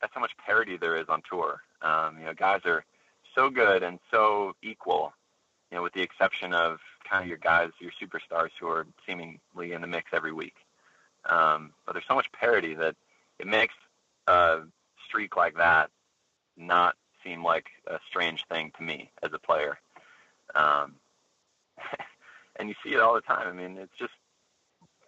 that's 0.00 0.12
how 0.14 0.20
much 0.20 0.36
parity 0.36 0.76
there 0.76 0.96
is 0.96 1.08
on 1.08 1.22
tour. 1.28 1.62
Um, 1.80 2.18
you 2.18 2.26
know, 2.26 2.34
guys 2.34 2.60
are 2.66 2.84
so 3.34 3.48
good 3.48 3.82
and 3.82 3.98
so 4.10 4.54
equal. 4.62 5.14
You 5.70 5.78
know, 5.78 5.82
with 5.82 5.94
the 5.94 6.02
exception 6.02 6.52
of 6.52 6.78
kind 7.08 7.22
of 7.22 7.28
your 7.28 7.38
guys, 7.38 7.70
your 7.80 7.92
superstars 8.00 8.50
who 8.60 8.68
are 8.68 8.86
seemingly 9.06 9.72
in 9.72 9.80
the 9.80 9.86
mix 9.86 10.10
every 10.12 10.32
week. 10.32 10.56
Um, 11.24 11.72
but 11.86 11.92
there's 11.92 12.06
so 12.06 12.14
much 12.14 12.30
parity 12.32 12.74
that 12.74 12.94
it 13.38 13.46
makes 13.46 13.74
a 14.26 14.60
streak 15.06 15.36
like 15.36 15.56
that 15.56 15.90
not 16.56 16.96
seem 17.24 17.42
like 17.42 17.66
a 17.86 17.98
strange 18.06 18.44
thing 18.46 18.72
to 18.76 18.82
me 18.82 19.10
as 19.22 19.30
a 19.32 19.38
player. 19.38 19.78
Um, 20.54 20.96
and 22.58 22.68
you 22.68 22.74
see 22.84 22.94
it 22.94 23.00
all 23.00 23.14
the 23.14 23.20
time. 23.20 23.48
I 23.48 23.52
mean, 23.52 23.78
it's 23.78 23.96
just 23.98 24.12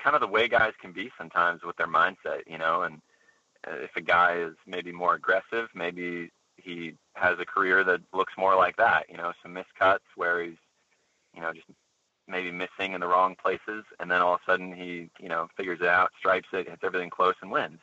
kind 0.02 0.14
of 0.14 0.20
the 0.20 0.26
way 0.26 0.48
guys 0.48 0.72
can 0.80 0.92
be 0.92 1.10
sometimes 1.18 1.62
with 1.62 1.76
their 1.76 1.86
mindset, 1.86 2.42
you 2.46 2.58
know. 2.58 2.82
And 2.82 3.00
uh, 3.66 3.76
if 3.82 3.90
a 3.96 4.00
guy 4.00 4.38
is 4.38 4.54
maybe 4.66 4.92
more 4.92 5.14
aggressive, 5.14 5.68
maybe 5.74 6.30
he 6.56 6.94
has 7.14 7.38
a 7.38 7.44
career 7.44 7.84
that 7.84 8.00
looks 8.12 8.32
more 8.36 8.56
like 8.56 8.76
that, 8.76 9.06
you 9.08 9.16
know, 9.16 9.32
some 9.42 9.54
miscuts 9.54 9.98
where 10.16 10.42
he's, 10.42 10.56
you 11.34 11.40
know, 11.40 11.52
just 11.52 11.66
maybe 12.28 12.50
missing 12.50 12.92
in 12.92 13.00
the 13.00 13.06
wrong 13.06 13.34
places, 13.34 13.84
and 13.98 14.10
then 14.10 14.20
all 14.20 14.34
of 14.34 14.40
a 14.46 14.50
sudden 14.50 14.72
he, 14.72 15.10
you 15.18 15.28
know, 15.28 15.48
figures 15.56 15.80
it 15.80 15.88
out, 15.88 16.10
stripes 16.18 16.48
it, 16.52 16.68
hits 16.68 16.82
everything 16.84 17.10
close, 17.10 17.34
and 17.42 17.50
wins. 17.50 17.80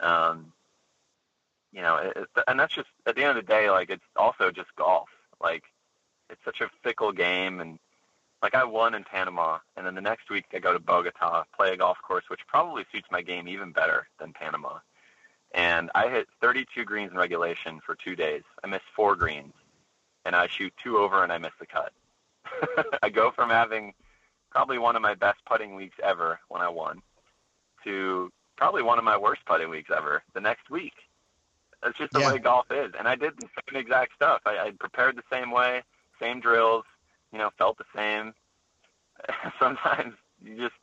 Um, 0.00 0.52
you 1.72 1.80
know, 1.82 1.96
it, 1.96 2.28
and 2.46 2.60
that's 2.60 2.74
just 2.74 2.88
at 3.06 3.16
the 3.16 3.22
end 3.22 3.36
of 3.36 3.44
the 3.44 3.50
day, 3.50 3.70
like 3.70 3.90
it's 3.90 4.04
also 4.16 4.50
just 4.50 4.74
golf. 4.76 5.08
Like 5.40 5.64
it's 6.30 6.44
such 6.44 6.60
a 6.60 6.70
fickle 6.82 7.12
game, 7.12 7.60
and 7.60 7.78
like 8.42 8.54
I 8.54 8.64
won 8.64 8.94
in 8.94 9.04
Panama, 9.04 9.58
and 9.76 9.86
then 9.86 9.94
the 9.94 10.00
next 10.00 10.28
week 10.30 10.46
I 10.52 10.58
go 10.58 10.72
to 10.72 10.78
Bogota, 10.80 11.44
play 11.56 11.72
a 11.72 11.76
golf 11.76 11.98
course, 12.02 12.24
which 12.28 12.40
probably 12.48 12.84
suits 12.90 13.06
my 13.10 13.22
game 13.22 13.46
even 13.48 13.70
better 13.72 14.08
than 14.18 14.32
Panama. 14.32 14.78
And 15.54 15.90
I 15.94 16.08
hit 16.08 16.28
32 16.40 16.84
greens 16.84 17.12
in 17.12 17.18
regulation 17.18 17.80
for 17.84 17.94
two 17.94 18.16
days. 18.16 18.42
I 18.64 18.66
missed 18.66 18.84
four 18.96 19.14
greens, 19.16 19.52
and 20.24 20.34
I 20.34 20.48
shoot 20.48 20.72
two 20.82 20.98
over, 20.98 21.22
and 21.22 21.32
I 21.32 21.38
miss 21.38 21.52
the 21.60 21.66
cut. 21.66 21.92
I 23.02 23.10
go 23.10 23.30
from 23.30 23.50
having 23.50 23.94
probably 24.50 24.78
one 24.78 24.96
of 24.96 25.02
my 25.02 25.14
best 25.14 25.38
putting 25.46 25.74
weeks 25.74 25.96
ever 26.02 26.40
when 26.48 26.62
I 26.62 26.68
won 26.68 27.00
to 27.84 28.30
probably 28.56 28.82
one 28.82 28.98
of 28.98 29.04
my 29.04 29.16
worst 29.16 29.44
putting 29.46 29.68
weeks 29.70 29.90
ever 29.94 30.22
the 30.34 30.40
next 30.40 30.68
week. 30.70 30.92
That's 31.82 31.98
just 31.98 32.12
the 32.12 32.20
Yeah. 32.20 32.32
way 32.32 32.38
golf 32.38 32.66
is. 32.70 32.92
And 32.98 33.08
I 33.08 33.14
did 33.16 33.36
the 33.36 33.48
same 33.70 33.80
exact 33.80 34.14
stuff. 34.14 34.40
I, 34.46 34.58
I 34.58 34.70
prepared 34.78 35.16
the 35.16 35.22
same 35.32 35.50
way, 35.50 35.82
same 36.20 36.40
drills, 36.40 36.84
you 37.32 37.38
know, 37.38 37.50
felt 37.58 37.78
the 37.78 37.84
same. 37.94 38.34
Sometimes 39.58 40.14
you 40.44 40.56
just, 40.56 40.74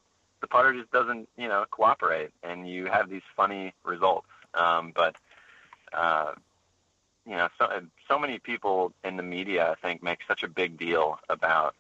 the 0.42 0.48
putter 0.48 0.74
just 0.74 0.92
doesn't, 0.92 1.28
you 1.38 1.48
know, 1.48 1.66
cooperate 1.70 2.32
and 2.44 2.68
you 2.68 2.86
have 2.86 3.10
these 3.10 3.22
funny 3.36 3.74
results. 3.84 4.28
Um, 4.54 4.94
but, 4.96 5.16
uh, 5.94 6.34
you 7.26 7.36
know, 7.36 7.50
so, 7.58 7.68
so 8.08 8.18
many 8.18 8.40
people 8.40 8.94
in 9.04 9.18
the 9.18 9.24
media, 9.24 9.70
I 9.70 9.76
think, 9.76 10.02
make 10.02 10.20
such 10.28 10.44
a 10.44 10.48
big 10.48 10.78
deal 10.78 11.20
about 11.30 11.76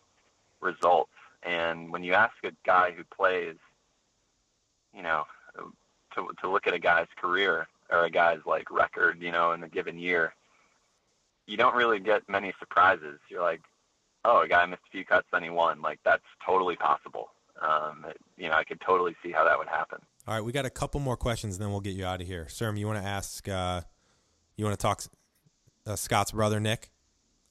results. 0.61 1.11
And 1.43 1.91
when 1.91 2.03
you 2.03 2.13
ask 2.13 2.33
a 2.43 2.51
guy 2.65 2.91
who 2.91 3.03
plays, 3.03 3.55
you 4.95 5.01
know, 5.01 5.25
to, 6.15 6.27
to 6.41 6.49
look 6.49 6.67
at 6.67 6.73
a 6.73 6.79
guy's 6.79 7.07
career 7.15 7.67
or 7.89 8.03
a 8.03 8.09
guy's 8.09 8.39
like 8.45 8.69
record, 8.69 9.21
you 9.21 9.31
know, 9.31 9.53
in 9.53 9.63
a 9.63 9.69
given 9.69 9.97
year, 9.97 10.33
you 11.47 11.57
don't 11.57 11.75
really 11.75 11.99
get 11.99 12.27
many 12.29 12.53
surprises. 12.59 13.19
You're 13.29 13.41
like, 13.41 13.61
oh, 14.25 14.41
a 14.41 14.47
guy 14.47 14.65
missed 14.65 14.81
a 14.87 14.91
few 14.91 15.05
cuts, 15.05 15.27
then 15.31 15.43
he 15.43 15.49
won. 15.49 15.81
Like 15.81 15.99
that's 16.03 16.23
totally 16.45 16.75
possible. 16.75 17.29
Um, 17.61 18.05
it, 18.09 18.17
you 18.37 18.47
know, 18.47 18.55
I 18.55 18.63
could 18.63 18.79
totally 18.81 19.15
see 19.23 19.31
how 19.31 19.43
that 19.43 19.57
would 19.57 19.67
happen. 19.67 19.99
All 20.27 20.33
right, 20.35 20.43
we 20.43 20.51
got 20.51 20.65
a 20.65 20.69
couple 20.69 20.99
more 20.99 21.17
questions, 21.17 21.55
and 21.55 21.63
then 21.63 21.71
we'll 21.71 21.81
get 21.81 21.95
you 21.95 22.05
out 22.05 22.21
of 22.21 22.27
here. 22.27 22.45
Serm, 22.49 22.77
you 22.77 22.87
want 22.87 22.99
to 23.01 23.07
ask? 23.07 23.47
Uh, 23.47 23.81
you 24.55 24.65
want 24.65 24.77
to 24.77 24.81
talk 24.81 25.01
uh, 25.85 25.95
Scott's 25.95 26.31
brother 26.31 26.59
Nick? 26.59 26.89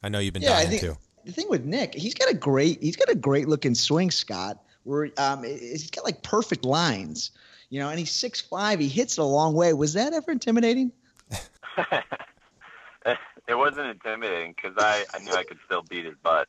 I 0.03 0.09
know 0.09 0.19
you've 0.19 0.35
been 0.35 0.43
Yeah, 0.43 0.53
I 0.53 0.65
dying 0.65 0.79
think 0.79 0.83
to. 0.83 0.99
the 1.25 1.33
thing 1.33 1.47
with 1.49 1.65
Nick, 1.65 1.95
he's 1.95 2.15
got 2.15 2.31
a 2.31 2.35
great 2.35 2.81
he's 2.83 2.97
got 2.97 3.11
a 3.11 3.15
great 3.15 3.49
looking 3.49 3.75
swing, 3.75 4.11
Scott. 4.11 4.63
Where 4.85 5.11
um, 5.19 5.43
he's 5.43 5.91
got 5.91 6.05
like 6.05 6.23
perfect 6.23 6.65
lines, 6.65 7.33
you 7.69 7.81
know, 7.81 7.91
and 7.91 7.99
he's 7.99 8.11
six 8.13 8.41
five. 8.41 8.79
He 8.79 8.89
hits 8.89 9.19
it 9.19 9.21
a 9.21 9.25
long 9.25 9.55
way. 9.55 9.73
Was 9.75 9.93
that 9.95 10.13
ever 10.13 10.31
intimidating? 10.31 10.93
it 13.49 13.55
wasn't 13.55 13.87
intimidating 13.87 14.55
because 14.55 14.75
I, 14.79 15.05
I 15.15 15.19
knew 15.21 15.33
I 15.33 15.43
could 15.45 15.59
still 15.65 15.83
beat 15.83 16.05
his 16.05 16.15
butt 16.23 16.49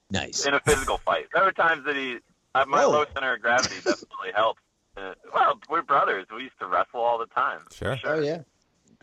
Nice. 0.10 0.46
in 0.46 0.54
a 0.54 0.60
physical 0.62 1.00
fight. 1.00 1.28
There 1.34 1.44
were 1.44 1.52
times 1.52 1.84
that 1.86 1.96
he, 1.98 2.20
uh, 2.56 2.64
my 2.66 2.84
Oh. 2.84 2.92
low 2.92 3.06
center 3.14 3.34
of 3.34 3.42
gravity 3.42 3.76
definitely 3.76 4.32
helped. 4.34 4.62
Uh, 4.96 5.14
well, 5.34 5.60
we're 5.70 5.82
brothers. 5.82 6.26
We 6.34 6.44
used 6.44 6.58
to 6.60 6.66
wrestle 6.66 7.02
all 7.02 7.18
the 7.18 7.26
time. 7.28 7.60
Sure. 7.74 7.98
Oh 8.06 8.20
yeah. 8.20 8.42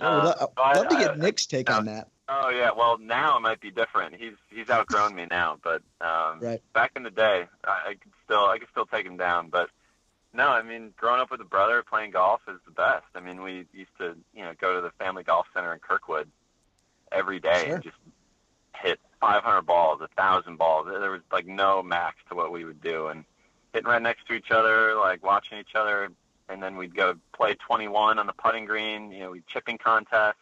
Uh, 0.01 0.05
I 0.05 0.15
would 0.15 0.25
lo- 0.25 0.53
I'd 0.57 0.77
love 0.79 0.89
to 0.89 0.97
I- 0.97 1.05
get 1.05 1.19
Nick's 1.19 1.47
take 1.47 1.71
on 1.71 1.85
that. 1.87 2.09
Oh 2.27 2.49
yeah, 2.49 2.71
well 2.75 2.97
now 2.97 3.37
it 3.37 3.41
might 3.41 3.61
be 3.61 3.71
different. 3.71 4.15
He's 4.17 4.33
he's 4.49 4.71
outgrown 4.71 5.15
me 5.15 5.27
now, 5.31 5.59
but 5.63 5.83
um, 6.01 6.41
Right. 6.41 6.63
back 6.73 6.93
in 6.97 7.03
the 7.03 7.11
day, 7.11 7.45
I, 7.65 7.91
I 7.91 7.95
could 8.01 8.13
still 8.25 8.47
I 8.47 8.59
could 8.59 8.69
still 8.71 8.87
take 8.87 9.05
him 9.05 9.19
down. 9.19 9.51
But 9.51 9.69
no, 10.33 10.49
I 10.49 10.63
mean, 10.63 10.95
growing 10.97 11.21
up 11.21 11.31
with 11.31 11.43
a 11.43 11.45
brother 11.45 11.85
playing 11.89 12.13
golf 12.13 12.41
is 12.49 12.59
the 12.65 12.71
best. 12.73 13.05
I 13.15 13.21
mean, 13.21 13.43
we 13.43 13.67
used 13.75 13.97
to 13.99 14.17
you 14.33 14.43
know 14.43 14.53
go 14.59 14.75
to 14.75 14.81
the 14.81 14.91
family 14.99 15.23
golf 15.23 15.47
center 15.53 15.75
in 15.75 15.81
Kirkwood 15.81 16.31
every 17.13 17.41
day 17.41 17.65
Sure. 17.67 17.75
and 17.75 17.85
just 17.85 17.97
hit 18.75 18.99
500 19.25 19.63
balls, 19.63 20.01
a 20.03 20.09
thousand 20.09 20.57
balls. 20.59 20.87
There 20.87 21.11
was 21.11 21.23
like 21.33 21.47
no 21.47 21.83
max 21.83 22.17
to 22.29 22.35
what 22.35 22.53
we 22.53 22.65
would 22.67 22.83
do, 22.83 23.07
and 23.09 23.25
hitting 23.73 23.89
right 23.89 24.03
next 24.03 24.27
to 24.27 24.35
each 24.35 24.51
other, 24.51 24.95
like 24.97 25.25
watching 25.25 25.59
each 25.59 25.75
other, 25.75 26.11
and 26.51 26.63
then 26.63 26.77
we'd 26.77 26.95
go 26.95 27.15
play 27.35 27.55
21 27.55 28.19
on 28.19 28.27
the 28.27 28.35
putting 28.35 28.67
green. 28.67 29.11
You 29.11 29.21
know, 29.21 29.31
we 29.31 29.43
chipping 29.49 29.79
contests 29.79 30.37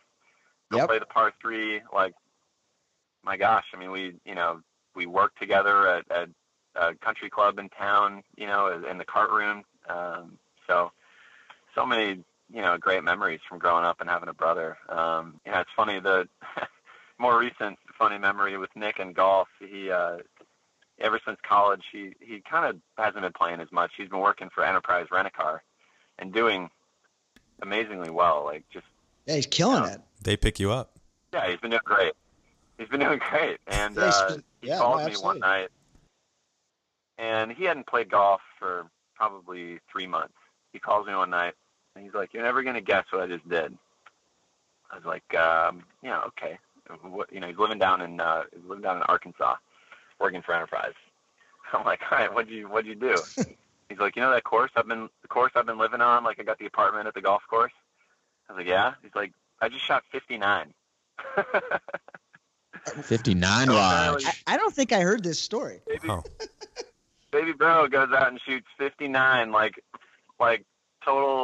go 0.73 0.79
Yep. 0.79 0.89
play 0.89 0.99
the 0.99 1.07
par 1.07 1.33
three. 1.41 1.81
Like, 1.95 2.15
my 3.23 3.37
gosh, 3.37 3.67
I 3.73 3.77
mean, 3.79 3.93
we, 3.93 4.15
you 4.25 4.35
know, 4.35 4.61
we 4.97 5.07
worked 5.07 5.39
together 5.39 5.87
at, 5.87 6.11
at 6.11 6.29
a 6.75 6.95
country 6.97 7.31
club 7.31 7.59
in 7.61 7.69
town, 7.69 8.25
you 8.37 8.47
know, 8.47 8.83
in 8.91 8.99
the 8.99 9.05
cart 9.05 9.31
room. 9.31 9.63
Um, 9.89 10.39
so, 10.67 10.91
so 11.75 11.87
many, 11.87 12.25
you 12.53 12.63
know, 12.63 12.77
great 12.79 13.05
memories 13.05 13.41
from 13.49 13.59
growing 13.61 13.85
up 13.85 14.01
and 14.01 14.11
having 14.11 14.29
a 14.29 14.35
brother. 14.35 14.77
Um, 14.89 15.41
you 15.47 15.53
know, 15.53 15.61
it's 15.61 15.71
funny 15.77 16.01
the 16.01 16.29
more 17.23 17.39
recent 17.39 17.79
funny 17.97 18.19
memory 18.19 18.59
with 18.59 18.71
Nick 18.75 18.99
and 18.99 19.15
golf. 19.15 19.49
He, 19.61 19.91
uh, 19.91 20.19
ever 20.99 21.21
since 21.25 21.39
college, 21.49 21.85
he, 21.93 22.15
he 22.21 22.41
kind 22.41 22.67
of 22.67 22.81
hasn't 22.99 23.23
been 23.23 23.33
playing 23.33 23.61
as 23.61 23.71
much. 23.71 23.93
He's 23.97 24.09
been 24.09 24.19
working 24.19 24.51
for 24.53 24.65
Enterprise 24.65 25.07
Rent 25.13 25.29
a 25.29 25.31
Car 25.31 25.63
and 26.19 26.33
doing 26.35 26.69
amazingly 27.63 28.11
well. 28.11 28.45
Like, 28.45 28.65
just 28.73 28.87
Yeah, 29.27 29.37
he's 29.37 29.47
killing 29.47 29.85
Yeah. 29.85 29.95
it. 29.95 30.01
They 30.23 30.37
pick 30.37 30.59
you 30.61 30.73
up. 30.73 30.99
yeah, 31.33 31.49
he's 31.49 31.61
been 31.61 31.71
doing 31.71 31.81
great. 31.85 32.13
He's 32.79 32.89
been 32.89 33.01
doing 33.01 33.21
great. 33.31 33.59
And 33.69 33.97
Yeah, 33.97 34.03
uh, 34.03 34.37
he 34.61 34.69
yeah, 34.69 34.79
called 34.79 34.99
no, 34.99 35.07
me 35.07 35.13
absolutely. 35.13 35.25
one 35.27 35.39
night, 35.39 35.69
and 37.19 37.53
he 37.53 37.65
hadn't 37.65 37.87
played 37.87 38.11
golf 38.11 38.41
for 38.59 38.87
probably 39.15 39.79
three 39.91 40.07
months. 40.07 40.35
He 40.73 40.79
calls 40.81 41.07
me 41.07 41.15
one 41.15 41.31
night, 41.31 41.55
and 41.95 42.05
he's 42.05 42.15
like, 42.15 42.33
"You're 42.35 42.43
never 42.43 42.63
gonna 42.63 42.81
guess 42.81 43.05
what 43.11 43.23
I 43.23 43.27
just 43.29 43.49
did." 43.49 43.77
I 44.91 44.97
was 44.97 45.05
like, 45.05 45.35
um, 45.35 45.85
"Yeah, 46.03 46.21
okay." 46.25 46.59
What, 47.03 47.33
you 47.33 47.41
know, 47.41 47.47
he's 47.49 47.59
living 47.59 47.79
down 47.79 48.01
in 48.03 48.21
uh, 48.21 48.43
he's 48.53 48.65
living 48.69 48.83
down 48.83 48.97
in 48.97 49.03
Arkansas, 49.05 49.57
working 50.21 50.43
for 50.43 50.53
Enterprise. 50.55 50.93
I'm 51.73 51.85
like, 51.87 52.01
"All 52.11 52.19
right, 52.19 52.33
what'd 52.33 52.51
you 52.51 52.69
what'd 52.69 52.87
you 52.87 52.95
do?" 52.95 53.17
he's 53.89 53.99
like, 53.99 54.17
"You 54.17 54.23
know 54.23 54.31
that 54.33 54.45
course 54.45 54.71
I've 54.77 54.89
been 54.89 55.09
the 55.23 55.29
course 55.29 55.53
I've 55.55 55.67
been 55.67 55.79
living 55.79 56.01
on. 56.01 56.25
Like, 56.25 56.39
I 56.41 56.43
got 56.43 56.59
the 56.59 56.67
apartment 56.67 57.07
at 57.07 57.15
the 57.15 57.21
golf 57.23 57.43
course." 57.49 57.73
I 58.49 58.53
was 58.53 58.59
like, 58.59 58.69
"Yeah." 58.69 58.95
He's 59.03 59.15
like, 59.15 59.33
"I 59.61 59.69
just 59.69 59.85
shot 59.85 60.03
59." 60.13 60.75
59 63.03 63.67
So 63.67 63.73
Raj. 63.75 63.93
apparently- 63.93 64.27
I, 64.47 64.55
I 64.55 64.57
don't 64.57 64.75
think 64.75 64.93
I 64.93 65.01
heard 65.01 65.23
this 65.23 65.39
story. 65.39 65.81
baby, 65.87 66.09
Oh. 66.09 66.23
baby 67.31 67.53
bro 67.53 67.87
goes 67.87 68.11
out 68.13 68.29
and 68.29 68.41
shoots 68.41 68.67
59 68.79 69.53
like 69.53 69.79
like 70.41 70.65
total 71.05 71.42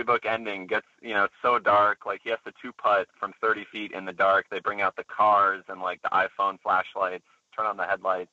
storybook 0.00 0.26
ending 0.26 0.66
gets 0.66 0.86
you 1.02 1.14
know 1.14 1.24
it's 1.24 1.34
so 1.42 1.58
dark 1.58 2.06
like 2.06 2.20
he 2.22 2.30
has 2.30 2.38
to 2.44 2.52
two 2.62 2.72
putt 2.72 3.08
from 3.18 3.32
30 3.40 3.64
feet 3.70 3.92
in 3.92 4.04
the 4.04 4.12
dark. 4.12 4.46
They 4.50 4.60
bring 4.60 4.80
out 4.80 4.96
the 4.96 5.04
cars 5.04 5.64
and 5.68 5.80
like 5.80 6.00
the 6.02 6.08
iphone 6.10 6.58
flashlights 6.62 7.24
turn 7.56 7.66
on 7.66 7.76
the 7.76 7.84
headlights 7.84 8.30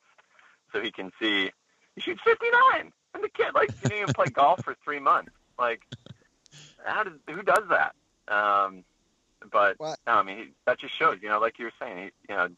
so 0.72 0.80
he 0.80 0.90
can 0.90 1.10
see. 1.20 1.50
He 1.94 2.00
shoots 2.00 2.20
59 2.24 2.92
and 3.14 3.24
the 3.24 3.28
kid 3.28 3.54
like 3.54 3.70
didn't 3.82 3.98
even 3.98 4.12
play 4.12 4.26
golf 4.26 4.60
for 4.64 4.76
three 4.84 5.00
months. 5.00 5.30
Like 5.58 5.82
how 6.84 7.04
does 7.04 7.14
who 7.28 7.42
does 7.42 7.64
that? 7.70 7.94
Um 8.32 8.84
but 9.52 9.78
What? 9.78 9.98
no 10.06 10.14
i 10.14 10.22
mean 10.24 10.36
he, 10.36 10.44
that 10.66 10.80
just 10.80 10.98
shows 10.98 11.18
you 11.22 11.28
know 11.28 11.38
like 11.38 11.58
you 11.60 11.66
were 11.66 11.72
saying 11.78 11.96
he, 11.96 12.04
you 12.28 12.36
know 12.36 12.48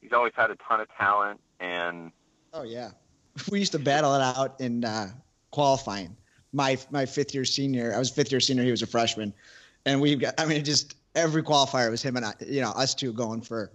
he's 0.00 0.12
always 0.12 0.32
had 0.34 0.50
a 0.50 0.56
ton 0.56 0.80
of 0.80 0.88
talent 0.96 1.40
and 1.60 2.10
Oh 2.54 2.62
yeah, 2.62 2.92
we 3.50 3.58
used 3.58 3.72
to 3.72 3.78
battle 3.78 4.14
it 4.14 4.22
out 4.22 4.60
in 4.60 4.82
uh, 4.84 5.10
qualifying. 5.50 6.16
My 6.56 6.78
my 6.90 7.04
fifth 7.04 7.34
year 7.34 7.44
senior, 7.44 7.94
I 7.94 7.98
was 7.98 8.10
fifth 8.10 8.32
year 8.32 8.40
senior. 8.40 8.64
He 8.64 8.70
was 8.70 8.82
a 8.82 8.86
freshman, 8.86 9.32
and 9.84 10.00
we 10.00 10.16
got. 10.16 10.34
I 10.38 10.46
mean, 10.46 10.64
just 10.64 10.96
every 11.14 11.42
qualifier 11.42 11.90
was 11.90 12.02
him 12.02 12.16
and 12.16 12.24
I. 12.24 12.32
You 12.46 12.62
know, 12.62 12.70
us 12.70 12.94
two 12.94 13.12
going 13.12 13.42
for 13.42 13.70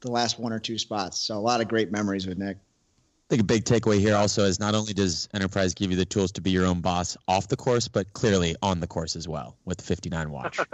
the 0.00 0.10
last 0.10 0.38
one 0.38 0.52
or 0.52 0.58
two 0.58 0.78
spots. 0.78 1.18
So 1.18 1.36
a 1.36 1.38
lot 1.38 1.60
of 1.60 1.68
great 1.68 1.92
memories 1.92 2.26
with 2.26 2.38
Nick. 2.38 2.56
I 2.56 3.36
think 3.36 3.42
a 3.42 3.44
big 3.44 3.64
takeaway 3.64 3.98
here 3.98 4.16
also 4.16 4.44
is 4.44 4.58
not 4.58 4.74
only 4.74 4.92
does 4.92 5.28
Enterprise 5.34 5.74
give 5.74 5.90
you 5.90 5.96
the 5.96 6.04
tools 6.04 6.32
to 6.32 6.40
be 6.40 6.50
your 6.50 6.66
own 6.66 6.80
boss 6.80 7.16
off 7.28 7.48
the 7.48 7.56
course, 7.56 7.86
but 7.88 8.12
clearly 8.14 8.56
on 8.62 8.80
the 8.80 8.86
course 8.86 9.14
as 9.14 9.28
well 9.28 9.56
with 9.64 9.78
the 9.78 9.84
59 9.84 10.30
watch. 10.30 10.58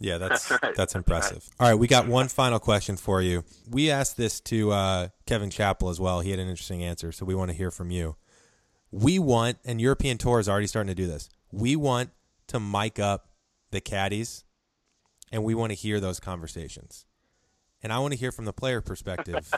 Yeah, 0.00 0.18
that's 0.18 0.48
That's 0.48 0.62
right. 0.62 0.74
that's 0.74 0.94
impressive. 0.94 1.48
All 1.58 1.68
right, 1.68 1.74
we 1.74 1.86
got 1.86 2.06
one 2.06 2.28
final 2.28 2.58
question 2.58 2.96
for 2.96 3.22
you. 3.22 3.44
We 3.70 3.90
asked 3.90 4.16
this 4.16 4.40
to 4.40 4.72
uh, 4.72 5.08
Kevin 5.24 5.50
Chappell 5.50 5.88
as 5.88 6.00
well. 6.00 6.20
He 6.20 6.30
had 6.30 6.40
an 6.40 6.48
interesting 6.48 6.82
answer, 6.82 7.12
so 7.12 7.24
we 7.24 7.34
want 7.34 7.50
to 7.50 7.56
hear 7.56 7.70
from 7.70 7.90
you. 7.90 8.16
We 8.94 9.18
want, 9.18 9.58
and 9.64 9.80
European 9.80 10.18
Tour 10.18 10.38
is 10.38 10.48
already 10.48 10.68
starting 10.68 10.86
to 10.86 10.94
do 10.94 11.08
this. 11.08 11.28
We 11.50 11.74
want 11.74 12.10
to 12.46 12.60
mic 12.60 13.00
up 13.00 13.26
the 13.72 13.80
caddies 13.80 14.44
and 15.32 15.42
we 15.42 15.52
want 15.52 15.72
to 15.72 15.74
hear 15.74 15.98
those 15.98 16.20
conversations. 16.20 17.04
And 17.82 17.92
I 17.92 17.98
want 17.98 18.12
to 18.12 18.18
hear 18.18 18.30
from 18.30 18.44
the 18.44 18.52
player 18.52 18.80
perspective. 18.80 19.34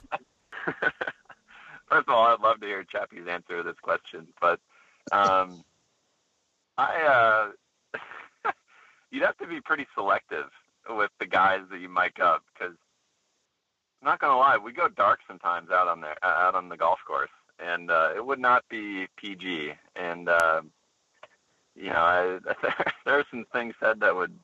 First 1.86 2.08
of 2.08 2.14
all, 2.14 2.28
I'd 2.28 2.40
love 2.40 2.60
to 2.60 2.66
hear 2.66 2.82
Chappie's 2.84 3.26
answer 3.28 3.58
to 3.58 3.62
this 3.62 3.76
question, 3.82 4.26
but 4.40 4.58
um, 5.12 5.62
I 6.78 7.52
uh, 7.94 8.00
you'd 9.10 9.22
have 9.22 9.36
to 9.36 9.46
be 9.46 9.60
pretty 9.60 9.86
selective 9.94 10.46
with 10.88 11.10
the 11.20 11.26
guys 11.26 11.60
that 11.70 11.78
you 11.78 11.90
mic 11.90 12.20
up 12.22 12.42
because 12.54 12.74
not 14.02 14.18
gonna 14.18 14.38
lie, 14.38 14.56
we 14.56 14.72
go 14.72 14.88
dark 14.88 15.20
sometimes 15.28 15.70
out 15.70 15.88
on 15.88 16.00
there 16.00 16.16
out 16.24 16.54
on 16.54 16.70
the 16.70 16.76
golf 16.78 17.00
course, 17.06 17.30
and 17.58 17.90
uh, 17.90 18.10
it 18.14 18.24
would 18.24 18.38
not 18.38 18.64
be 18.68 19.06
PG. 19.16 19.72
And 19.94 20.28
uh, 20.28 20.62
you 21.74 21.90
know, 21.90 21.96
I, 21.96 22.38
there 23.04 23.18
are 23.18 23.24
some 23.30 23.44
things 23.52 23.74
said 23.80 24.00
that 24.00 24.14
would 24.14 24.38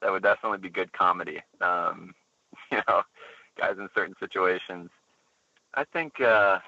that 0.00 0.10
would 0.10 0.22
definitely 0.22 0.58
be 0.58 0.70
good 0.70 0.92
comedy. 0.92 1.40
Um, 1.60 2.14
you 2.72 2.78
know, 2.88 3.02
guys 3.58 3.76
in 3.78 3.88
certain 3.94 4.14
situations. 4.20 4.90
I 5.74 5.84
think. 5.84 6.20
Uh, 6.20 6.58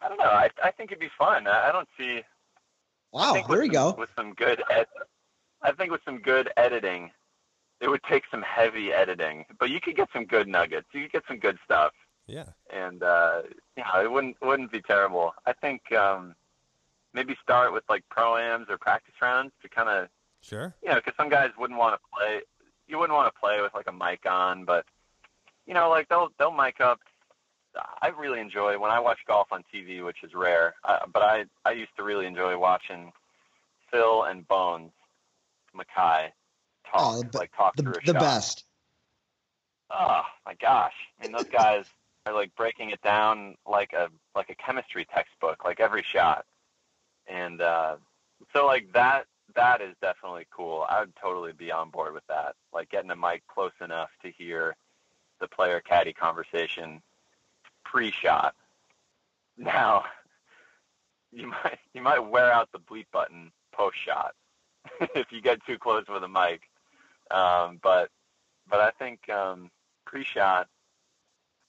I 0.00 0.08
don't 0.08 0.18
know. 0.18 0.24
I, 0.24 0.48
I 0.62 0.70
think 0.70 0.92
it'd 0.92 1.00
be 1.00 1.10
fun. 1.18 1.46
I, 1.46 1.68
I 1.68 1.72
don't 1.72 1.88
see. 1.98 2.22
Wow, 3.12 3.32
there 3.32 3.44
some, 3.64 3.72
go. 3.72 3.94
With 3.98 4.10
some 4.16 4.34
good, 4.34 4.62
ed- 4.70 4.86
I 5.62 5.72
think 5.72 5.90
with 5.90 6.02
some 6.04 6.18
good 6.18 6.50
editing, 6.56 7.10
it 7.80 7.88
would 7.88 8.02
take 8.04 8.24
some 8.30 8.42
heavy 8.42 8.92
editing, 8.92 9.44
but 9.58 9.70
you 9.70 9.80
could 9.80 9.96
get 9.96 10.08
some 10.12 10.24
good 10.24 10.46
nuggets. 10.46 10.86
You 10.92 11.02
could 11.02 11.12
get 11.12 11.22
some 11.26 11.38
good 11.38 11.58
stuff, 11.64 11.92
yeah. 12.28 12.44
and 12.72 13.02
uh, 13.02 13.42
yeah, 13.76 14.02
it 14.02 14.10
wouldn't 14.10 14.36
wouldn't 14.40 14.70
be 14.70 14.80
terrible. 14.82 15.34
I 15.46 15.52
think 15.54 15.90
um, 15.92 16.34
maybe 17.14 17.36
start 17.42 17.72
with 17.72 17.84
like 17.88 18.04
pro-ams 18.10 18.66
or 18.68 18.78
practice 18.78 19.14
rounds 19.20 19.52
to 19.62 19.68
kind 19.68 19.88
of 19.88 20.08
Sure. 20.40 20.72
you 20.82 20.88
know, 20.90 20.94
because 20.96 21.14
some 21.16 21.28
guys 21.28 21.50
wouldn't 21.58 21.78
want 21.78 22.00
to 22.00 22.08
play. 22.16 22.40
You 22.86 22.98
wouldn't 22.98 23.16
want 23.16 23.32
to 23.34 23.40
play 23.40 23.60
with 23.60 23.74
like 23.74 23.88
a 23.88 23.92
mic 23.92 24.24
on, 24.24 24.64
but 24.64 24.84
you 25.66 25.74
know, 25.74 25.88
like 25.90 26.08
they'll 26.08 26.28
they'll 26.38 26.52
mic 26.52 26.80
up. 26.80 27.00
I 28.02 28.08
really 28.08 28.40
enjoy 28.40 28.78
when 28.78 28.90
I 28.90 28.98
watch 29.00 29.18
golf 29.26 29.48
on 29.52 29.62
TV, 29.72 30.04
which 30.04 30.22
is 30.24 30.34
rare. 30.34 30.74
Uh, 30.84 31.00
but 31.12 31.22
I 31.22 31.44
I 31.64 31.72
used 31.72 31.94
to 31.96 32.02
really 32.02 32.26
enjoy 32.26 32.56
watching 32.58 33.12
Phil 33.90 34.24
and 34.24 34.46
Bones 34.48 34.92
Mackay 35.74 36.32
talk, 36.90 36.94
Oh, 36.94 37.22
the- 37.22 37.38
like 37.38 37.54
talk 37.56 37.76
The, 37.76 37.82
through 37.82 37.92
a 37.92 38.00
the 38.06 38.12
shot. 38.12 38.20
best. 38.20 38.64
Oh 39.90 40.22
my 40.46 40.54
gosh! 40.54 40.94
I 41.18 41.22
mean, 41.24 41.32
those 41.32 41.48
guys 41.48 41.84
are 42.28 42.34
like 42.34 42.54
breaking 42.56 42.90
it 42.90 43.02
down 43.02 43.56
like 43.66 43.92
a 43.92 44.08
like 44.34 44.50
a 44.50 44.54
chemistry 44.54 45.06
textbook, 45.12 45.64
like 45.64 45.80
every 45.80 46.02
shot. 46.02 46.44
And 47.26 47.60
uh, 47.60 47.96
so, 48.52 48.66
like 48.66 48.92
that 48.92 49.26
that 49.54 49.80
is 49.80 49.94
definitely 50.00 50.46
cool. 50.50 50.84
I 50.88 51.00
would 51.00 51.14
totally 51.20 51.52
be 51.52 51.72
on 51.72 51.90
board 51.90 52.14
with 52.14 52.26
that. 52.28 52.54
Like 52.72 52.90
getting 52.90 53.10
a 53.10 53.16
mic 53.16 53.42
close 53.46 53.72
enough 53.82 54.10
to 54.22 54.30
hear 54.30 54.76
the 55.40 55.48
player 55.48 55.80
caddy 55.80 56.12
conversation 56.12 57.00
pre-shot. 57.84 58.54
Now, 59.56 60.04
you 61.32 61.48
might 61.48 61.78
you 61.94 62.02
might 62.02 62.18
wear 62.18 62.52
out 62.52 62.68
the 62.72 62.78
bleep 62.78 63.06
button 63.12 63.50
post-shot 63.72 64.34
if 65.14 65.32
you 65.32 65.40
get 65.40 65.64
too 65.66 65.78
close 65.78 66.04
with 66.08 66.22
a 66.22 66.28
mic. 66.28 66.62
Um, 67.30 67.78
but 67.82 68.10
but 68.68 68.80
I 68.80 68.90
think 68.98 69.28
um, 69.30 69.70
pre-shot, 70.06 70.68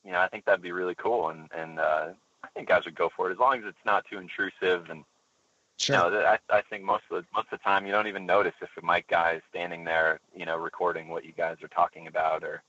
you 0.06 0.12
know, 0.12 0.20
I 0.20 0.28
think 0.28 0.46
that'd 0.46 0.62
be 0.62 0.72
really 0.72 0.96
cool, 0.96 1.30
and 1.30 1.50
and 1.56 1.80
uh, 1.80 2.10
I 2.44 2.48
think 2.54 2.68
guys 2.70 2.86
would 2.86 2.96
go 2.96 3.10
for 3.16 3.30
it 3.30 3.34
as 3.34 3.40
long 3.40 3.60
as 3.60 3.66
it's 3.66 3.86
not 3.86 4.06
too 4.10 4.18
intrusive. 4.18 4.90
And 4.90 5.04
Sure. 5.78 5.96
you 5.96 6.12
know, 6.12 6.20
I 6.26 6.38
I 6.50 6.62
think 6.70 6.84
most 6.84 7.04
of 7.10 7.22
the 7.22 7.26
most 7.34 7.48
of 7.52 7.60
the 7.60 7.64
time 7.64 7.86
you 7.86 7.94
don't 7.94 8.08
even 8.08 8.26
notice 8.26 8.54
if 8.62 8.70
a 8.82 8.86
mic 8.86 9.08
guy 9.08 9.36
is 9.36 9.42
standing 9.50 9.86
there, 9.86 10.20
you 10.36 10.46
know, 10.46 10.58
recording 10.58 11.08
what 11.08 11.24
you 11.24 11.32
guys 11.32 11.56
are 11.64 11.70
talking 11.70 12.08
about 12.08 12.44
or 12.44 12.62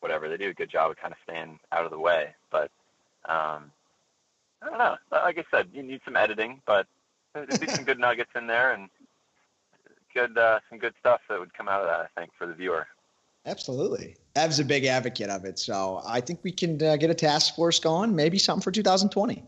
whatever. 0.00 0.28
They 0.28 0.36
do 0.36 0.50
a 0.50 0.54
good 0.54 0.70
job 0.70 0.92
of 0.92 0.96
kind 0.98 1.12
of 1.12 1.18
staying 1.24 1.58
out 1.72 1.84
of 1.84 1.90
the 1.90 1.98
way, 1.98 2.34
but 2.50 2.70
um, 3.24 3.72
I 4.62 4.66
don't 4.66 4.78
know. 4.78 4.96
Like 5.10 5.38
I 5.38 5.44
said, 5.50 5.68
you 5.72 5.82
need 5.82 6.00
some 6.04 6.16
editing, 6.16 6.62
but 6.64 6.86
there'd 7.34 7.58
be 7.60 7.66
some 7.66 7.84
good 7.84 7.98
nuggets 7.98 8.30
in 8.36 8.46
there 8.46 8.72
and 8.72 8.88
good 10.14 10.38
uh, 10.38 10.60
some 10.68 10.78
good 10.78 10.94
stuff 11.00 11.20
that 11.28 11.40
would 11.40 11.54
come 11.54 11.68
out 11.68 11.82
of 11.82 11.88
that. 11.88 12.08
I 12.16 12.20
think 12.20 12.32
for 12.38 12.46
the 12.46 12.54
viewer. 12.54 12.86
Absolutely. 13.48 14.16
Ev's 14.36 14.60
a 14.60 14.64
big 14.64 14.84
advocate 14.84 15.30
of 15.30 15.44
it. 15.44 15.58
So 15.58 16.00
I 16.06 16.20
think 16.20 16.40
we 16.42 16.52
can 16.52 16.80
uh, 16.82 16.96
get 16.96 17.10
a 17.10 17.14
task 17.14 17.56
force 17.56 17.78
going, 17.80 18.14
maybe 18.14 18.38
something 18.38 18.62
for 18.62 18.70
2020. 18.70 19.42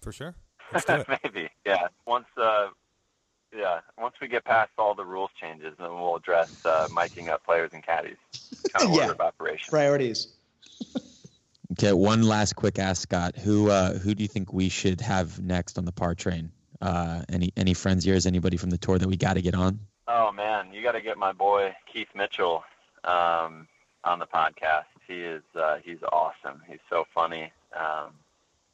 For 0.00 0.12
sure. 0.12 0.34
Let's 0.72 0.84
do 0.86 0.94
it. 1.08 1.08
Maybe, 1.22 1.48
yeah. 1.66 1.88
Once, 2.06 2.26
uh, 2.36 2.68
yeah, 3.56 3.80
once 3.98 4.14
we 4.20 4.28
get 4.28 4.44
past 4.44 4.70
all 4.78 4.94
the 4.94 5.04
rules 5.04 5.30
changes, 5.40 5.74
then 5.78 5.90
we'll 5.94 6.16
address 6.16 6.64
uh, 6.64 6.88
miking 6.90 7.28
up 7.28 7.44
players 7.44 7.70
and 7.72 7.82
caddies. 7.82 8.16
Kind 8.72 8.88
of 8.90 8.94
Yeah. 8.94 9.02
order 9.02 9.12
of 9.12 9.20
operation. 9.20 9.66
Priorities. 9.70 10.28
Okay, 11.72 11.92
one 11.92 12.22
last 12.22 12.56
quick 12.56 12.78
ask, 12.78 13.02
Scott. 13.02 13.36
Who 13.36 13.70
uh, 13.70 13.98
who 13.98 14.14
do 14.14 14.22
you 14.22 14.28
think 14.28 14.52
we 14.54 14.68
should 14.70 15.00
have 15.02 15.38
next 15.40 15.78
on 15.78 15.84
the 15.84 15.92
par 15.92 16.14
train? 16.14 16.50
Uh, 16.80 17.22
any 17.28 17.52
any 17.56 17.74
friends 17.74 18.04
of 18.04 18.08
yours? 18.08 18.26
Anybody 18.26 18.56
from 18.56 18.70
the 18.70 18.78
tour 18.78 18.98
that 18.98 19.06
we 19.06 19.16
got 19.16 19.34
to 19.34 19.42
get 19.42 19.54
on? 19.54 19.78
Oh 20.08 20.32
man, 20.32 20.72
you 20.72 20.82
got 20.82 20.92
to 20.92 21.02
get 21.02 21.18
my 21.18 21.32
boy 21.32 21.76
Keith 21.92 22.08
Mitchell 22.16 22.64
um, 23.08 23.66
on 24.04 24.18
the 24.18 24.26
podcast. 24.26 24.84
He 25.06 25.14
is 25.22 25.42
uh, 25.54 25.76
he's 25.82 26.02
awesome. 26.12 26.62
He's 26.68 26.80
so 26.90 27.04
funny. 27.14 27.52
Um, 27.76 28.12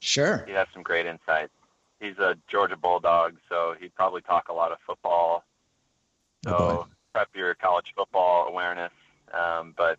Sure. 0.00 0.44
he 0.46 0.52
has 0.52 0.66
some 0.74 0.82
great 0.82 1.06
insights. 1.06 1.52
He's 2.00 2.18
a 2.18 2.36
Georgia 2.50 2.76
Bulldog, 2.76 3.36
so 3.48 3.74
he'd 3.80 3.94
probably 3.94 4.20
talk 4.20 4.48
a 4.50 4.52
lot 4.52 4.70
of 4.72 4.78
football. 4.86 5.44
So 6.44 6.50
Oh, 6.54 6.86
prep 7.14 7.28
your 7.34 7.54
college 7.54 7.86
football 7.96 8.46
awareness. 8.48 8.92
Um, 9.32 9.72
but 9.76 9.98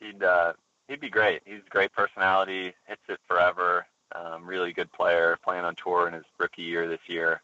he'd 0.00 0.22
uh, 0.22 0.52
he'd 0.88 1.00
be 1.00 1.10
great. 1.10 1.42
He's 1.44 1.60
a 1.66 1.70
great 1.70 1.92
personality. 1.92 2.72
Hits 2.86 3.02
it 3.08 3.18
forever. 3.26 3.86
Um, 4.14 4.46
really 4.46 4.72
good 4.72 4.92
player. 4.92 5.36
Playing 5.42 5.64
on 5.64 5.74
tour 5.74 6.06
in 6.06 6.14
his 6.14 6.24
rookie 6.38 6.62
year 6.62 6.86
this 6.86 7.00
year, 7.08 7.42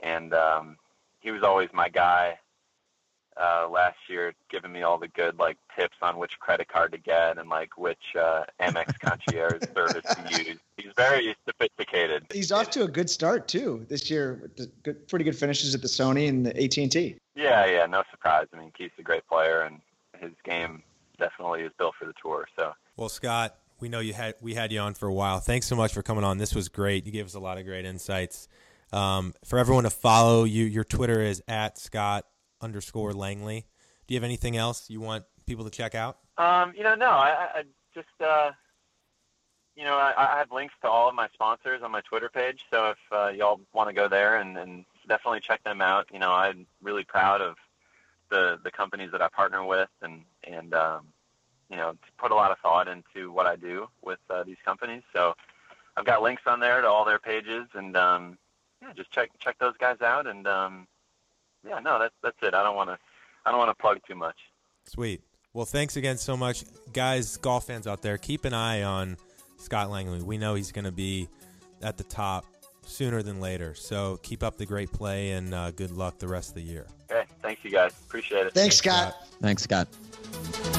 and 0.00 0.32
um, 0.32 0.76
he 1.20 1.30
was 1.30 1.42
always 1.42 1.68
my 1.74 1.90
guy. 1.90 2.38
Uh, 3.36 3.68
last 3.68 3.96
year, 4.08 4.32
giving 4.48 4.70
me 4.70 4.82
all 4.82 4.96
the 4.96 5.08
good 5.08 5.36
like 5.40 5.56
tips 5.76 5.96
on 6.02 6.18
which 6.18 6.38
credit 6.38 6.68
card 6.68 6.92
to 6.92 6.98
get 6.98 7.36
and 7.36 7.50
like 7.50 7.76
which 7.76 8.14
uh, 8.16 8.44
Amex 8.60 8.96
concierge 9.00 9.60
service 9.74 10.04
to 10.04 10.44
use. 10.44 10.58
He's 10.76 10.92
very 10.96 11.34
sophisticated. 11.44 12.26
He's 12.32 12.52
off 12.52 12.70
to 12.70 12.84
a 12.84 12.88
good 12.88 13.10
start 13.10 13.48
too 13.48 13.86
this 13.88 14.08
year. 14.08 14.38
with 14.40 14.56
the 14.56 14.70
Good, 14.84 15.08
pretty 15.08 15.24
good 15.24 15.36
finishes 15.36 15.74
at 15.74 15.82
the 15.82 15.88
Sony 15.88 16.28
and 16.28 16.46
the 16.46 16.62
AT&T. 16.62 17.16
Yeah, 17.34 17.66
yeah, 17.66 17.86
no 17.86 18.04
surprise. 18.10 18.46
I 18.54 18.58
mean, 18.58 18.70
Keith's 18.76 18.98
a 18.98 19.02
great 19.02 19.26
player, 19.26 19.62
and 19.62 19.80
his 20.20 20.32
game 20.44 20.82
definitely 21.18 21.62
is 21.62 21.72
built 21.76 21.94
for 21.98 22.04
the 22.04 22.14
tour. 22.20 22.46
So 22.56 22.72
Well, 22.96 23.08
Scott, 23.08 23.56
we 23.80 23.88
know 23.88 24.00
you 24.00 24.12
had 24.12 24.34
we 24.40 24.54
had 24.54 24.72
you 24.72 24.78
on 24.80 24.94
for 24.94 25.08
a 25.08 25.12
while. 25.12 25.40
Thanks 25.40 25.66
so 25.66 25.74
much 25.74 25.92
for 25.92 26.02
coming 26.02 26.24
on. 26.24 26.38
This 26.38 26.54
was 26.54 26.68
great. 26.68 27.04
You 27.06 27.12
gave 27.12 27.26
us 27.26 27.34
a 27.34 27.40
lot 27.40 27.58
of 27.58 27.64
great 27.64 27.84
insights. 27.84 28.48
Um, 28.92 29.34
for 29.44 29.58
everyone 29.58 29.84
to 29.84 29.90
follow 29.90 30.44
you, 30.44 30.64
your 30.64 30.84
Twitter 30.84 31.20
is 31.20 31.42
at 31.48 31.78
Scott 31.78 32.26
underscore 32.64 33.12
Langley. 33.12 33.66
Do 34.06 34.14
you 34.14 34.18
have 34.18 34.24
anything 34.24 34.56
else 34.56 34.90
you 34.90 35.00
want 35.00 35.24
people 35.46 35.64
to 35.64 35.70
check 35.70 35.94
out? 35.94 36.18
Um, 36.36 36.72
you 36.76 36.82
know, 36.82 36.94
no, 36.94 37.10
I, 37.10 37.48
I 37.54 37.62
just, 37.94 38.08
uh, 38.20 38.50
you 39.76 39.84
know, 39.84 39.94
I, 39.94 40.14
I 40.16 40.38
have 40.38 40.50
links 40.50 40.74
to 40.82 40.88
all 40.88 41.08
of 41.08 41.14
my 41.14 41.28
sponsors 41.32 41.82
on 41.82 41.90
my 41.90 42.00
Twitter 42.00 42.28
page. 42.28 42.64
So 42.70 42.90
if 42.90 42.98
uh, 43.12 43.28
y'all 43.28 43.60
want 43.72 43.88
to 43.88 43.94
go 43.94 44.08
there 44.08 44.36
and, 44.36 44.56
and 44.56 44.84
definitely 45.08 45.40
check 45.40 45.62
them 45.64 45.80
out, 45.80 46.08
you 46.12 46.18
know, 46.18 46.32
I'm 46.32 46.66
really 46.82 47.04
proud 47.04 47.40
of 47.40 47.56
the 48.30 48.58
the 48.64 48.70
companies 48.70 49.10
that 49.12 49.22
I 49.22 49.28
partner 49.28 49.64
with, 49.64 49.90
and 50.02 50.22
and 50.44 50.74
um, 50.74 51.06
you 51.70 51.76
know, 51.76 51.94
put 52.18 52.32
a 52.32 52.34
lot 52.34 52.50
of 52.50 52.58
thought 52.58 52.88
into 52.88 53.30
what 53.30 53.46
I 53.46 53.56
do 53.56 53.88
with 54.02 54.18
uh, 54.30 54.42
these 54.44 54.56
companies. 54.64 55.02
So 55.12 55.34
I've 55.96 56.04
got 56.04 56.22
links 56.22 56.42
on 56.46 56.60
there 56.60 56.80
to 56.80 56.88
all 56.88 57.04
their 57.04 57.18
pages, 57.18 57.66
and 57.74 57.96
um, 57.96 58.38
yeah, 58.82 58.92
just 58.94 59.10
check 59.10 59.30
check 59.38 59.58
those 59.58 59.76
guys 59.78 60.00
out. 60.00 60.26
And 60.26 60.46
um, 60.46 60.86
yeah, 61.66 61.78
no, 61.80 61.98
that's 61.98 62.14
that's 62.22 62.36
it. 62.42 62.54
I 62.54 62.62
don't 62.62 62.76
want 62.76 62.90
to 62.90 62.98
I 63.46 63.50
don't 63.50 63.58
want 63.58 63.76
to 63.76 63.80
plug 63.80 63.98
too 64.06 64.14
much. 64.14 64.36
Sweet. 64.84 65.22
Well, 65.52 65.66
thanks 65.66 65.96
again 65.96 66.18
so 66.18 66.36
much, 66.36 66.64
guys. 66.92 67.36
Golf 67.36 67.66
fans 67.66 67.86
out 67.86 68.02
there, 68.02 68.18
keep 68.18 68.44
an 68.44 68.54
eye 68.54 68.82
on 68.82 69.16
Scott 69.58 69.90
Langley. 69.90 70.20
We 70.20 70.36
know 70.36 70.54
he's 70.54 70.72
going 70.72 70.84
to 70.84 70.92
be 70.92 71.28
at 71.80 71.96
the 71.96 72.04
top 72.04 72.44
sooner 72.86 73.22
than 73.22 73.40
later. 73.40 73.74
So 73.74 74.18
keep 74.22 74.42
up 74.42 74.56
the 74.58 74.66
great 74.66 74.92
play 74.92 75.30
and 75.30 75.54
uh, 75.54 75.70
good 75.70 75.92
luck 75.92 76.18
the 76.18 76.28
rest 76.28 76.50
of 76.50 76.54
the 76.56 76.62
year. 76.62 76.86
Okay, 77.10 77.24
thanks 77.40 77.64
you 77.64 77.70
guys. 77.70 77.92
Appreciate 78.06 78.46
it. 78.46 78.52
Thanks, 78.52 78.80
Thanks, 78.80 78.98
Scott. 79.02 79.28
Thanks, 79.40 79.62
Scott. 79.62 80.73